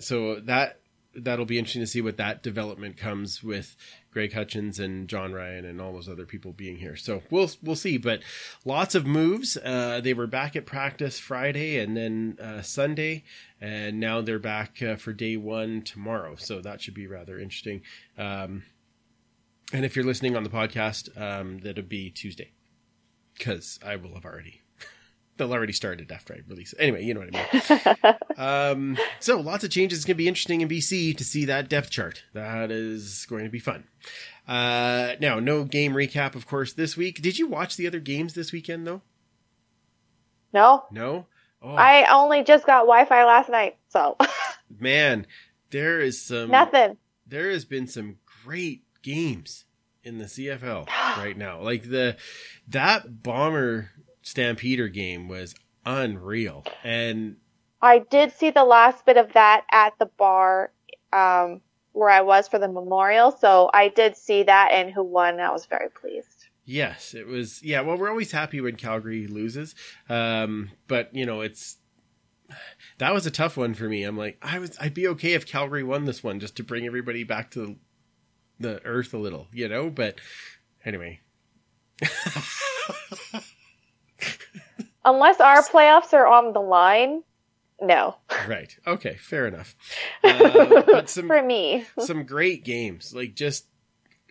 so 0.00 0.40
that 0.40 0.80
that'll 1.16 1.44
be 1.44 1.58
interesting 1.58 1.82
to 1.82 1.86
see 1.86 2.00
what 2.00 2.16
that 2.16 2.42
development 2.42 2.96
comes 2.96 3.42
with 3.42 3.76
Greg 4.10 4.32
Hutchins 4.32 4.78
and 4.78 5.08
Jon 5.08 5.32
Ryan 5.32 5.64
and 5.64 5.80
all 5.80 5.92
those 5.92 6.08
other 6.08 6.26
people 6.26 6.52
being 6.52 6.76
here. 6.76 6.96
So 6.96 7.22
we'll 7.30 7.50
we'll 7.62 7.76
see, 7.76 7.98
but 7.98 8.22
lots 8.64 8.94
of 8.94 9.06
moves. 9.06 9.56
Uh, 9.56 10.00
they 10.02 10.14
were 10.14 10.26
back 10.26 10.56
at 10.56 10.66
practice 10.66 11.18
Friday 11.18 11.78
and 11.78 11.96
then 11.96 12.38
uh, 12.40 12.62
Sunday, 12.62 13.24
and 13.60 14.00
now 14.00 14.20
they're 14.20 14.38
back 14.38 14.82
uh, 14.82 14.96
for 14.96 15.12
day 15.12 15.36
one 15.36 15.82
tomorrow. 15.82 16.36
So 16.36 16.60
that 16.60 16.80
should 16.80 16.94
be 16.94 17.06
rather 17.06 17.38
interesting. 17.38 17.82
Um, 18.16 18.64
and 19.72 19.84
if 19.84 19.96
you're 19.96 20.04
listening 20.04 20.36
on 20.36 20.44
the 20.44 20.50
podcast, 20.50 21.20
um, 21.20 21.58
that'll 21.58 21.84
be 21.84 22.10
Tuesday 22.10 22.52
because 23.34 23.78
I 23.84 23.96
will 23.96 24.14
have 24.14 24.24
already. 24.24 24.63
They'll 25.36 25.52
already 25.52 25.72
started 25.72 26.12
after 26.12 26.34
I 26.34 26.40
release 26.48 26.72
it. 26.72 26.78
Anyway, 26.80 27.04
you 27.04 27.14
know 27.14 27.20
what 27.20 27.34
I 27.34 27.98
mean. 28.02 28.14
Um, 28.36 28.98
so 29.20 29.38
lots 29.40 29.62
of 29.62 29.70
changes. 29.70 29.98
It's 29.98 30.04
going 30.04 30.16
to 30.16 30.18
be 30.18 30.26
interesting 30.26 30.60
in 30.60 30.68
BC 30.68 31.16
to 31.16 31.24
see 31.24 31.44
that 31.44 31.68
depth 31.68 31.90
chart. 31.90 32.24
That 32.32 32.72
is 32.72 33.26
going 33.28 33.44
to 33.44 33.50
be 33.50 33.60
fun. 33.60 33.84
Uh, 34.48 35.14
now, 35.20 35.38
no 35.38 35.62
game 35.64 35.92
recap, 35.92 36.34
of 36.34 36.46
course, 36.46 36.72
this 36.72 36.96
week. 36.96 37.22
Did 37.22 37.38
you 37.38 37.46
watch 37.46 37.76
the 37.76 37.86
other 37.86 38.00
games 38.00 38.34
this 38.34 38.50
weekend, 38.50 38.86
though? 38.88 39.02
No, 40.52 40.84
No? 40.90 41.26
Oh, 41.62 41.74
I 41.74 42.12
only 42.12 42.42
just 42.44 42.66
got 42.66 42.80
Wi-Fi 42.80 43.24
last 43.24 43.48
night, 43.48 43.76
so 43.88 44.18
man, 44.78 45.26
there 45.70 45.98
is 45.98 46.20
some, 46.20 46.50
nothing. 46.50 46.98
there 47.26 47.50
has 47.50 47.64
been 47.64 47.86
some 47.86 48.16
great 48.44 48.82
games 49.02 49.64
in 50.02 50.18
the 50.18 50.26
CFL 50.26 50.86
right 51.16 51.38
now. 51.38 51.62
Like 51.62 51.88
the, 51.88 52.16
that 52.68 53.22
Bomber 53.22 53.90
Stampeder 54.24 54.88
game 54.88 55.28
was 55.28 55.54
unreal. 55.86 56.64
And 56.82 57.36
I 57.80 58.00
did 58.00 58.32
see 58.32 58.50
the 58.50 58.64
last 58.64 59.06
bit 59.06 59.16
of 59.16 59.32
that 59.34 59.64
at 59.70 59.92
the 59.98 60.06
bar 60.06 60.72
um, 61.12 61.60
where 61.92 62.10
I 62.10 62.22
was 62.22 62.48
for 62.48 62.58
the 62.58 62.66
memorial, 62.66 63.30
so 63.30 63.70
I 63.72 63.88
did 63.88 64.16
see 64.16 64.42
that 64.42 64.70
and 64.72 64.90
who 64.90 65.04
won. 65.04 65.38
I 65.38 65.52
was 65.52 65.66
very 65.66 65.90
pleased. 65.90 66.46
Yes, 66.64 67.14
it 67.14 67.26
was. 67.26 67.62
Yeah, 67.62 67.82
well, 67.82 67.98
we're 67.98 68.08
always 68.08 68.32
happy 68.32 68.60
when 68.60 68.76
Calgary 68.76 69.26
loses, 69.26 69.74
um, 70.08 70.70
but 70.88 71.14
you 71.14 71.26
know, 71.26 71.42
it's 71.42 71.76
that 72.96 73.12
was 73.12 73.26
a 73.26 73.30
tough 73.30 73.58
one 73.58 73.74
for 73.74 73.84
me. 73.84 74.02
I'm 74.02 74.16
like, 74.16 74.38
I 74.40 74.58
was, 74.58 74.76
I'd 74.80 74.94
be 74.94 75.06
okay 75.08 75.34
if 75.34 75.46
Calgary 75.46 75.82
won 75.82 76.06
this 76.06 76.24
one 76.24 76.40
just 76.40 76.56
to 76.56 76.64
bring 76.64 76.86
everybody 76.86 77.22
back 77.22 77.50
to 77.52 77.76
the 78.58 78.82
earth 78.86 79.12
a 79.12 79.18
little, 79.18 79.48
you 79.52 79.68
know. 79.68 79.90
But 79.90 80.18
anyway, 80.86 81.20
Unless 85.04 85.40
our 85.40 85.62
playoffs 85.62 86.12
are 86.12 86.26
on 86.26 86.52
the 86.52 86.60
line, 86.60 87.22
no. 87.80 88.16
right, 88.48 88.76
okay, 88.86 89.16
fair 89.16 89.46
enough. 89.46 89.74
Uh, 90.24 90.82
but 90.86 91.08
some 91.10 91.26
For 91.26 91.42
me, 91.42 91.84
some 91.98 92.24
great 92.24 92.64
games, 92.64 93.14
like 93.14 93.34
just 93.34 93.66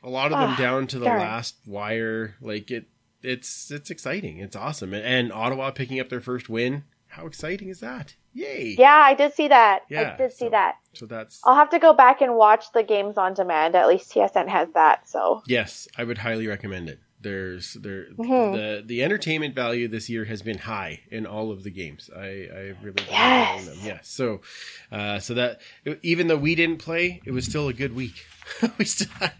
a 0.04 0.10
lot 0.10 0.32
of 0.32 0.40
them 0.40 0.50
Ah, 0.52 0.56
down 0.58 0.88
to 0.88 1.00
the 1.00 1.06
darn. 1.06 1.20
last 1.20 1.56
wire. 1.68 2.36
Like 2.42 2.72
it, 2.72 2.88
it's 3.22 3.70
it's 3.72 3.92
exciting. 3.92 4.40
It's 4.40 4.56
awesome, 4.56 4.94
and, 4.94 5.06
and 5.06 5.32
Ottawa 5.32 5.70
picking 5.72 6.00
up 6.00 6.10
their 6.10 6.20
first 6.22 6.50
win. 6.50 6.84
How 7.08 7.28
exciting 7.28 7.70
is 7.70 7.80
that? 7.82 8.16
Yay! 8.34 8.76
yeah, 8.80 8.96
I 9.06 9.14
did 9.14 9.36
see 9.36 9.48
that. 9.50 9.84
Yeah, 9.88 10.14
I 10.16 10.18
did 10.18 10.32
see 10.34 10.46
so- 10.46 10.50
that. 10.50 10.76
So 10.94 11.06
that's 11.06 11.40
I'll 11.44 11.54
have 11.56 11.70
to 11.70 11.80
go 11.80 11.94
back 11.94 12.22
and 12.22 12.36
watch 12.36 12.72
the 12.74 12.82
games 12.84 13.18
on 13.20 13.36
demand. 13.36 13.76
At 13.76 13.88
least 13.88 14.12
TSN 14.12 14.48
has 14.50 14.70
that, 14.74 15.08
so 15.08 15.44
yes, 15.46 15.88
I 15.98 16.04
would 16.04 16.18
highly 16.18 16.48
recommend 16.48 16.90
it. 16.90 17.00
There's 17.24 17.74
there 17.74 18.06
Mhm. 18.18 18.54
the 18.54 18.84
the 18.86 19.04
entertainment 19.04 19.56
value 19.56 19.88
this 19.88 20.10
year 20.10 20.26
has 20.26 20.42
been 20.42 20.58
high 20.60 21.00
in 21.10 21.26
all 21.26 21.52
of 21.52 21.64
the 21.64 21.72
games. 21.72 22.10
I 22.16 22.20
I 22.60 22.74
really 22.82 23.04
Yes. 23.10 23.66
them. 23.66 23.78
Yes. 23.84 24.10
So 24.10 24.42
uh, 24.92 25.20
so 25.20 25.34
that 25.34 25.62
even 26.04 26.28
though 26.28 26.38
we 26.38 26.54
didn't 26.56 26.78
play, 26.78 27.22
it 27.26 27.32
was 27.32 27.46
still 27.46 27.68
a 27.70 27.74
good 27.74 27.96
week. 27.96 28.26
we 28.78 28.86
still 28.86 29.10
had, 29.20 29.32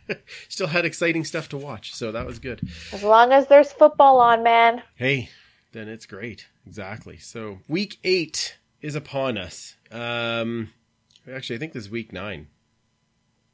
still 0.50 0.68
had 0.68 0.86
exciting 0.86 1.26
stuff 1.26 1.50
to 1.50 1.58
watch. 1.58 1.94
So 1.94 2.12
that 2.14 2.26
was 2.26 2.40
good. 2.40 2.62
as 2.92 3.04
long 3.04 3.32
as 3.34 3.48
there's 3.48 3.72
football 3.74 4.20
on, 4.20 4.44
man. 4.44 4.82
Hey, 4.96 5.30
then 5.74 5.88
it's 5.90 6.06
great. 6.06 6.48
Exactly. 6.66 7.18
So 7.18 7.60
week 7.68 7.98
eight 8.04 8.58
is 8.82 8.96
upon 8.96 9.38
us. 9.38 9.76
Um, 9.92 10.70
actually, 11.32 11.58
I 11.58 11.60
think 11.60 11.74
this 11.74 11.84
is 11.86 11.90
week 11.90 12.14
nine. 12.14 12.48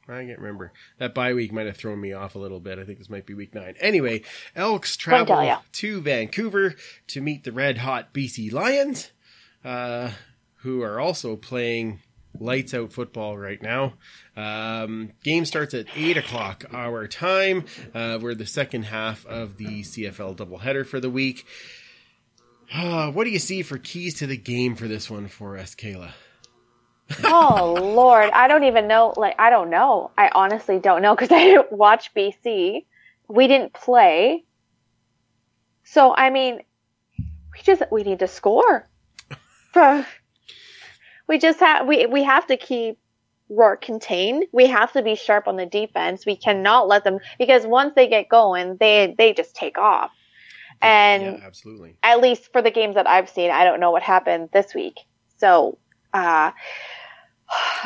I 0.10 0.26
can't 0.26 0.40
remember. 0.40 0.72
That 0.98 1.14
bye 1.14 1.34
week 1.34 1.52
might 1.52 1.68
have 1.68 1.78
thrown 1.78 2.02
me 2.02 2.14
off 2.14 2.36
a 2.36 2.40
little 2.40 2.60
bit. 2.60 2.80
I 2.80 2.84
think 2.84 2.98
this 2.98 3.10
might 3.10 3.26
be 3.26 3.34
week 3.34 3.54
nine. 3.54 3.76
Anyway, 3.80 4.24
Elks 4.56 4.98
travel 4.98 5.62
to 5.74 6.02
Vancouver 6.02 6.76
to 7.08 7.22
meet 7.22 7.44
the 7.44 7.52
red 7.52 7.80
hot 7.80 8.14
BC 8.14 8.52
Lions, 8.52 9.12
uh, 9.64 10.12
who 10.58 10.82
are 10.82 11.00
also 11.00 11.36
playing 11.36 12.00
lights 12.40 12.74
out 12.74 12.92
football 12.94 13.38
right 13.38 13.62
now. 13.62 13.94
Um, 14.36 15.12
game 15.24 15.46
starts 15.46 15.74
at 15.74 15.88
8 15.96 16.18
o'clock 16.18 16.66
our 16.74 17.08
time. 17.08 17.66
Uh, 17.94 18.20
we're 18.22 18.36
the 18.36 18.46
second 18.46 18.84
half 18.84 19.26
of 19.26 19.58
the 19.58 19.82
CFL 19.82 20.36
doubleheader 20.38 20.86
for 20.86 21.00
the 21.00 21.10
week. 21.10 21.46
Uh, 22.74 23.12
what 23.12 23.26
do 23.26 23.30
you 23.30 23.40
see 23.40 23.62
for 23.62 23.78
keys 23.78 24.16
to 24.20 24.28
the 24.28 24.38
game 24.38 24.76
for 24.76 24.88
this 24.88 25.10
one 25.10 25.28
for 25.28 25.58
us, 25.58 25.76
Kayla? 25.76 26.12
Oh 27.24 27.76
Lord, 27.96 28.30
I 28.32 28.48
don't 28.48 28.64
even 28.64 28.88
know. 28.88 29.14
Like, 29.18 29.36
I 29.40 29.50
don't 29.50 29.70
know. 29.70 30.12
I 30.18 30.30
honestly 30.34 30.80
don't 30.80 31.02
know 31.02 31.16
because 31.16 31.32
I 31.34 31.44
didn't 31.44 31.72
watch 31.72 32.14
BC. 32.14 32.86
We 33.28 33.48
didn't 33.48 33.74
play. 33.74 34.46
So 35.84 36.14
I 36.16 36.30
mean, 36.30 36.62
we 37.18 37.62
just 37.64 37.82
we 37.92 38.04
need 38.04 38.20
to 38.20 38.28
score. 38.28 38.88
we 41.28 41.38
just 41.38 41.60
have 41.60 41.88
we 41.88 42.06
we 42.06 42.24
have 42.24 42.48
to 42.48 42.58
keep 42.58 42.98
Rourke 43.50 43.82
contained. 43.82 44.46
We 44.52 44.68
have 44.68 44.94
to 44.94 45.02
be 45.02 45.16
sharp 45.16 45.48
on 45.48 45.56
the 45.56 45.66
defense. 45.66 46.26
We 46.26 46.36
cannot 46.36 46.88
let 46.88 47.04
them 47.04 47.20
because 47.38 47.66
once 47.66 47.94
they 47.96 48.08
get 48.08 48.30
going, 48.30 48.78
they 48.80 49.16
they 49.18 49.34
just 49.34 49.56
take 49.56 49.78
off. 49.78 50.12
And 50.82 51.24
yeah, 51.24 51.46
absolutely. 51.46 51.98
at 52.04 52.22
least 52.22 52.52
for 52.54 52.62
the 52.62 52.72
games 52.72 52.96
that 52.96 53.08
I've 53.08 53.30
seen, 53.30 53.52
I 53.52 53.66
don't 53.66 53.80
know 53.80 53.92
what 53.92 54.02
happened 54.02 54.50
this 54.54 54.74
week. 54.74 55.00
So, 55.38 55.78
uh, 56.14 56.52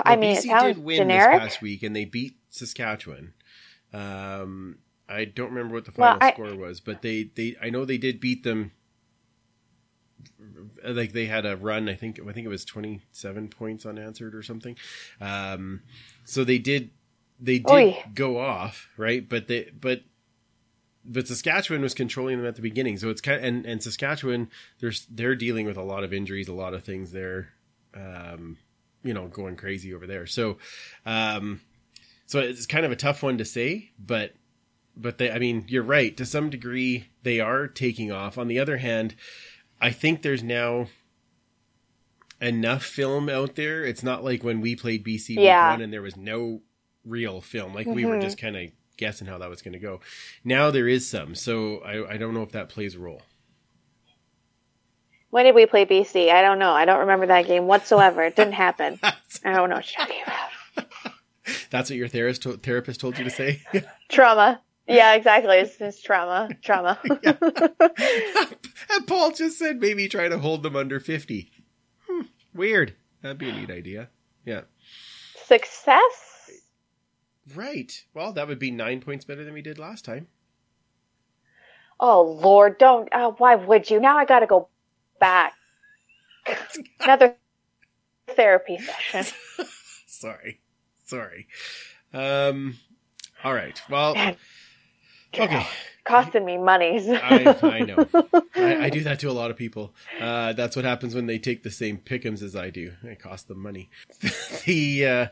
I 0.05 0.15
mean, 0.15 0.35
BC 0.35 0.39
it 0.39 0.43
sounds 0.43 0.75
did 0.75 0.83
win 0.83 0.97
generic. 0.97 1.41
this 1.41 1.53
past 1.53 1.61
week, 1.61 1.83
and 1.83 1.95
they 1.95 2.05
beat 2.05 2.37
Saskatchewan. 2.49 3.33
Um, 3.93 4.77
I 5.07 5.25
don't 5.25 5.49
remember 5.51 5.73
what 5.75 5.85
the 5.85 5.91
Well, 5.95 6.13
final 6.19 6.27
I- 6.27 6.33
score 6.33 6.55
was, 6.55 6.79
but 6.79 7.01
they, 7.01 7.29
they 7.35 7.55
I 7.61 7.69
know 7.69 7.85
they 7.85 7.97
did 7.97 8.19
beat 8.19 8.43
them. 8.43 8.71
Like 10.85 11.11
they 11.13 11.25
had 11.25 11.45
a 11.45 11.57
run, 11.57 11.89
I 11.89 11.95
think 11.95 12.19
I 12.19 12.31
think 12.31 12.45
it 12.45 12.49
was 12.49 12.63
twenty 12.65 13.01
seven 13.11 13.47
points 13.49 13.85
unanswered 13.85 14.35
or 14.35 14.41
something. 14.43 14.77
Um, 15.19 15.81
so 16.23 16.43
they 16.43 16.59
did 16.59 16.91
they 17.39 17.59
did 17.59 17.71
Oy. 17.71 18.03
go 18.13 18.37
off 18.39 18.89
right, 18.97 19.27
but 19.27 19.47
they 19.47 19.69
but 19.79 20.01
but 21.05 21.27
Saskatchewan 21.27 21.81
was 21.81 21.93
controlling 21.93 22.37
them 22.37 22.47
at 22.47 22.55
the 22.55 22.61
beginning, 22.61 22.97
so 22.97 23.09
it's 23.09 23.19
kind 23.21 23.43
and 23.43 23.65
and 23.65 23.83
Saskatchewan 23.83 24.49
they're 24.79 24.93
they're 25.09 25.35
dealing 25.35 25.65
with 25.65 25.77
a 25.77 25.83
lot 25.83 26.03
of 26.05 26.13
injuries, 26.13 26.47
a 26.47 26.53
lot 26.53 26.73
of 26.73 26.83
things 26.85 27.11
there, 27.11 27.49
um, 27.93 28.57
you 29.03 29.13
know, 29.13 29.27
going 29.27 29.55
crazy 29.55 29.93
over 29.93 30.07
there. 30.07 30.25
So, 30.25 30.57
um, 31.05 31.61
so 32.25 32.39
it's 32.39 32.65
kind 32.65 32.85
of 32.85 32.91
a 32.91 32.95
tough 32.95 33.21
one 33.23 33.37
to 33.37 33.45
say, 33.45 33.91
but 33.99 34.33
but 34.95 35.17
they, 35.17 35.31
I 35.31 35.39
mean, 35.39 35.65
you're 35.67 35.81
right 35.83 36.15
to 36.17 36.25
some 36.25 36.49
degree 36.49 37.07
they 37.23 37.39
are 37.39 37.67
taking 37.67 38.11
off. 38.11 38.37
On 38.37 38.47
the 38.47 38.59
other 38.59 38.77
hand, 38.77 39.15
I 39.81 39.89
think 39.91 40.21
there's 40.21 40.43
now 40.43 40.87
enough 42.41 42.83
film 42.83 43.29
out 43.29 43.55
there. 43.55 43.83
It's 43.83 44.03
not 44.03 44.23
like 44.23 44.43
when 44.43 44.61
we 44.61 44.75
played 44.75 45.03
BC 45.03 45.35
Yeah. 45.35 45.71
one 45.71 45.81
and 45.81 45.91
there 45.93 46.01
was 46.01 46.17
no 46.17 46.61
real 47.05 47.41
film. 47.41 47.73
Like 47.73 47.87
we 47.87 48.05
were 48.05 48.17
Mhm. 48.17 48.21
just 48.21 48.37
kind 48.37 48.55
of 48.55 48.69
guessing 48.97 49.27
how 49.27 49.37
that 49.39 49.49
was 49.49 49.61
going 49.61 49.73
to 49.73 49.79
go. 49.79 49.99
Now 50.43 50.69
there 50.69 50.87
is 50.87 51.07
some, 51.09 51.35
so 51.35 51.79
I, 51.79 52.13
I 52.13 52.17
don't 52.17 52.33
know 52.33 52.43
if 52.43 52.51
that 52.51 52.69
plays 52.69 52.95
a 52.95 52.99
role. 52.99 53.23
When 55.33 55.45
did 55.45 55.55
we 55.55 55.65
play 55.65 55.83
BC? 55.83 56.29
I 56.29 56.43
don't 56.43 56.59
know. 56.59 56.73
I 56.73 56.85
don't 56.85 56.99
remember 56.99 57.25
that 57.25 57.47
game 57.47 57.65
whatsoever. 57.65 58.21
It 58.21 58.35
didn't 58.35 58.53
happen. 58.53 58.99
I 59.03 59.13
don't 59.43 59.67
know 59.67 59.77
what 59.77 59.91
you're 59.91 60.05
talking 60.05 60.21
about. 60.27 60.87
that's 61.71 61.89
what 61.89 61.97
your 61.97 62.07
therapist 62.07 62.61
therapist 62.61 62.99
told 62.99 63.17
you 63.17 63.23
to 63.23 63.31
say. 63.31 63.59
Trauma. 64.09 64.61
Yeah, 64.87 65.15
exactly. 65.15 65.57
It's 65.57 65.75
just 65.75 66.05
trauma. 66.05 66.49
Trauma. 66.61 66.99
and 67.23 69.07
Paul 69.07 69.31
just 69.31 69.57
said 69.57 69.79
maybe 69.81 70.07
try 70.07 70.29
to 70.29 70.37
hold 70.37 70.61
them 70.61 70.75
under 70.75 70.99
fifty. 70.99 71.49
Hmm, 72.07 72.27
weird. 72.53 72.93
That'd 73.23 73.39
be 73.39 73.49
a 73.49 73.53
neat 73.53 73.71
idea. 73.71 74.09
Yeah. 74.45 74.61
Success? 75.47 76.51
Right. 77.55 78.05
Well, 78.13 78.33
that 78.33 78.47
would 78.47 78.59
be 78.59 78.69
nine 78.69 79.01
points 79.01 79.25
better 79.25 79.43
than 79.43 79.55
we 79.55 79.63
did 79.63 79.79
last 79.79 80.05
time. 80.05 80.27
Oh 81.99 82.21
Lord, 82.21 82.77
don't. 82.77 83.09
Uh, 83.11 83.31
why 83.31 83.55
would 83.55 83.89
you? 83.89 83.99
Now 83.99 84.19
I 84.19 84.25
got 84.25 84.41
to 84.41 84.45
go 84.45 84.69
back. 85.23 85.53
Another 86.99 87.35
therapy 88.27 88.77
session. 88.77 89.33
Sorry. 90.07 90.59
Sorry. 91.05 91.47
Um. 92.13 92.75
All 93.43 93.53
right. 93.53 93.81
Well. 93.89 94.13
Man, 94.15 94.35
Okay. 95.35 95.65
Costing 96.03 96.45
me 96.45 96.59
monies. 96.59 97.07
I, 97.09 97.57
I 97.63 97.79
know. 97.79 98.05
I, 98.55 98.85
I 98.85 98.89
do 98.91 99.01
that 99.01 99.19
to 99.21 99.31
a 99.31 99.33
lot 99.33 99.49
of 99.49 99.57
people. 99.57 99.95
Uh, 100.21 100.53
that's 100.53 100.75
what 100.75 100.85
happens 100.85 101.15
when 101.15 101.25
they 101.25 101.39
take 101.39 101.63
the 101.63 101.71
same 101.71 101.97
pickums 101.97 102.43
as 102.43 102.55
I 102.55 102.69
do. 102.69 102.91
It 103.03 103.19
costs 103.19 103.47
them 103.47 103.59
money. 103.59 103.89
the 104.65 105.07
uh, 105.07 105.27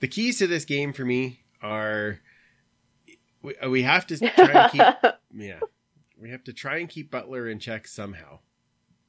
the 0.00 0.08
keys 0.08 0.38
to 0.38 0.48
this 0.48 0.64
game 0.64 0.92
for 0.92 1.04
me 1.04 1.42
are 1.62 2.18
we, 3.40 3.54
we 3.68 3.82
have 3.82 4.06
to 4.08 4.18
try 4.18 4.50
and 4.50 4.72
keep 4.72 5.12
yeah 5.32 5.60
we 6.20 6.30
have 6.30 6.44
to 6.44 6.52
try 6.52 6.78
and 6.78 6.88
keep 6.88 7.10
Butler 7.10 7.48
in 7.48 7.58
check 7.58 7.86
somehow, 7.86 8.40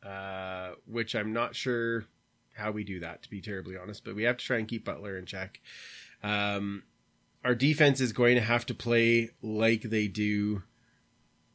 uh, 0.03 0.71
which 0.85 1.15
I'm 1.15 1.33
not 1.33 1.55
sure 1.55 2.05
how 2.53 2.71
we 2.71 2.83
do 2.83 2.99
that 3.01 3.23
to 3.23 3.29
be 3.29 3.41
terribly 3.41 3.77
honest. 3.77 4.03
But 4.03 4.15
we 4.15 4.23
have 4.23 4.37
to 4.37 4.45
try 4.45 4.57
and 4.57 4.67
keep 4.67 4.85
Butler 4.85 5.17
in 5.17 5.25
check. 5.25 5.61
Um, 6.23 6.83
our 7.43 7.55
defense 7.55 8.01
is 8.01 8.11
going 8.11 8.35
to 8.35 8.41
have 8.41 8.65
to 8.65 8.73
play 8.73 9.29
like 9.41 9.83
they 9.83 10.07
do 10.07 10.63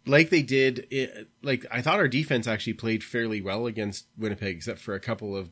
like 0.07 0.31
they 0.31 0.43
did 0.43 0.87
it, 0.91 1.29
like 1.43 1.67
i 1.71 1.81
thought 1.81 1.99
our 1.99 2.09
defense 2.09 2.47
actually 2.47 2.73
played 2.73 3.05
fairly 3.05 3.41
well 3.41 3.67
against 3.67 4.07
winnipeg 4.17 4.57
except 4.57 4.79
for 4.79 4.95
a 4.95 5.01
couple 5.01 5.37
of 5.37 5.51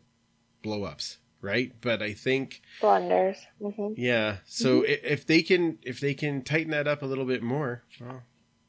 blow 0.62 0.84
ups 0.84 1.18
right 1.40 1.74
but 1.80 2.02
i 2.02 2.12
think 2.12 2.62
Blunders. 2.80 3.36
hmm 3.60 3.92
yeah 3.96 4.36
so 4.46 4.82
i 4.82 4.98
if 5.04 5.26
they 5.26 5.42
can 5.42 5.78
if 5.82 6.00
they 6.00 6.14
can 6.14 6.42
tighten 6.42 6.70
that 6.70 6.88
up 6.88 7.02
a 7.02 7.06
little 7.06 7.26
bit 7.26 7.42
more 7.42 7.84
well, 8.00 8.22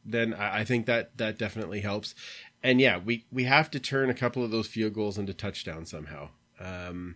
then 0.03 0.33
I, 0.33 0.59
I 0.59 0.63
think 0.65 0.87
that 0.87 1.17
that 1.17 1.37
definitely 1.37 1.81
helps 1.81 2.15
and 2.63 2.79
yeah 2.81 2.97
we 2.97 3.25
we 3.31 3.43
have 3.45 3.69
to 3.71 3.79
turn 3.79 4.09
a 4.09 4.13
couple 4.13 4.43
of 4.43 4.51
those 4.51 4.67
field 4.67 4.93
goals 4.93 5.17
into 5.17 5.33
touchdowns 5.33 5.89
somehow. 5.91 6.29
Um 6.59 7.15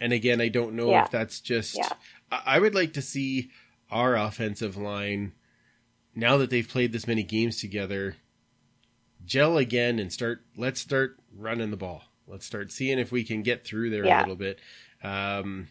and 0.00 0.12
again 0.12 0.40
i 0.40 0.48
don't 0.48 0.74
know 0.74 0.90
Yeah. 0.90 1.04
if 1.04 1.10
that's 1.10 1.40
just 1.40 1.76
Yeah. 1.76 1.88
I, 2.30 2.42
I 2.46 2.58
would 2.58 2.74
like 2.74 2.92
to 2.94 3.02
see 3.02 3.50
our 3.90 4.16
offensive 4.16 4.76
line 4.76 5.32
now 6.14 6.36
that 6.38 6.50
they've 6.50 6.68
played 6.68 6.92
this 6.92 7.06
many 7.06 7.22
games 7.22 7.60
together 7.60 8.16
gel 9.24 9.58
again 9.58 9.98
and 9.98 10.12
start 10.12 10.42
let's 10.56 10.80
start 10.80 11.16
running 11.36 11.70
the 11.70 11.76
ball. 11.76 12.02
Let's 12.26 12.46
start 12.46 12.70
seeing 12.72 12.98
if 12.98 13.10
we 13.12 13.24
can 13.24 13.42
get 13.42 13.64
through 13.64 13.90
there 13.90 14.04
a 14.04 14.20
little 14.20 14.36
bit. 14.36 14.58
Um 15.02 15.68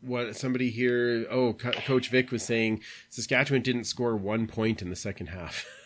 what 0.00 0.36
somebody 0.36 0.68
here 0.70 1.26
oh 1.30 1.54
Co- 1.54 1.70
coach 1.72 2.08
vic 2.10 2.30
was 2.30 2.42
saying 2.42 2.82
saskatchewan 3.08 3.62
didn't 3.62 3.84
score 3.84 4.16
one 4.16 4.46
point 4.46 4.82
in 4.82 4.90
the 4.90 4.96
second 4.96 5.28
half. 5.28 5.64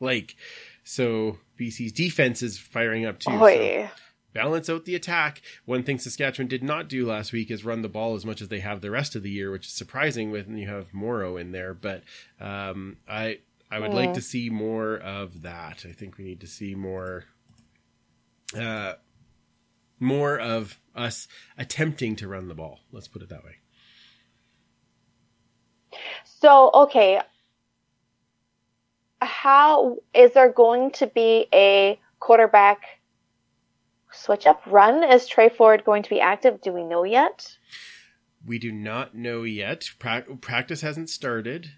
Like 0.00 0.34
so 0.84 1.38
bc's 1.58 1.90
defense 1.92 2.42
is 2.42 2.58
firing 2.58 3.04
up 3.04 3.18
too 3.18 3.30
so 3.30 3.88
balance 4.34 4.68
out 4.68 4.84
the 4.84 4.96
attack. 4.96 5.40
One 5.64 5.84
thing 5.84 5.98
Saskatchewan 6.00 6.48
did 6.48 6.62
not 6.64 6.88
do 6.88 7.06
last 7.06 7.32
week 7.32 7.52
is 7.52 7.64
run 7.64 7.82
the 7.82 7.88
ball 7.88 8.16
as 8.16 8.26
much 8.26 8.42
as 8.42 8.48
they 8.48 8.58
have 8.58 8.80
the 8.80 8.90
rest 8.90 9.14
of 9.14 9.22
the 9.22 9.30
year, 9.30 9.52
which 9.52 9.68
is 9.68 9.72
surprising 9.72 10.32
when 10.32 10.58
you 10.58 10.66
have 10.66 10.92
Morrow 10.92 11.36
in 11.36 11.52
there. 11.52 11.72
But 11.72 12.02
um, 12.40 12.96
I 13.08 13.38
I 13.70 13.78
would 13.78 13.94
like 13.94 14.10
Mm. 14.10 14.14
to 14.14 14.20
see 14.20 14.50
more 14.50 14.96
of 14.96 15.42
that. 15.42 15.86
I 15.88 15.92
think 15.92 16.18
we 16.18 16.24
need 16.24 16.40
to 16.40 16.48
see 16.48 16.74
more 16.74 17.26
uh, 18.58 18.94
more 20.00 20.38
of 20.38 20.80
us 20.96 21.28
attempting 21.56 22.16
to 22.16 22.26
run 22.26 22.48
the 22.48 22.54
ball. 22.54 22.80
Let's 22.90 23.06
put 23.06 23.22
it 23.22 23.28
that 23.28 23.44
way. 23.44 23.56
So, 26.24 26.70
okay. 26.74 27.20
How 29.24 29.96
is 30.14 30.32
there 30.32 30.52
going 30.52 30.90
to 30.92 31.06
be 31.06 31.46
a 31.52 31.98
quarterback 32.20 32.82
switch 34.12 34.46
up 34.46 34.62
run? 34.66 35.02
Is 35.02 35.26
Tre 35.26 35.48
Ford 35.48 35.84
going 35.84 36.02
to 36.02 36.10
be 36.10 36.20
active? 36.20 36.60
Do 36.60 36.72
we 36.72 36.84
know 36.84 37.04
yet? 37.04 37.56
We 38.46 38.58
do 38.58 38.70
not 38.72 39.14
know 39.14 39.42
yet. 39.42 39.90
Pra- 39.98 40.22
practice 40.40 40.82
hasn't 40.82 41.10
started. 41.10 41.70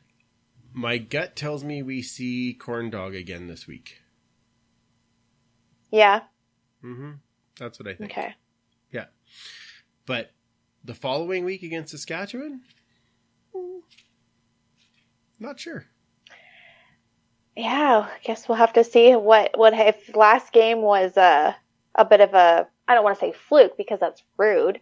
My 0.73 0.99
gut 0.99 1.37
tells 1.37 1.65
me 1.65 1.83
we 1.83 2.03
see 2.03 2.53
Corn 2.53 2.91
Dog 2.91 3.15
again 3.15 3.47
this 3.47 3.67
week. 3.67 4.03
Yeah. 5.91 6.23
hmm 6.83 7.13
That's 7.59 7.79
what 7.79 7.89
I 7.89 7.95
think. 7.95 8.11
Okay. 8.11 8.35
Yeah. 8.91 9.07
But 10.05 10.33
the 10.85 10.95
following 10.95 11.45
week 11.45 11.63
against 11.63 11.93
Saskatchewan, 11.93 12.63
Hmm. 13.55 13.79
not 15.39 15.59
sure. 15.59 15.87
Yeah, 17.57 18.07
I 18.11 18.19
guess 18.23 18.49
we'll 18.49 18.59
have 18.59 18.75
to 18.75 18.85
see 18.85 19.13
what 19.15 19.57
what 19.57 19.73
if 19.73 20.15
last 20.15 20.53
game 20.53 20.83
was 20.83 21.17
a 21.17 21.57
a 21.95 22.05
bit 22.05 22.21
of 22.21 22.35
a 22.35 22.69
I 22.87 22.95
don't 22.95 23.03
want 23.03 23.19
to 23.19 23.21
say 23.21 23.33
fluke 23.33 23.77
because 23.79 23.99
that's 23.99 24.23
rude, 24.37 24.79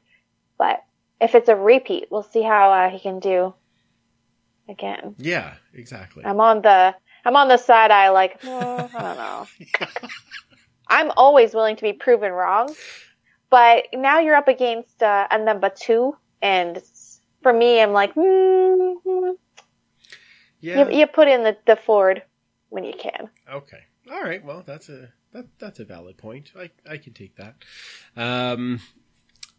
but 0.58 0.82
if 1.20 1.34
it's 1.34 1.48
a 1.48 1.56
repeat, 1.56 2.08
we'll 2.10 2.24
see 2.24 2.42
how 2.42 2.72
uh, 2.72 2.90
he 2.90 2.98
can 2.98 3.20
do 3.20 3.54
again. 4.68 5.14
Yeah, 5.18 5.54
exactly. 5.72 6.24
I'm 6.24 6.40
on 6.40 6.62
the 6.62 6.94
I'm 7.24 7.36
on 7.36 7.48
the 7.48 7.58
side 7.58 7.92
eye 7.92 8.10
like 8.10 8.40
"Oh, 8.44 8.90
I 8.92 9.02
don't 9.02 9.16
know. 9.16 9.46
I'm 10.88 11.12
always 11.16 11.54
willing 11.54 11.76
to 11.76 11.82
be 11.82 11.92
proven 11.92 12.32
wrong, 12.32 12.74
but 13.50 13.86
now 13.94 14.18
you're 14.18 14.34
up 14.34 14.48
against 14.48 15.02
uh, 15.02 15.28
a 15.30 15.38
number 15.38 15.70
two, 15.70 16.16
and 16.42 16.82
for 17.42 17.52
me, 17.52 17.80
I'm 17.80 17.92
like, 17.92 18.14
mm, 18.14 18.94
mm. 19.06 19.34
yeah. 20.60 20.88
you, 20.88 20.98
you 20.98 21.06
put 21.06 21.28
in 21.28 21.44
the 21.44 21.56
the 21.66 21.76
Ford 21.76 22.22
when 22.74 22.84
you 22.84 22.92
can. 22.98 23.30
Okay. 23.50 23.78
All 24.10 24.22
right. 24.22 24.44
Well, 24.44 24.62
that's 24.66 24.88
a 24.88 25.08
that 25.32 25.46
that's 25.58 25.80
a 25.80 25.84
valid 25.84 26.16
point. 26.18 26.50
I 26.58 26.70
I 26.88 26.96
can 26.98 27.12
take 27.14 27.36
that. 27.36 27.54
Um, 28.16 28.80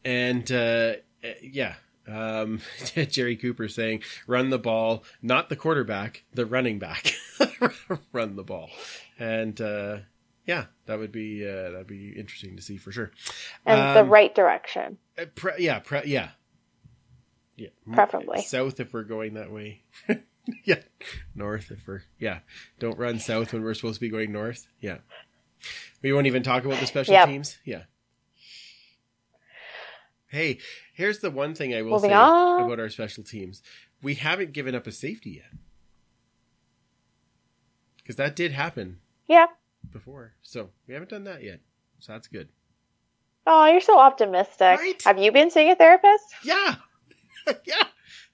and 0.04 0.52
uh, 0.52 0.96
uh, 1.24 1.28
yeah. 1.42 1.76
Um, 2.08 2.60
Jerry 2.94 3.36
Cooper 3.36 3.68
saying, 3.68 4.04
"Run 4.28 4.50
the 4.52 4.60
ball, 4.60 5.04
not 5.24 5.50
the 5.50 5.56
quarterback, 5.56 6.24
the 6.34 6.46
running 6.46 6.78
back. 6.78 7.14
Run 8.12 8.36
the 8.36 8.44
ball." 8.44 8.70
And 9.18 9.60
uh, 9.60 9.98
Yeah, 10.46 10.66
that 10.86 11.00
would 11.00 11.12
be 11.12 11.44
uh, 11.48 11.72
that'd 11.72 11.88
be 11.88 12.10
interesting 12.10 12.56
to 12.58 12.62
see 12.62 12.78
for 12.78 12.92
sure. 12.92 13.12
And 13.66 13.96
the 13.98 14.02
Um, 14.02 14.10
right 14.10 14.36
direction. 14.36 14.98
uh, 15.18 15.26
pre- 15.34 15.54
yeah, 15.58 15.80
pre- 15.80 16.06
yeah, 16.06 16.30
yeah. 17.56 17.70
Preferably. 17.92 18.44
south 18.44 18.80
if 18.80 18.94
we're 18.94 19.04
going 19.04 19.34
that 19.36 19.52
way. 19.52 19.82
yeah, 20.66 20.80
north 21.34 21.72
if 21.72 21.88
we're 21.88 22.04
yeah. 22.20 22.40
Don't 22.80 22.98
run 22.98 23.20
south 23.20 23.54
when 23.54 23.64
we're 23.64 23.74
supposed 23.74 23.96
to 23.96 24.02
be 24.02 24.10
going 24.10 24.32
north. 24.32 24.68
Yeah, 24.80 24.98
we 26.02 26.14
won't 26.14 26.28
even 26.28 26.44
talk 26.44 26.66
about 26.66 26.80
the 26.80 26.86
special 26.88 27.14
Yep. 27.14 27.28
teams. 27.30 27.58
Yeah. 27.66 27.84
Hey, 30.28 30.58
here's 30.94 31.20
the 31.20 31.32
one 31.32 31.56
thing 31.56 31.74
I 31.74 31.82
will 31.82 31.92
Moving 31.92 32.10
say 32.10 32.16
on. 32.16 32.64
about 32.64 32.80
our 32.80 32.90
special 32.90 33.24
teams: 33.24 33.62
we 34.02 34.16
haven't 34.16 34.54
given 34.54 34.76
up 34.76 34.86
a 34.88 34.92
safety 34.92 35.32
yet, 35.32 35.52
because 37.98 38.16
that 38.18 38.36
did 38.36 38.52
happen 38.52 39.00
Yeah. 39.28 39.48
before. 39.92 40.34
So 40.42 40.72
we 40.88 40.94
haven't 40.94 41.10
done 41.10 41.24
that 41.26 41.44
yet. 41.44 41.62
So 42.00 42.12
that's 42.14 42.28
good. 42.28 42.50
Oh, 43.48 43.66
you're 43.68 43.80
so 43.82 44.00
optimistic. 44.00 44.80
Right? 44.80 45.02
Have 45.04 45.20
you 45.20 45.32
been 45.32 45.52
seeing 45.52 45.72
a 45.72 45.76
therapist? 45.76 46.26
Yeah. 46.44 46.76
yeah. 47.66 47.84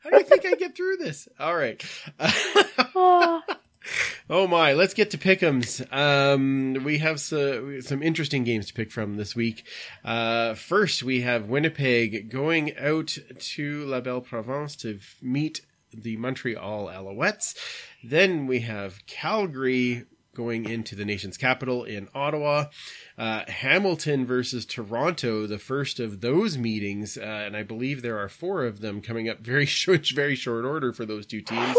How 0.04 0.10
do 0.10 0.18
you 0.18 0.24
think 0.24 0.46
I 0.46 0.56
get 0.56 0.76
through 0.76 0.98
this? 0.98 1.28
All 1.40 1.56
right. 1.56 1.84
Oh, 4.30 4.48
my, 4.48 4.74
let's 4.74 4.94
get 4.94 5.12
to 5.12 5.18
pick'ems. 5.18 5.82
Um, 5.92 6.84
we 6.84 7.00
have 7.00 7.20
so, 7.20 7.82
some 7.82 8.02
interesting 8.02 8.44
games 8.44 8.68
to 8.68 8.74
pick 8.74 8.92
from 8.92 9.18
this 9.18 9.36
week. 9.36 9.66
Uh, 10.06 10.54
first 10.54 11.04
we 11.04 11.22
have 11.22 11.50
Winnipeg 11.50 12.30
going 12.30 12.78
out 12.78 13.18
to 13.40 13.86
La 13.86 14.00
Belle 14.00 14.22
Provence 14.22 14.76
to 14.78 15.00
meet 15.22 15.62
the 15.94 16.16
Montreal 16.18 16.88
Alouettes. 16.88 17.58
Then 18.04 18.48
we 18.48 18.62
have 18.62 19.06
Calgary 19.08 20.06
going 20.36 20.68
into 20.68 20.96
the 20.96 21.06
nation's 21.06 21.38
capital 21.38 21.84
in 21.84 22.08
Ottawa. 22.16 22.66
Uh, 23.18 23.44
Hamilton 23.48 24.26
versus 24.26 24.66
Toronto, 24.66 25.46
the 25.48 25.60
first 25.60 26.00
of 26.00 26.22
those 26.22 26.58
meetings, 26.58 27.18
uh, 27.18 27.22
and 27.22 27.56
I 27.56 27.64
believe 27.64 28.02
there 28.02 28.18
are 28.20 28.30
four 28.30 28.66
of 28.66 28.80
them 28.82 29.02
coming 29.02 29.28
up 29.30 29.40
very 29.40 29.66
short, 29.82 30.08
very 30.10 30.36
short 30.36 30.66
order 30.66 30.94
for 30.94 31.06
those 31.06 31.26
two 31.26 31.42
teams. 31.42 31.76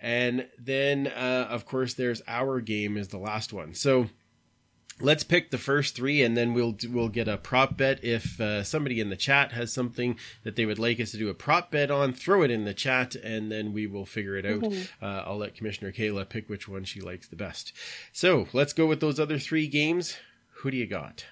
And 0.00 0.48
then, 0.58 1.06
uh, 1.06 1.46
of 1.48 1.64
course, 1.64 1.94
there's 1.94 2.22
our 2.26 2.60
game 2.60 2.96
is 2.96 3.08
the 3.08 3.18
last 3.18 3.52
one. 3.52 3.72
So 3.74 4.08
let's 5.02 5.24
pick 5.24 5.50
the 5.50 5.58
first 5.58 5.94
three, 5.94 6.22
and 6.22 6.36
then 6.36 6.54
we'll 6.54 6.76
we'll 6.88 7.08
get 7.08 7.28
a 7.28 7.36
prop 7.36 7.76
bet. 7.76 8.02
If 8.02 8.40
uh, 8.40 8.62
somebody 8.62 9.00
in 9.00 9.10
the 9.10 9.16
chat 9.16 9.52
has 9.52 9.72
something 9.72 10.18
that 10.44 10.56
they 10.56 10.66
would 10.66 10.78
like 10.78 11.00
us 11.00 11.10
to 11.12 11.18
do 11.18 11.28
a 11.28 11.34
prop 11.34 11.70
bet 11.70 11.90
on, 11.90 12.12
throw 12.12 12.42
it 12.42 12.50
in 12.50 12.64
the 12.64 12.74
chat, 12.74 13.14
and 13.14 13.50
then 13.50 13.72
we 13.72 13.86
will 13.86 14.06
figure 14.06 14.36
it 14.36 14.46
out. 14.46 14.64
Uh, 15.00 15.24
I'll 15.26 15.38
let 15.38 15.54
Commissioner 15.54 15.92
Kayla 15.92 16.28
pick 16.28 16.48
which 16.48 16.68
one 16.68 16.84
she 16.84 17.00
likes 17.00 17.28
the 17.28 17.36
best. 17.36 17.72
So 18.12 18.46
let's 18.52 18.72
go 18.72 18.86
with 18.86 19.00
those 19.00 19.20
other 19.20 19.38
three 19.38 19.66
games. 19.66 20.16
Who 20.62 20.70
do 20.70 20.76
you 20.76 20.86
got? 20.86 21.24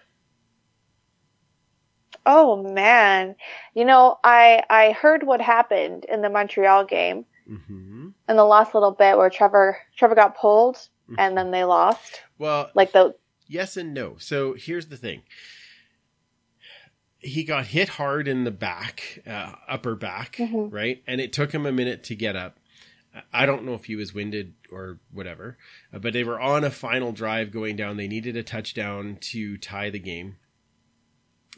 oh 2.27 2.63
man. 2.63 3.37
You 3.75 3.85
know, 3.85 4.19
I 4.23 4.63
I 4.69 4.93
heard 4.93 5.23
what 5.23 5.41
happened 5.41 6.05
in 6.05 6.23
the 6.23 6.31
Montreal 6.31 6.85
game 6.85 7.25
hmm 7.47 8.09
in 8.29 8.37
the 8.37 8.45
last 8.45 8.75
little 8.75 8.93
bit 8.93 9.17
where 9.17 9.31
Trevor 9.31 9.79
Trevor 9.97 10.15
got 10.15 10.37
pulled 10.37 10.77
and 11.19 11.37
then 11.37 11.51
they 11.51 11.65
lost. 11.65 12.21
Well, 12.39 12.71
Like 12.75 12.93
the 12.93 13.15
Yes 13.51 13.77
and 13.77 13.93
no. 13.93 14.17
So 14.19 14.55
here's 14.55 14.87
the 14.87 14.97
thing. 14.97 15.23
He 17.19 17.43
got 17.43 17.67
hit 17.67 17.89
hard 17.91 18.29
in 18.29 18.45
the 18.45 18.53
back, 18.53 19.23
uh, 19.27 19.55
upper 19.69 19.97
back, 19.97 20.37
Mhm. 20.37 20.73
right? 20.73 21.03
And 21.07 21.21
it 21.21 21.33
took 21.33 21.53
him 21.53 21.67
a 21.67 21.73
minute 21.73 22.05
to 22.05 22.15
get 22.15 22.37
up. 22.37 22.61
I 23.33 23.45
don't 23.47 23.65
know 23.65 23.75
if 23.75 23.87
he 23.87 23.97
was 23.97 24.15
winded 24.15 24.55
or 24.71 25.01
whatever, 25.11 25.59
uh, 25.93 25.99
but 25.99 26.13
they 26.13 26.23
were 26.23 26.39
on 26.41 26.63
a 26.63 26.71
final 26.71 27.11
drive 27.11 27.51
going 27.51 27.75
down. 27.75 27.97
They 27.97 28.07
needed 28.07 28.37
a 28.37 28.45
touchdown 28.45 29.19
to 29.23 29.57
tie 29.59 29.91
the 29.91 29.99
game. 29.99 30.37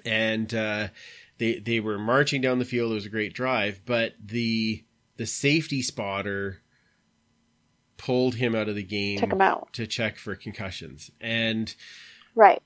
And 0.04 0.52
uh, 0.54 0.88
they 1.36 1.58
they 1.58 1.78
were 1.78 1.98
marching 1.98 2.40
down 2.40 2.58
the 2.58 2.64
field. 2.64 2.90
It 2.90 2.94
was 2.94 3.06
a 3.06 3.10
great 3.10 3.34
drive, 3.34 3.82
but 3.84 4.14
the 4.18 4.82
the 5.18 5.26
safety 5.26 5.82
spotter 5.82 6.61
pulled 8.04 8.34
him 8.34 8.54
out 8.54 8.68
of 8.68 8.74
the 8.74 8.82
game 8.82 9.18
took 9.18 9.32
him 9.32 9.40
out. 9.40 9.72
to 9.72 9.86
check 9.86 10.16
for 10.18 10.34
concussions. 10.34 11.10
And 11.20 11.74
Right. 12.34 12.60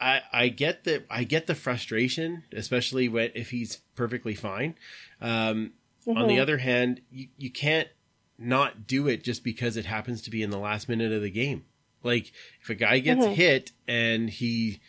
I 0.00 0.22
I 0.32 0.48
get 0.48 0.84
the 0.84 1.04
I 1.10 1.24
get 1.24 1.46
the 1.46 1.54
frustration, 1.54 2.44
especially 2.52 3.08
when 3.08 3.30
if 3.34 3.50
he's 3.50 3.76
perfectly 3.94 4.34
fine. 4.34 4.74
Um, 5.20 5.74
On 6.06 6.26
the 6.28 6.36
Mhm. 6.36 6.40
other 6.42 6.58
hand, 6.58 7.00
you 7.10 7.28
you 7.38 7.50
can't 7.50 7.88
not 8.36 8.86
do 8.86 9.08
it 9.08 9.22
just 9.24 9.42
because 9.44 9.76
it 9.76 9.86
happens 9.86 10.20
to 10.22 10.30
be 10.30 10.42
in 10.42 10.50
the 10.50 10.58
last 10.58 10.88
minute 10.88 11.12
of 11.12 11.22
the 11.22 11.30
game. 11.30 11.64
Like 12.02 12.32
if 12.60 12.68
a 12.68 12.74
guy 12.74 12.98
gets 12.98 13.24
Mhm. 13.24 13.34
hit 13.34 13.72
and 13.88 14.28
he 14.28 14.80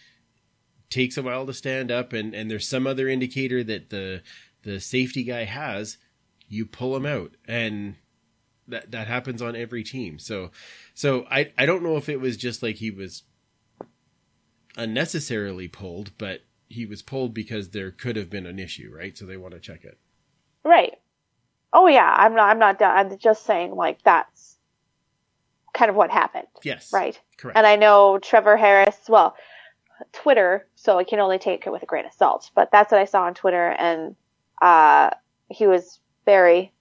takes 0.89 1.17
a 1.17 1.21
while 1.21 1.45
to 1.45 1.53
stand 1.53 1.91
up, 1.91 2.11
and 2.13 2.33
and 2.33 2.49
there's 2.49 2.67
some 2.67 2.86
other 2.88 3.07
indicator 3.07 3.63
that 3.63 3.89
the 3.91 4.23
the 4.63 4.79
safety 4.79 5.23
guy 5.23 5.43
has, 5.45 5.97
you 6.49 6.65
pull 6.65 6.95
him 6.97 7.05
out, 7.05 7.36
and 7.47 7.95
that 8.68 8.91
that 8.91 9.07
happens 9.07 9.41
on 9.41 9.55
every 9.55 9.84
team. 9.84 10.20
So 10.20 10.51
so 10.93 11.26
I 11.30 11.51
I 11.57 11.66
don't 11.66 11.84
know 11.84 11.97
if 11.97 12.09
it 12.09 12.20
was 12.20 12.38
just 12.38 12.63
like 12.63 12.78
he 12.78 12.91
was 12.91 13.24
unnecessarily 14.78 15.68
pulled, 15.68 16.11
but 16.18 16.41
he 16.68 16.86
was 16.86 17.01
pulled 17.01 17.34
because 17.34 17.70
there 17.70 17.91
could 17.91 18.16
have 18.16 18.30
been 18.30 18.45
an 18.45 18.59
issue, 18.59 18.91
right? 18.95 19.18
So 19.18 19.26
they 19.26 19.38
want 19.38 19.53
to 19.53 19.59
check 19.59 19.84
it. 19.84 19.97
Right. 20.63 20.93
Oh 21.74 21.88
yeah, 21.88 22.13
I'm 22.18 22.36
not 22.36 22.49
I'm 22.49 22.59
not 22.59 22.80
done. 22.80 22.97
I'm 22.97 23.18
just 23.18 23.45
saying 23.45 23.76
like 23.76 24.01
that's 24.03 24.57
kind 25.74 25.89
of 25.89 25.95
what 25.95 26.09
happened. 26.09 26.47
Yes. 26.63 26.91
Right. 26.93 27.20
Correct. 27.38 27.57
And 27.57 27.68
I 27.68 27.76
know 27.76 28.18
Trevor 28.18 28.57
Harris, 28.57 28.97
well, 29.09 29.36
Twitter, 30.13 30.68
so 30.76 30.97
I 30.97 31.03
can 31.03 31.20
only 31.20 31.38
take 31.38 31.68
it 31.68 31.72
with 31.72 31.84
a 31.84 31.86
grain 31.86 32.05
of 32.05 32.13
salt, 32.13 32.49
but 32.55 32.72
that's 32.72 32.91
what 32.91 33.01
I 33.01 33.05
saw 33.05 33.24
on 33.24 33.34
Twitter 33.34 33.70
and 33.70 34.16
uh 34.61 35.09
he 35.49 35.68
was 35.68 35.99
very 36.26 36.72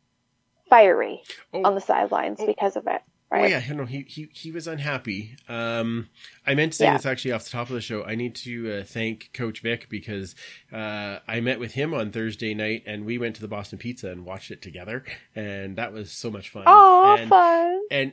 fiery 0.75 1.23
Oh. 1.53 1.63
on 1.65 1.75
the 1.75 1.81
sidelines 1.81 2.39
Oh. 2.41 2.47
because 2.47 2.77
of 2.77 2.87
it. 2.87 3.03
Right. 3.31 3.45
Oh 3.45 3.47
yeah, 3.47 3.73
no, 3.73 3.85
he 3.85 4.03
he 4.07 4.29
he 4.33 4.53
was 4.53 4.69
unhappy. 4.69 5.35
Um, 5.49 6.09
I 6.47 6.55
meant 6.55 6.73
to 6.73 6.79
say 6.79 6.85
Yeah. 6.85 6.97
this 6.97 7.07
actually 7.07 7.33
off 7.33 7.45
the 7.45 7.51
top 7.51 7.69
of 7.69 7.75
the 7.75 7.81
show. 7.81 8.05
I 8.05 8.15
need 8.15 8.35
to 8.37 8.73
uh, 8.81 8.85
thank 8.85 9.31
Coach 9.33 9.61
Vic 9.61 9.89
because 9.89 10.37
uh, 10.73 11.19
I 11.27 11.41
met 11.41 11.59
with 11.59 11.73
him 11.73 11.95
on 11.95 12.13
Thursday 12.13 12.55
night, 12.55 12.85
and 12.87 13.05
we 13.05 13.19
went 13.19 13.35
to 13.37 13.41
the 13.41 13.49
Boston 13.49 13.79
Pizza 13.79 14.11
and 14.11 14.25
watched 14.25 14.51
it 14.53 14.63
together, 14.63 15.05
and 15.35 15.75
that 15.77 15.93
was 15.93 16.13
so 16.13 16.31
much 16.31 16.51
fun. 16.51 16.65
Oh, 16.67 17.17
and, 17.19 17.29
fun. 17.29 17.81
and 17.91 18.13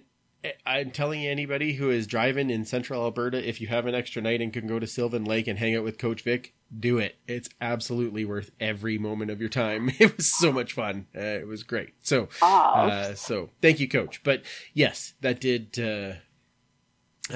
I'm 0.65 0.89
telling 0.89 1.21
you, 1.21 1.29
anybody 1.29 1.73
who 1.73 1.91
is 1.91 2.07
driving 2.07 2.49
in 2.49 2.65
Central 2.65 3.03
Alberta, 3.03 3.47
if 3.47 3.61
you 3.61 3.67
have 3.67 3.85
an 3.85 3.93
extra 3.93 4.23
night 4.23 4.41
and 4.41 4.51
can 4.51 4.65
go 4.65 4.79
to 4.79 4.87
Sylvan 4.87 5.23
Lake 5.25 5.47
and 5.47 5.59
hang 5.59 5.75
out 5.75 5.83
with 5.83 5.99
Coach 5.99 6.23
Vic, 6.23 6.55
do 6.77 6.97
it. 6.97 7.15
It's 7.27 7.49
absolutely 7.59 8.23
worth 8.25 8.51
every 8.59 8.97
moment 8.97 9.29
of 9.31 9.39
your 9.39 9.49
time. 9.49 9.89
It 9.99 10.15
was 10.17 10.31
so 10.31 10.51
much 10.51 10.73
fun. 10.73 11.07
Uh, 11.15 11.19
it 11.19 11.47
was 11.47 11.63
great. 11.63 11.93
So. 12.01 12.29
Uh, 12.41 13.13
so 13.13 13.49
thank 13.61 13.79
you, 13.79 13.87
coach. 13.89 14.23
But 14.23 14.43
yes, 14.73 15.13
that 15.21 15.39
did. 15.41 15.77
Uh, 15.77 16.13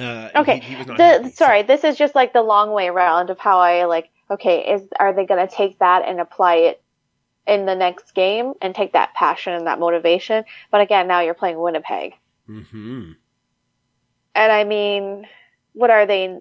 uh, 0.00 0.30
Okay. 0.36 0.60
he, 0.60 0.70
he 0.72 0.76
was 0.76 0.86
not 0.86 0.96
the, 0.98 1.04
happy, 1.04 1.24
so- 1.30 1.34
sorry, 1.34 1.62
this 1.62 1.84
is 1.84 1.96
just 1.96 2.14
like 2.14 2.32
the 2.32 2.42
long 2.42 2.72
way 2.72 2.88
around 2.88 3.30
of 3.30 3.38
how 3.38 3.58
I 3.58 3.84
like. 3.84 4.10
Okay, 4.30 4.72
is 4.74 4.82
are 4.98 5.12
they 5.12 5.24
going 5.26 5.46
to 5.46 5.54
take 5.54 5.78
that 5.78 6.02
and 6.06 6.18
apply 6.20 6.56
it 6.56 6.82
in 7.46 7.64
the 7.66 7.76
next 7.76 8.12
game 8.14 8.54
and 8.60 8.74
take 8.74 8.92
that 8.94 9.14
passion 9.14 9.52
and 9.52 9.66
that 9.68 9.78
motivation? 9.78 10.44
But 10.72 10.80
again, 10.80 11.06
now 11.06 11.20
you're 11.20 11.34
playing 11.34 11.60
Winnipeg, 11.60 12.14
Mhm. 12.48 13.14
and 14.34 14.52
I 14.52 14.64
mean, 14.64 15.26
what 15.74 15.90
are 15.90 16.06
they? 16.06 16.38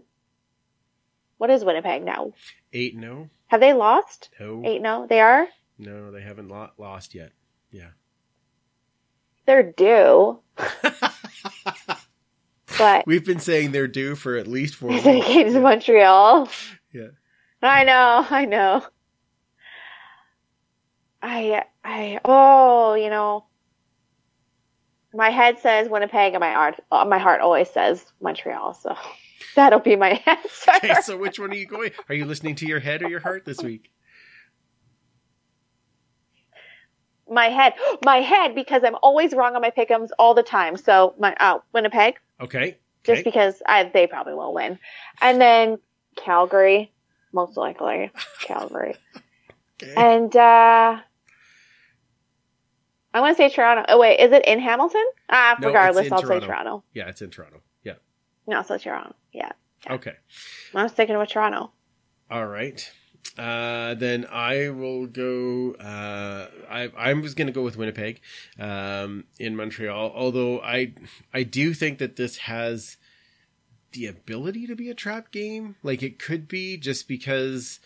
What 1.38 1.50
is 1.50 1.64
Winnipeg 1.66 2.04
now? 2.04 2.34
Eight 2.74 2.96
no, 2.96 3.30
Have 3.48 3.60
they 3.60 3.74
lost? 3.74 4.30
no, 4.40 4.62
Eight 4.66 4.82
no, 4.82 5.06
they 5.08 5.20
are. 5.22 5.48
no, 5.78 6.12
they 6.12 6.22
haven't 6.22 6.50
lo- 6.50 6.72
lost 6.78 7.14
yet. 7.16 7.32
Yeah. 7.72 7.90
They're 9.46 9.72
due, 9.72 10.40
but 12.78 13.06
We've 13.06 13.26
been 13.26 13.40
saying 13.40 13.72
they're 13.72 13.88
due 13.88 14.16
for 14.16 14.36
at 14.38 14.48
least 14.48 14.76
four 14.76 14.90
weeks. 14.90 15.04
came 15.04 15.54
to 15.54 15.60
Montreal. 15.60 16.50
Yeah. 16.92 17.08
I 17.62 17.84
know, 17.84 18.26
I 18.30 18.46
know. 18.46 18.84
I, 21.22 21.64
I, 21.84 22.20
oh, 22.26 22.94
you 22.96 23.10
know, 23.10 23.46
my 25.14 25.30
head 25.30 25.60
says 25.60 25.90
Winnipeg 25.90 26.34
and 26.34 26.42
my 26.42 26.52
heart, 26.54 26.80
uh, 26.92 27.06
my 27.06 27.18
heart 27.20 27.42
always 27.42 27.70
says 27.70 28.04
Montreal. 28.22 28.74
So 28.74 28.96
that'll 29.56 29.80
be 29.80 29.96
my 29.96 30.12
answer. 30.26 30.72
Okay, 30.78 30.94
so 31.02 31.18
which 31.18 31.40
one 31.40 31.52
are 31.52 31.56
you 31.56 31.66
going? 31.66 31.92
Are 32.10 32.16
you 32.16 32.26
listening 32.26 32.56
to 32.56 32.66
your 32.66 32.80
head 32.80 33.02
or 33.02 33.08
your 33.10 33.20
heart 33.20 33.46
this 33.46 33.62
week? 33.64 33.92
my 37.30 37.46
head, 37.48 37.74
my 38.06 38.18
head, 38.18 38.56
because 38.56 38.84
I'm 38.84 38.96
always 39.02 39.34
wrong 39.34 39.56
on 39.56 39.62
my 39.62 39.72
pickums 39.72 40.10
all 40.20 40.34
the 40.34 40.44
time. 40.44 40.78
So 40.78 41.16
my, 41.20 41.36
uh, 41.40 41.60
Winnipeg, 41.74 42.16
Okay. 42.40 42.78
just 43.04 43.22
Okay. 43.22 43.24
because 43.24 43.62
I, 43.68 43.86
they 43.94 44.08
probably 44.08 44.36
will 44.36 44.54
win. 44.54 44.78
And 45.22 45.40
then 45.42 45.80
Calgary, 46.16 46.92
most 47.34 47.58
likely 47.58 48.12
Calgary. 48.42 48.96
okay. 49.82 49.94
And, 49.98 50.36
uh, 50.36 51.00
I 53.14 53.22
want 53.22 53.38
to 53.38 53.42
say 53.42 53.48
Toronto. 53.50 53.86
Oh 53.88 53.98
wait, 53.98 54.20
is 54.20 54.34
it 54.34 54.46
in 54.46 54.60
Hamilton? 54.60 55.06
Ah, 55.30 55.56
No, 55.62 55.68
regardless, 55.70 56.06
in 56.08 56.14
I'll 56.14 56.20
Toronto. 56.22 56.42
say 56.42 56.48
Toronto. 56.48 56.84
Yeah, 56.94 57.08
it's 57.08 57.22
in 57.22 57.30
Toronto. 57.30 57.62
Yeah. 58.48 58.56
No, 58.56 58.62
so 58.64 58.78
Toronto. 58.78 59.16
Yeah. 59.32 59.52
Okay. 59.90 60.14
I'm 60.74 60.90
sticking 60.90 61.18
with 61.18 61.30
Toronto. 61.30 61.72
All 62.30 62.46
right. 62.48 62.90
Uh, 63.38 63.96
then 63.96 64.26
I 64.32 64.70
will 64.70 65.08
go. 65.08 65.74
Uh, 65.74 66.48
I 66.70 66.92
I 66.96 67.14
was 67.14 67.34
going 67.34 67.48
to 67.48 67.54
go 67.54 67.64
with 67.64 67.76
Winnipeg, 67.78 68.22
um, 68.60 69.26
in 69.40 69.56
Montreal. 69.56 70.12
Although 70.16 70.62
I 70.62 70.94
I 71.34 71.44
do 71.44 71.74
think 71.74 71.98
that 72.00 72.16
this 72.16 72.38
has 72.38 72.98
the 73.92 74.08
ability 74.08 74.68
to 74.68 74.76
be 74.76 74.90
a 74.90 74.94
trap 74.94 75.32
game. 75.32 75.76
Like 75.84 76.04
it 76.04 76.20
could 76.20 76.48
be 76.48 76.78
just 76.78 77.08
because 77.08 77.80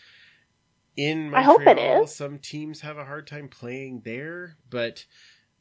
in 0.95 1.33
I 1.33 1.43
Montreal 1.43 1.59
hope 1.59 1.67
it 1.67 1.79
is. 2.03 2.15
some 2.15 2.37
teams 2.39 2.81
have 2.81 2.97
a 2.97 3.05
hard 3.05 3.25
time 3.25 3.47
playing 3.47 4.01
there. 4.05 4.57
But 4.69 5.05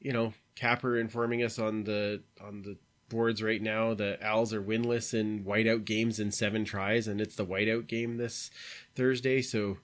you 0.01 0.12
know, 0.12 0.34
Capper 0.55 0.99
informing 0.99 1.42
us 1.42 1.59
on 1.59 1.84
the 1.84 2.22
on 2.44 2.62
the 2.62 2.76
boards 3.09 3.42
right 3.42 3.61
now 3.62 3.94
the 3.94 4.18
Owls 4.24 4.52
are 4.52 4.62
winless 4.62 5.14
in 5.14 5.44
whiteout 5.44 5.84
games 5.84 6.18
in 6.20 6.30
seven 6.30 6.64
tries, 6.64 7.09
and 7.09 7.20
it's 7.20 7.36
the 7.36 7.46
whiteout 7.46 7.86
game 7.86 8.16
this 8.16 8.50
Thursday. 8.94 9.42
So 9.42 9.78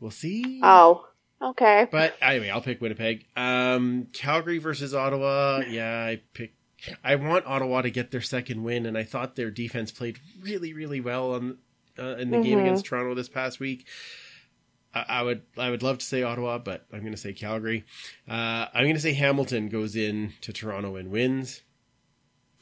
we'll 0.00 0.10
see. 0.10 0.60
Oh, 0.62 1.06
okay. 1.42 1.86
But 1.90 2.16
anyway, 2.20 2.50
I'll 2.50 2.60
pick 2.60 2.80
Winnipeg. 2.80 3.26
Um, 3.36 4.08
Calgary 4.12 4.58
versus 4.58 4.94
Ottawa. 4.94 5.62
Yeah, 5.68 6.04
I 6.04 6.20
pick. 6.32 6.54
I 7.02 7.16
want 7.16 7.46
Ottawa 7.46 7.82
to 7.82 7.90
get 7.90 8.10
their 8.10 8.20
second 8.20 8.62
win, 8.62 8.86
and 8.86 8.96
I 8.98 9.02
thought 9.02 9.34
their 9.34 9.50
defense 9.50 9.90
played 9.90 10.18
really, 10.40 10.72
really 10.72 11.00
well 11.00 11.32
on 11.34 11.58
uh, 11.98 12.16
in 12.16 12.30
the 12.30 12.42
game 12.42 12.58
Mhm. 12.58 12.62
against 12.62 12.84
Toronto 12.84 13.14
this 13.14 13.28
past 13.30 13.58
week. 13.58 13.86
I, 14.96 15.20
I 15.20 15.22
would, 15.22 15.42
I 15.58 15.70
would 15.70 15.82
love 15.82 15.98
to 15.98 16.04
say 16.04 16.22
Ottawa, 16.22 16.58
but 16.58 16.86
I'm 16.92 17.00
going 17.00 17.12
to 17.12 17.18
say 17.18 17.32
Calgary. 17.32 17.84
Uh, 18.28 18.66
I'm 18.72 18.84
going 18.84 18.94
to 18.94 19.00
say 19.00 19.12
Hamilton 19.12 19.68
goes 19.68 19.96
in 19.96 20.32
to 20.42 20.52
Toronto 20.52 20.96
and 20.96 21.10
wins. 21.10 21.62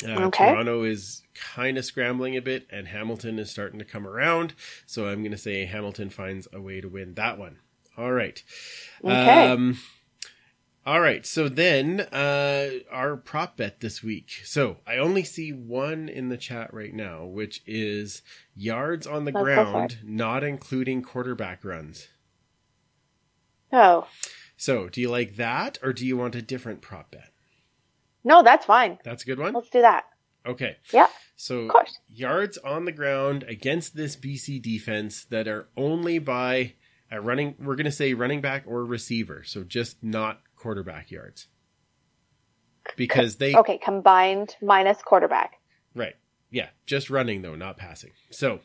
Uh, 0.04 0.26
Okay. 0.26 0.50
Toronto 0.50 0.82
is 0.82 1.22
kind 1.34 1.78
of 1.78 1.84
scrambling 1.84 2.36
a 2.36 2.42
bit, 2.42 2.66
and 2.70 2.88
Hamilton 2.88 3.38
is 3.38 3.50
starting 3.50 3.78
to 3.78 3.84
come 3.84 4.06
around. 4.06 4.54
So 4.86 5.06
I'm 5.06 5.20
going 5.20 5.32
to 5.32 5.38
say 5.38 5.64
Hamilton 5.66 6.10
finds 6.10 6.48
a 6.52 6.60
way 6.60 6.80
to 6.80 6.88
win 6.88 7.14
that 7.14 7.38
one. 7.38 7.58
All 7.96 8.12
right. 8.12 8.42
Okay. 9.04 9.50
Um, 9.50 9.78
all 10.84 11.00
right. 11.00 11.24
So 11.24 11.48
then, 11.48 12.00
uh, 12.00 12.70
our 12.90 13.16
prop 13.16 13.56
bet 13.56 13.80
this 13.80 14.02
week. 14.02 14.42
So 14.44 14.78
I 14.86 14.96
only 14.98 15.22
see 15.22 15.52
one 15.52 16.08
in 16.08 16.28
the 16.28 16.36
chat 16.36 16.74
right 16.74 16.92
now, 16.92 17.24
which 17.24 17.62
is 17.64 18.20
yards 18.54 19.06
on 19.06 19.24
the 19.24 19.32
Let's 19.32 19.46
go 19.46 19.70
ground, 19.72 19.98
not 20.02 20.42
including 20.42 21.02
quarterback 21.02 21.64
runs. 21.64 22.08
Oh, 23.74 24.06
So 24.56 24.88
do 24.88 25.00
you 25.00 25.10
like 25.10 25.36
that, 25.36 25.78
or 25.82 25.92
do 25.92 26.06
you 26.06 26.16
want 26.16 26.34
a 26.34 26.42
different 26.42 26.80
prop 26.80 27.10
bet? 27.10 27.30
no, 28.24 28.42
that's 28.42 28.64
fine. 28.64 28.98
That's 29.04 29.22
a 29.22 29.26
good 29.26 29.38
one. 29.38 29.52
Let's 29.52 29.68
do 29.68 29.82
that. 29.82 30.04
Okay. 30.46 30.76
Yeah, 30.92 31.08
So 31.36 31.70
yards 32.08 32.58
on 32.58 32.84
the 32.84 32.92
ground 32.92 33.44
against 33.44 33.96
this 33.96 34.14
BC 34.14 34.60
defense 34.62 35.24
that 35.26 35.48
are 35.48 35.68
only 35.76 36.18
by 36.18 36.74
a 37.10 37.20
running. 37.20 37.54
We're 37.58 37.76
going 37.76 37.86
to 37.86 37.92
say 37.92 38.12
running 38.14 38.40
back 38.42 38.64
or 38.66 38.84
receiver. 38.84 39.42
So 39.44 39.64
just 39.64 40.02
not 40.02 40.40
quarterback 40.56 41.10
yards. 41.10 41.48
Because 42.96 43.36
they 43.36 43.54
Okay, 43.56 43.78
combined 43.78 44.56
minus 44.60 45.00
quarterback. 45.02 45.54
Right. 45.94 46.14
Yeah. 46.50 46.68
Just 46.86 47.08
running 47.08 47.40
though, 47.40 47.54
not 47.54 47.78
passing. 47.78 48.10
So, 48.30 48.60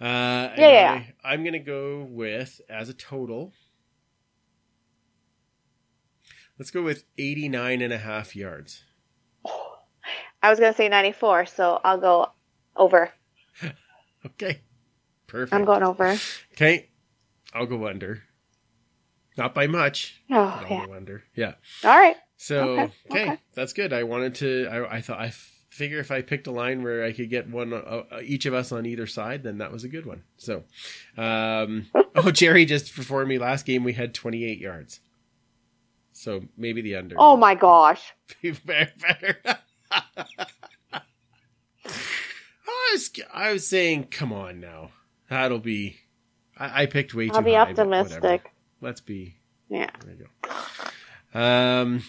uh, 0.00 0.50
yeah, 0.56 0.56
yeah. 0.58 1.02
I, 1.24 1.34
am 1.34 1.42
going 1.42 1.52
to 1.52 1.58
go 1.60 2.02
with 2.10 2.60
as 2.68 2.88
a 2.88 2.94
total. 2.94 3.52
Let's 6.58 6.70
go 6.70 6.82
with 6.82 7.04
89 7.18 7.82
and 7.82 7.92
a 7.92 7.98
half 7.98 8.34
yards. 8.34 8.82
I 10.42 10.50
was 10.50 10.60
gonna 10.60 10.74
say 10.74 10.88
94, 10.88 11.46
so 11.46 11.80
I'll 11.84 11.98
go 11.98 12.30
over. 12.76 13.10
Okay. 14.24 14.60
Perfect. 15.28 15.54
I'm 15.54 15.64
going 15.64 15.84
over. 15.84 16.16
Okay. 16.52 16.88
I'll 17.54 17.66
go 17.66 17.86
under. 17.86 18.24
Not 19.36 19.54
by 19.54 19.68
much. 19.68 20.20
Oh 20.30 20.34
I'll 20.34 20.68
yeah. 20.68 20.86
go 20.86 20.94
under. 20.94 21.22
Yeah. 21.36 21.54
All 21.84 21.96
right. 21.96 22.16
So, 22.36 22.70
Okay, 22.70 22.92
okay. 23.10 23.22
okay. 23.30 23.38
That's 23.54 23.72
good. 23.72 23.92
I 23.92 24.02
wanted 24.02 24.34
to, 24.36 24.66
I, 24.68 24.96
I 24.96 25.00
thought, 25.00 25.20
I 25.20 25.30
figure 25.70 26.00
if 26.00 26.10
I 26.10 26.22
picked 26.22 26.48
a 26.48 26.50
line 26.50 26.82
where 26.82 27.04
I 27.04 27.12
could 27.12 27.30
get 27.30 27.48
one, 27.48 27.72
uh, 27.72 27.76
uh, 28.10 28.20
each 28.22 28.46
of 28.46 28.54
us 28.54 28.72
on 28.72 28.84
either 28.84 29.06
side, 29.06 29.44
then 29.44 29.58
that 29.58 29.70
was 29.70 29.84
a 29.84 29.88
good 29.88 30.06
one. 30.06 30.24
So, 30.38 30.64
um, 31.16 31.86
oh, 32.16 32.30
Jerry 32.32 32.64
just 32.64 32.96
before 32.96 33.24
me 33.26 33.38
last 33.38 33.64
game, 33.64 33.84
we 33.84 33.92
had 33.92 34.12
28 34.12 34.58
yards. 34.58 34.98
So 36.16 36.42
maybe 36.56 36.80
the 36.80 36.96
under. 36.96 37.16
Oh 37.18 37.36
my 37.36 37.54
gosh. 37.54 38.14
be 38.42 38.52
better. 38.52 38.92
better. 39.00 39.38
I 39.92 40.02
was, 42.92 43.10
I 43.32 43.52
was 43.52 43.66
saying, 43.66 44.08
come 44.10 44.32
on 44.32 44.60
now. 44.60 44.90
That'll 45.28 45.58
be, 45.58 45.98
I, 46.58 46.82
I 46.82 46.86
picked 46.86 47.14
way 47.14 47.28
too 47.28 47.34
I'll 47.34 47.42
be 47.42 47.52
high, 47.52 47.70
optimistic. 47.70 48.52
Let's 48.80 49.00
be 49.00 49.36
Yeah. 49.68 49.90
there 50.04 50.14
you 50.14 50.26
go. 51.32 51.38
Um. 51.38 52.02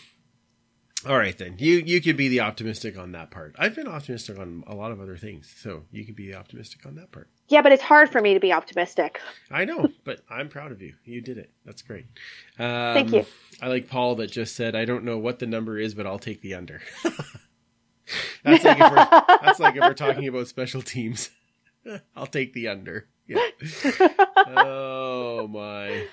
All 1.08 1.18
right 1.18 1.38
then. 1.38 1.56
You 1.60 1.84
you 1.86 2.02
could 2.02 2.18
be 2.18 2.30
the 2.30 2.42
optimistic 2.42 2.98
on 2.98 3.12
that 3.12 3.30
part. 3.30 3.56
I've 3.60 3.76
been 3.76 3.88
optimistic 3.88 4.40
on 4.40 4.64
a 4.68 4.76
lot 4.76 4.92
of 4.92 5.02
other 5.02 5.18
things, 5.18 5.54
so 5.62 5.84
you 5.92 6.06
can 6.06 6.16
be 6.16 6.34
optimistic 6.34 6.86
on 6.86 6.96
that 6.96 7.12
part. 7.12 7.30
Yeah, 7.50 7.62
but 7.62 7.72
it's 7.72 7.84
hard 7.84 8.10
for 8.10 8.22
me 8.22 8.34
to 8.34 8.40
be 8.40 8.52
optimistic. 8.52 9.22
I 9.50 9.64
know, 9.64 9.88
but 10.04 10.22
I'm 10.30 10.50
proud 10.50 10.72
of 10.72 10.82
you. 10.82 10.94
You 11.06 11.22
did 11.22 11.38
it. 11.38 11.52
That's 11.66 11.82
great. 11.82 12.06
Um, 12.60 12.94
Thank 12.94 13.14
you. 13.14 13.26
I 13.62 13.68
like 13.68 13.88
Paul 13.88 14.16
that 14.16 14.32
just 14.32 14.56
said, 14.56 14.76
"I 14.76 14.86
don't 14.86 15.06
know 15.06 15.18
what 15.18 15.40
the 15.40 15.48
number 15.48 15.80
is, 15.80 15.94
but 15.94 16.06
I'll 16.06 16.20
take 16.20 16.42
the 16.42 16.56
under." 16.56 16.82
that's 18.44 18.64
like 18.64 18.80
if 18.80 18.92
we're 18.92 19.38
that's 19.42 19.60
like 19.60 19.76
if 19.76 19.82
we're 19.82 19.94
talking 19.94 20.28
about 20.28 20.48
special 20.48 20.82
teams. 20.82 21.30
I'll 22.16 22.28
take 22.28 22.54
the 22.54 22.68
under. 22.68 23.08
Yeah. 23.28 23.40
oh 24.36 25.48
my. 25.48 26.06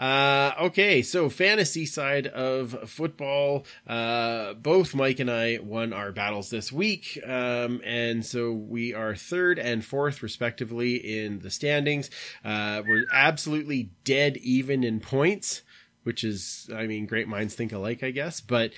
Uh, 0.00 0.54
okay, 0.58 1.02
so 1.02 1.28
fantasy 1.28 1.84
side 1.84 2.26
of 2.26 2.88
football, 2.88 3.66
uh, 3.86 4.54
both 4.54 4.94
Mike 4.94 5.20
and 5.20 5.30
I 5.30 5.58
won 5.62 5.92
our 5.92 6.10
battles 6.10 6.48
this 6.48 6.72
week, 6.72 7.20
um, 7.26 7.82
and 7.84 8.24
so 8.24 8.50
we 8.50 8.94
are 8.94 9.14
third 9.14 9.58
and 9.58 9.84
fourth 9.84 10.22
respectively 10.22 10.94
in 10.96 11.40
the 11.40 11.50
standings. 11.50 12.08
Uh, 12.42 12.80
we're 12.88 13.04
absolutely 13.12 13.90
dead 14.04 14.38
even 14.38 14.84
in 14.84 15.00
points, 15.00 15.60
which 16.04 16.24
is, 16.24 16.70
I 16.74 16.86
mean, 16.86 17.04
great 17.04 17.28
minds 17.28 17.54
think 17.54 17.72
alike, 17.72 18.02
I 18.02 18.10
guess, 18.10 18.40
but 18.40 18.72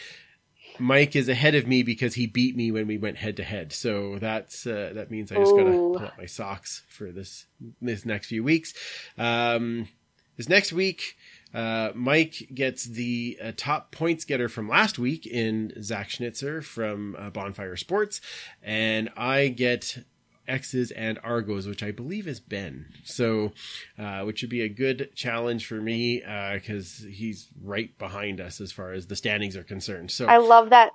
Mike 0.80 1.14
is 1.14 1.28
ahead 1.28 1.54
of 1.54 1.68
me 1.68 1.84
because 1.84 2.14
he 2.14 2.26
beat 2.26 2.56
me 2.56 2.72
when 2.72 2.88
we 2.88 2.98
went 2.98 3.18
head 3.18 3.36
to 3.36 3.44
head. 3.44 3.72
So 3.72 4.18
that's 4.18 4.66
uh, 4.66 4.90
that 4.94 5.12
means 5.12 5.30
I 5.30 5.36
just 5.36 5.54
gotta 5.54 5.70
pull 5.70 5.98
up 5.98 6.18
my 6.18 6.26
socks 6.26 6.82
for 6.88 7.12
this 7.12 7.46
this 7.80 8.04
next 8.04 8.26
few 8.26 8.42
weeks. 8.42 8.74
Um, 9.16 9.86
this 10.36 10.48
next 10.48 10.72
week, 10.72 11.16
uh, 11.54 11.90
Mike 11.94 12.48
gets 12.54 12.84
the 12.84 13.38
uh, 13.42 13.52
top 13.56 13.92
points 13.92 14.24
getter 14.24 14.48
from 14.48 14.68
last 14.68 14.98
week 14.98 15.26
in 15.26 15.72
Zach 15.82 16.08
Schnitzer 16.10 16.62
from 16.62 17.14
uh, 17.18 17.30
Bonfire 17.30 17.76
Sports, 17.76 18.20
and 18.62 19.10
I 19.16 19.48
get 19.48 19.98
X's 20.48 20.90
and 20.90 21.18
Argos, 21.22 21.66
which 21.66 21.82
I 21.82 21.90
believe 21.90 22.26
is 22.26 22.40
Ben. 22.40 22.86
So, 23.04 23.52
uh, 23.98 24.22
which 24.22 24.42
would 24.42 24.50
be 24.50 24.62
a 24.62 24.68
good 24.68 25.10
challenge 25.14 25.66
for 25.66 25.80
me 25.80 26.20
because 26.54 27.04
he's 27.08 27.48
right 27.62 27.96
behind 27.98 28.40
us 28.40 28.60
as 28.60 28.72
far 28.72 28.92
as 28.92 29.06
the 29.06 29.16
standings 29.16 29.56
are 29.56 29.62
concerned. 29.62 30.10
So, 30.10 30.26
I 30.26 30.38
love 30.38 30.70
that. 30.70 30.92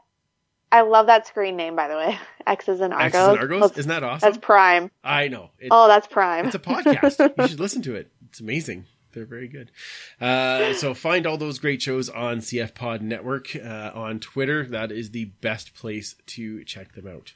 I 0.69 0.81
love 0.81 1.05
that 1.07 1.25
screen 1.25 1.55
name, 1.55 1.75
by 1.77 1.87
the 1.87 1.95
way. 1.95 2.17
X's 2.47 2.81
and 2.81 2.93
Argos. 2.93 3.05
X's 3.15 3.27
and 3.27 3.39
Argos, 3.39 3.77
isn't 3.77 3.89
that 3.89 4.03
awesome? 4.03 4.27
that's 4.27 4.37
prime. 4.43 4.91
I 5.03 5.27
know. 5.29 5.51
It, 5.59 5.69
Oh, 5.71 5.87
that's 5.87 6.07
prime. 6.07 6.45
It's 6.47 6.55
a 6.55 6.59
podcast. 6.59 7.37
you 7.37 7.47
should 7.47 7.59
listen 7.59 7.81
to 7.83 7.95
it. 7.95 8.11
It's 8.29 8.41
amazing. 8.41 8.85
They're 9.13 9.25
very 9.25 9.47
good. 9.47 9.71
Uh, 10.19 10.73
so 10.73 10.93
find 10.93 11.25
all 11.25 11.37
those 11.37 11.59
great 11.59 11.81
shows 11.81 12.09
on 12.09 12.39
CF 12.39 12.73
Pod 12.73 13.01
Network 13.01 13.55
uh, 13.55 13.91
on 13.93 14.19
Twitter. 14.19 14.65
That 14.65 14.91
is 14.91 15.11
the 15.11 15.25
best 15.25 15.73
place 15.73 16.15
to 16.27 16.63
check 16.63 16.93
them 16.93 17.07
out. 17.07 17.33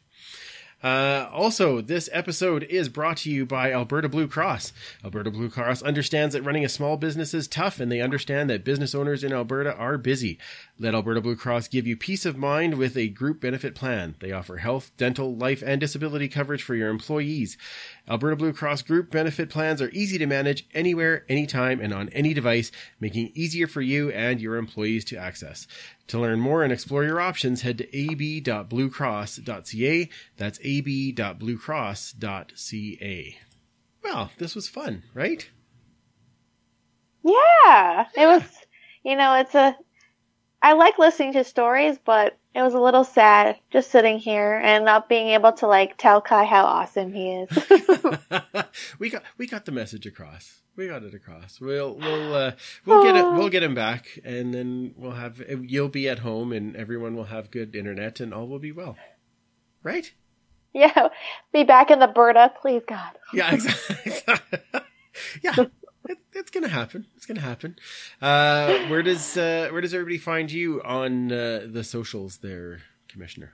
Uh, 0.84 1.30
also, 1.32 1.80
this 1.80 2.10
episode 2.12 2.64
is 2.64 2.90
brought 2.90 3.18
to 3.18 3.30
you 3.30 3.46
by 3.46 3.72
Alberta 3.72 4.10
Blue 4.10 4.28
Cross. 4.28 4.74
Alberta 5.04 5.30
Blue 5.30 5.50
Cross 5.50 5.84
understands 5.84 6.34
that 6.34 6.42
running 6.42 6.66
a 6.66 6.70
small 6.70 6.98
business 6.98 7.34
is 7.34 7.48
tough, 7.48 7.80
and 7.80 7.92
they 7.92 8.02
understand 8.02 8.50
that 8.50 8.64
business 8.64 8.96
owners 8.96 9.24
in 9.24 9.32
Alberta 9.32 9.76
are 9.76 9.98
busy. 10.00 10.40
Let 10.80 10.96
Alberta 10.96 11.22
Blue 11.22 11.36
Cross 11.36 11.68
give 11.68 11.86
you 11.86 11.96
peace 11.96 12.26
of 12.26 12.36
mind 12.36 12.76
with 12.76 12.98
a 12.98 13.10
group 13.10 13.42
benefit 13.42 13.76
plan. 13.76 14.16
They 14.20 14.32
offer 14.32 14.58
health, 14.58 14.92
dental, 14.98 15.36
life, 15.36 15.62
and 15.64 15.80
disability 15.80 16.28
coverage 16.28 16.64
for 16.64 16.74
your 16.74 16.90
employees. 16.90 17.58
Alberta 18.10 18.36
Blue 18.36 18.52
Cross 18.54 18.82
group 18.84 19.10
benefit 19.12 19.50
plans 19.50 19.82
are 19.82 19.90
easy 19.92 20.18
to 20.18 20.26
manage 20.26 20.68
anywhere, 20.74 21.26
anytime, 21.30 21.80
and 21.80 21.94
on 21.94 22.10
any 22.10 22.34
device, 22.34 22.72
making 23.00 23.28
it 23.28 23.38
easier 23.38 23.68
for 23.68 23.82
you 23.82 24.10
and 24.12 24.42
your 24.42 24.58
employees 24.58 25.06
to 25.06 25.18
access. 25.18 25.68
To 26.08 26.20
learn 26.20 26.40
more 26.40 26.64
and 26.64 26.74
explore 26.74 27.04
your 27.04 27.22
options, 27.22 27.62
head 27.62 27.78
to 27.78 27.86
ab.bluecross.ca. 27.86 30.10
That's 30.38 30.60
ab.bluecross.ca. 30.60 33.38
Well, 34.04 34.32
this 34.38 34.56
was 34.56 34.68
fun, 34.68 35.04
right? 35.14 35.48
yeah, 37.24 38.08
it 38.16 38.26
was. 38.26 38.44
You 39.04 39.16
know, 39.16 39.36
it's 39.36 39.54
a. 39.56 39.76
I 40.62 40.74
like 40.74 41.00
listening 41.00 41.34
to 41.34 41.44
stories, 41.44 41.98
but 42.04 42.38
it 42.54 42.62
was 42.62 42.74
a 42.74 42.80
little 42.80 43.04
sad 43.04 43.58
just 43.72 43.92
sitting 43.92 44.20
here 44.20 44.60
and 44.64 44.86
not 44.86 45.08
being 45.08 45.30
able 45.30 45.54
to 45.54 45.68
like 45.68 45.98
tell 45.98 46.22
Kai 46.22 46.46
how 46.46 46.66
awesome 46.66 47.14
he 47.14 47.32
is. 47.32 47.50
we 49.00 49.10
got 49.10 49.24
we 49.38 49.48
got 49.48 49.66
the 49.66 49.72
message 49.72 50.06
across. 50.06 50.62
We 50.76 50.88
got 50.88 51.04
it 51.04 51.14
across. 51.14 51.60
We'll 51.60 51.96
we'll 51.96 52.34
uh, 52.34 52.52
we'll 52.86 53.04
get 53.04 53.16
it. 53.16 53.24
We'll 53.24 53.50
get 53.50 53.64
him 53.64 53.76
back, 53.76 54.20
and 54.24 54.54
then 54.54 54.94
we'll 54.98 55.12
have 55.12 55.42
you'll 55.62 55.90
be 55.90 56.08
at 56.08 56.20
home, 56.20 56.52
and 56.52 56.76
everyone 56.76 57.16
will 57.16 57.26
have 57.26 57.52
good 57.52 57.76
internet, 57.76 58.20
and 58.20 58.34
all 58.34 58.48
will 58.48 58.60
be 58.60 58.72
well. 58.72 58.98
Right? 59.84 60.14
yeah, 60.74 61.10
be 61.52 61.64
back 61.64 61.92
in 61.92 62.00
the 62.00 62.08
Berta, 62.08 62.54
please 62.62 62.82
God. 62.88 63.12
Yeah, 63.34 63.54
exactly. 63.54 64.14
yeah, 65.44 65.56
it, 66.10 66.18
it's 66.34 66.52
gonna 66.52 66.68
happen. 66.68 67.06
It's 67.16 67.26
gonna 67.26 67.42
happen. 67.42 67.76
Uh, 68.22 68.80
where 68.88 69.04
does 69.04 69.38
uh, 69.38 69.70
where 69.72 69.82
does 69.82 69.94
everybody 69.94 70.18
find 70.18 70.52
you 70.52 70.82
on 70.84 71.32
uh, 71.32 71.66
the 71.70 71.84
socials, 71.84 72.38
there, 72.38 72.82
Commissioner? 73.08 73.54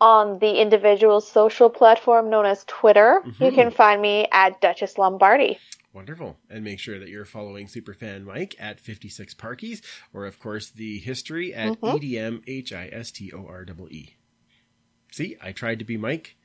On 0.00 0.38
the 0.40 0.60
individual 0.60 1.20
social 1.20 1.70
platform 1.70 2.28
known 2.28 2.44
as 2.46 2.64
Twitter, 2.64 3.22
you 3.24 3.50
Mhm. 3.50 3.54
can 3.54 3.70
find 3.70 4.02
me 4.02 4.26
at 4.32 4.60
Duchess 4.60 4.98
Lombardi. 4.98 5.58
Wonderful. 5.94 6.36
And 6.50 6.64
make 6.64 6.80
sure 6.80 6.98
that 6.98 7.08
you're 7.08 7.24
following 7.24 7.68
Superfan 7.68 8.24
Mike 8.24 8.56
at 8.58 8.80
56 8.80 9.32
Parkies, 9.34 9.80
or 10.12 10.26
of 10.26 10.40
course 10.40 10.68
the 10.70 10.98
history 10.98 11.54
at 11.54 11.80
Mhm. 11.80 11.94
E-D-M-H-I-S-T-O-R-E-E. 12.94 14.16
See, 15.12 15.36
I 15.40 15.52
tried 15.52 15.78
to 15.78 15.84
be 15.84 15.96
Mike. 15.96 16.36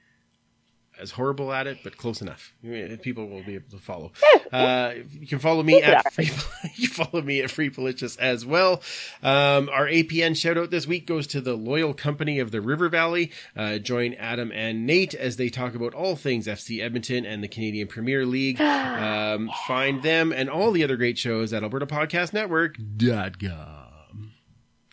As 0.99 1.11
horrible 1.11 1.51
at 1.53 1.67
it, 1.67 1.79
but 1.83 1.97
close 1.97 2.21
enough. 2.21 2.53
People 3.01 3.27
will 3.27 3.43
be 3.43 3.55
able 3.55 3.69
to 3.71 3.77
follow. 3.77 4.11
Uh, 4.51 4.93
you 5.11 5.27
can 5.27 5.39
follow 5.39 5.63
me 5.63 5.81
at 5.81 6.13
free, 6.13 6.29
you 6.75 6.87
follow 6.87 7.21
me 7.21 7.41
at 7.41 7.49
Free 7.49 7.69
Pelicious 7.69 8.17
as 8.17 8.45
well. 8.45 8.81
Um, 9.23 9.69
our 9.69 9.87
APN 9.87 10.35
shout 10.35 10.57
out 10.57 10.71
this 10.71 10.85
week 10.87 11.07
goes 11.07 11.27
to 11.27 11.41
the 11.41 11.53
loyal 11.55 11.93
company 11.93 12.39
of 12.39 12.51
the 12.51 12.61
River 12.61 12.89
Valley. 12.89 13.31
Uh, 13.55 13.77
join 13.77 14.13
Adam 14.15 14.51
and 14.53 14.85
Nate 14.85 15.13
as 15.13 15.37
they 15.37 15.49
talk 15.49 15.75
about 15.75 15.93
all 15.93 16.15
things 16.15 16.47
FC 16.47 16.81
Edmonton 16.83 17.25
and 17.25 17.43
the 17.43 17.47
Canadian 17.47 17.87
Premier 17.87 18.25
League. 18.25 18.59
Um, 18.99 19.49
find 19.67 20.01
them 20.03 20.33
and 20.33 20.49
all 20.49 20.71
the 20.71 20.83
other 20.83 20.97
great 20.97 21.17
shows 21.17 21.53
at 21.53 21.63
albertapodcastnetwork.com. 21.63 24.31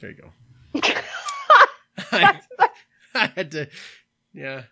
There 0.00 0.10
you 0.10 0.16
go. 0.16 0.30
I, 2.12 2.40
I 3.14 3.26
had 3.34 3.50
to, 3.52 3.68
yeah. 4.32 4.62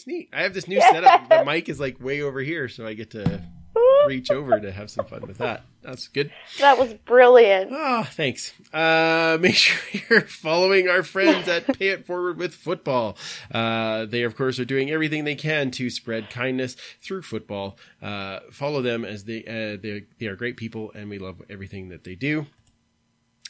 It's 0.00 0.06
neat. 0.06 0.30
I 0.32 0.44
have 0.44 0.54
this 0.54 0.66
new 0.66 0.80
setup. 0.80 1.28
The 1.28 1.44
mic 1.44 1.68
is 1.68 1.78
like 1.78 2.02
way 2.02 2.22
over 2.22 2.40
here, 2.40 2.68
so 2.68 2.86
I 2.86 2.94
get 2.94 3.10
to 3.10 3.42
reach 4.06 4.30
over 4.30 4.58
to 4.58 4.72
have 4.72 4.90
some 4.90 5.04
fun 5.04 5.26
with 5.26 5.36
that. 5.38 5.62
That's 5.82 6.08
good. 6.08 6.32
That 6.58 6.78
was 6.78 6.94
brilliant. 6.94 7.70
Oh, 7.70 8.04
thanks. 8.04 8.54
Uh, 8.72 9.36
make 9.38 9.54
sure 9.56 10.00
you're 10.08 10.22
following 10.22 10.88
our 10.88 11.02
friends 11.02 11.48
at 11.48 11.66
Pay 11.78 11.88
It 11.88 12.06
Forward 12.06 12.38
with 12.38 12.54
Football. 12.54 13.18
Uh, 13.52 14.06
they, 14.06 14.22
of 14.22 14.36
course, 14.36 14.58
are 14.58 14.64
doing 14.64 14.90
everything 14.90 15.24
they 15.24 15.34
can 15.34 15.70
to 15.72 15.90
spread 15.90 16.30
kindness 16.30 16.76
through 17.02 17.20
football. 17.20 17.76
Uh, 18.00 18.40
follow 18.50 18.80
them 18.80 19.04
as 19.04 19.24
they, 19.24 19.44
uh, 19.44 19.76
they, 19.82 20.04
they 20.18 20.28
are 20.28 20.36
great 20.36 20.56
people 20.56 20.92
and 20.94 21.10
we 21.10 21.18
love 21.18 21.42
everything 21.50 21.90
that 21.90 22.04
they 22.04 22.14
do. 22.14 22.46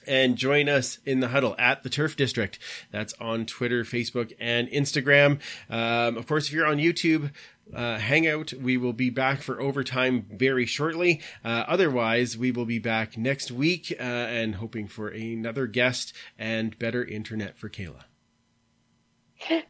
And 0.06 0.36
join 0.36 0.68
us 0.68 0.98
in 1.04 1.20
the 1.20 1.28
huddle 1.28 1.54
at 1.58 1.82
the 1.82 1.90
Turf 1.90 2.16
District. 2.16 2.58
That's 2.90 3.12
on 3.20 3.44
Twitter, 3.44 3.84
Facebook, 3.84 4.32
and 4.40 4.66
Instagram. 4.68 5.40
Um, 5.68 6.16
of 6.16 6.26
course, 6.26 6.48
if 6.48 6.52
you're 6.54 6.66
on 6.66 6.78
YouTube, 6.78 7.30
uh, 7.74 7.98
hangout. 7.98 8.52
We 8.52 8.76
will 8.76 8.92
be 8.92 9.10
back 9.10 9.42
for 9.42 9.60
overtime 9.60 10.26
very 10.30 10.66
shortly. 10.66 11.20
Uh, 11.44 11.64
otherwise, 11.66 12.36
we 12.36 12.50
will 12.50 12.64
be 12.64 12.78
back 12.78 13.16
next 13.16 13.50
week 13.50 13.94
uh, 13.98 14.02
and 14.02 14.56
hoping 14.56 14.88
for 14.88 15.08
another 15.08 15.66
guest 15.66 16.12
and 16.38 16.78
better 16.78 17.04
internet 17.04 17.56
for 17.58 17.68
Kayla. 17.68 18.04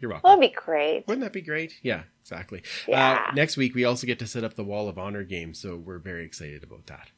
You're 0.00 0.10
welcome. 0.10 0.28
That'd 0.28 0.40
be 0.40 0.56
great. 0.56 1.06
Wouldn't 1.06 1.22
that 1.22 1.32
be 1.32 1.42
great? 1.42 1.74
Yeah, 1.82 2.04
exactly. 2.22 2.62
Yeah. 2.88 3.26
Uh, 3.28 3.34
next 3.34 3.56
week, 3.58 3.74
we 3.74 3.84
also 3.84 4.06
get 4.06 4.18
to 4.20 4.26
set 4.26 4.44
up 4.44 4.54
the 4.54 4.64
Wall 4.64 4.88
of 4.88 4.98
Honor 4.98 5.24
game, 5.24 5.52
so 5.52 5.76
we're 5.76 5.98
very 5.98 6.24
excited 6.24 6.62
about 6.62 6.86
that. 6.86 7.10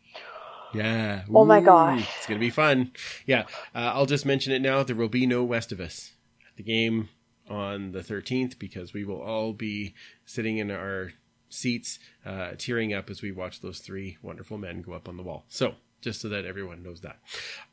Yeah. 0.74 1.22
Oh 1.32 1.44
my 1.44 1.60
gosh. 1.60 2.08
It's 2.16 2.26
going 2.26 2.38
to 2.38 2.44
be 2.44 2.50
fun. 2.50 2.92
Yeah. 3.26 3.42
Uh, 3.74 3.92
I'll 3.94 4.06
just 4.06 4.26
mention 4.26 4.52
it 4.52 4.62
now. 4.62 4.82
There 4.82 4.96
will 4.96 5.08
be 5.08 5.26
no 5.26 5.44
West 5.44 5.72
of 5.72 5.80
Us 5.80 6.12
at 6.50 6.56
the 6.56 6.62
game 6.62 7.08
on 7.48 7.92
the 7.92 8.00
13th 8.00 8.58
because 8.58 8.92
we 8.92 9.04
will 9.04 9.20
all 9.20 9.52
be 9.52 9.94
sitting 10.24 10.58
in 10.58 10.70
our 10.70 11.12
seats, 11.48 11.98
uh, 12.24 12.52
tearing 12.56 12.94
up 12.94 13.10
as 13.10 13.22
we 13.22 13.30
watch 13.30 13.60
those 13.60 13.78
three 13.80 14.16
wonderful 14.22 14.58
men 14.58 14.82
go 14.82 14.92
up 14.92 15.08
on 15.08 15.16
the 15.16 15.22
wall. 15.22 15.44
So, 15.48 15.74
just 16.00 16.20
so 16.20 16.28
that 16.30 16.44
everyone 16.44 16.82
knows 16.82 17.00
that. 17.02 17.18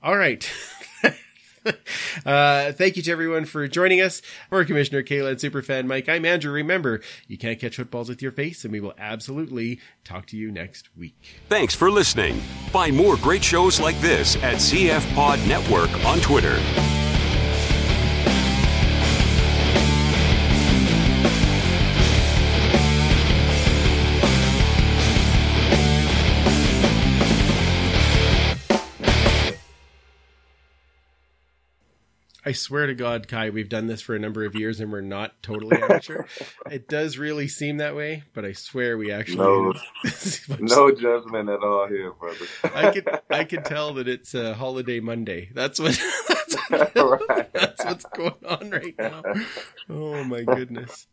All 0.04 0.18
right. 0.18 0.50
uh, 2.26 2.72
thank 2.74 2.96
you 2.96 3.04
to 3.04 3.12
everyone 3.12 3.46
for 3.46 3.68
joining 3.68 4.02
us. 4.02 4.22
For 4.50 4.64
Commissioner 4.66 5.04
Kayla 5.04 5.32
and 5.32 5.38
Superfan 5.38 5.88
Mike, 5.88 6.10
I'm 6.10 6.26
Andrew. 6.26 6.52
Remember, 6.52 7.02
you 7.28 7.38
can't 7.38 7.60
catch 7.60 7.76
footballs 7.76 8.10
with 8.10 8.22
your 8.22 8.32
face, 8.32 8.64
and 8.64 8.72
we 8.72 8.80
will 8.80 8.94
absolutely 8.98 9.80
talk 10.04 10.26
to 10.28 10.38
you 10.38 10.52
next 10.52 10.90
week. 10.96 11.38
Thanks 11.48 11.76
for 11.76 11.92
listening. 11.92 12.40
Find 12.72 12.96
more 12.96 13.18
great 13.18 13.44
shows 13.44 13.80
like 13.80 14.00
this 14.00 14.36
at 14.38 14.56
CF 14.56 15.16
Pod 15.16 15.40
Network 15.48 15.94
on 16.06 16.20
Twitter. 16.20 16.60
I 32.50 32.54
swear 32.54 32.88
to 32.88 32.96
God, 32.96 33.28
Kai, 33.28 33.52
we've 33.52 33.70
done 33.70 33.86
this 33.86 34.02
for 34.02 34.16
a 34.16 34.20
number 34.20 34.44
of 34.44 34.56
years 34.56 34.80
and 34.80 34.92
we're 34.92 35.02
not 35.02 35.44
totally 35.44 35.80
amateur. 35.80 36.24
it 36.72 36.88
does 36.88 37.20
really 37.20 37.48
seem 37.48 37.78
that 37.78 37.96
way, 37.96 38.24
but 38.34 38.44
I 38.44 38.54
swear 38.54 38.98
we 38.98 39.12
actually 39.12 39.38
No. 39.38 39.74
This 40.04 40.26
is 40.42 40.50
much- 40.50 40.60
No 40.62 40.90
judgment 40.90 41.48
at 41.48 41.60
all 41.60 41.88
here, 41.88 42.12
brother. 42.12 42.48
I 42.74 42.90
can 42.90 43.04
I 43.30 43.44
can 43.44 43.62
tell 43.62 43.94
that 43.94 44.08
it's 44.08 44.34
a 44.34 44.56
holiday 44.56 45.00
Monday. 45.00 45.52
That's 45.54 45.80
what 45.80 46.02
that's, 46.28 46.56
what, 46.96 47.30
Right. 47.30 47.54
that's 47.54 47.86
what's 47.86 48.06
going 48.16 48.34
on 48.48 48.72
right 48.72 48.96
now. 48.98 49.22
Oh 49.88 50.24
my 50.24 50.42
goodness. 50.42 51.06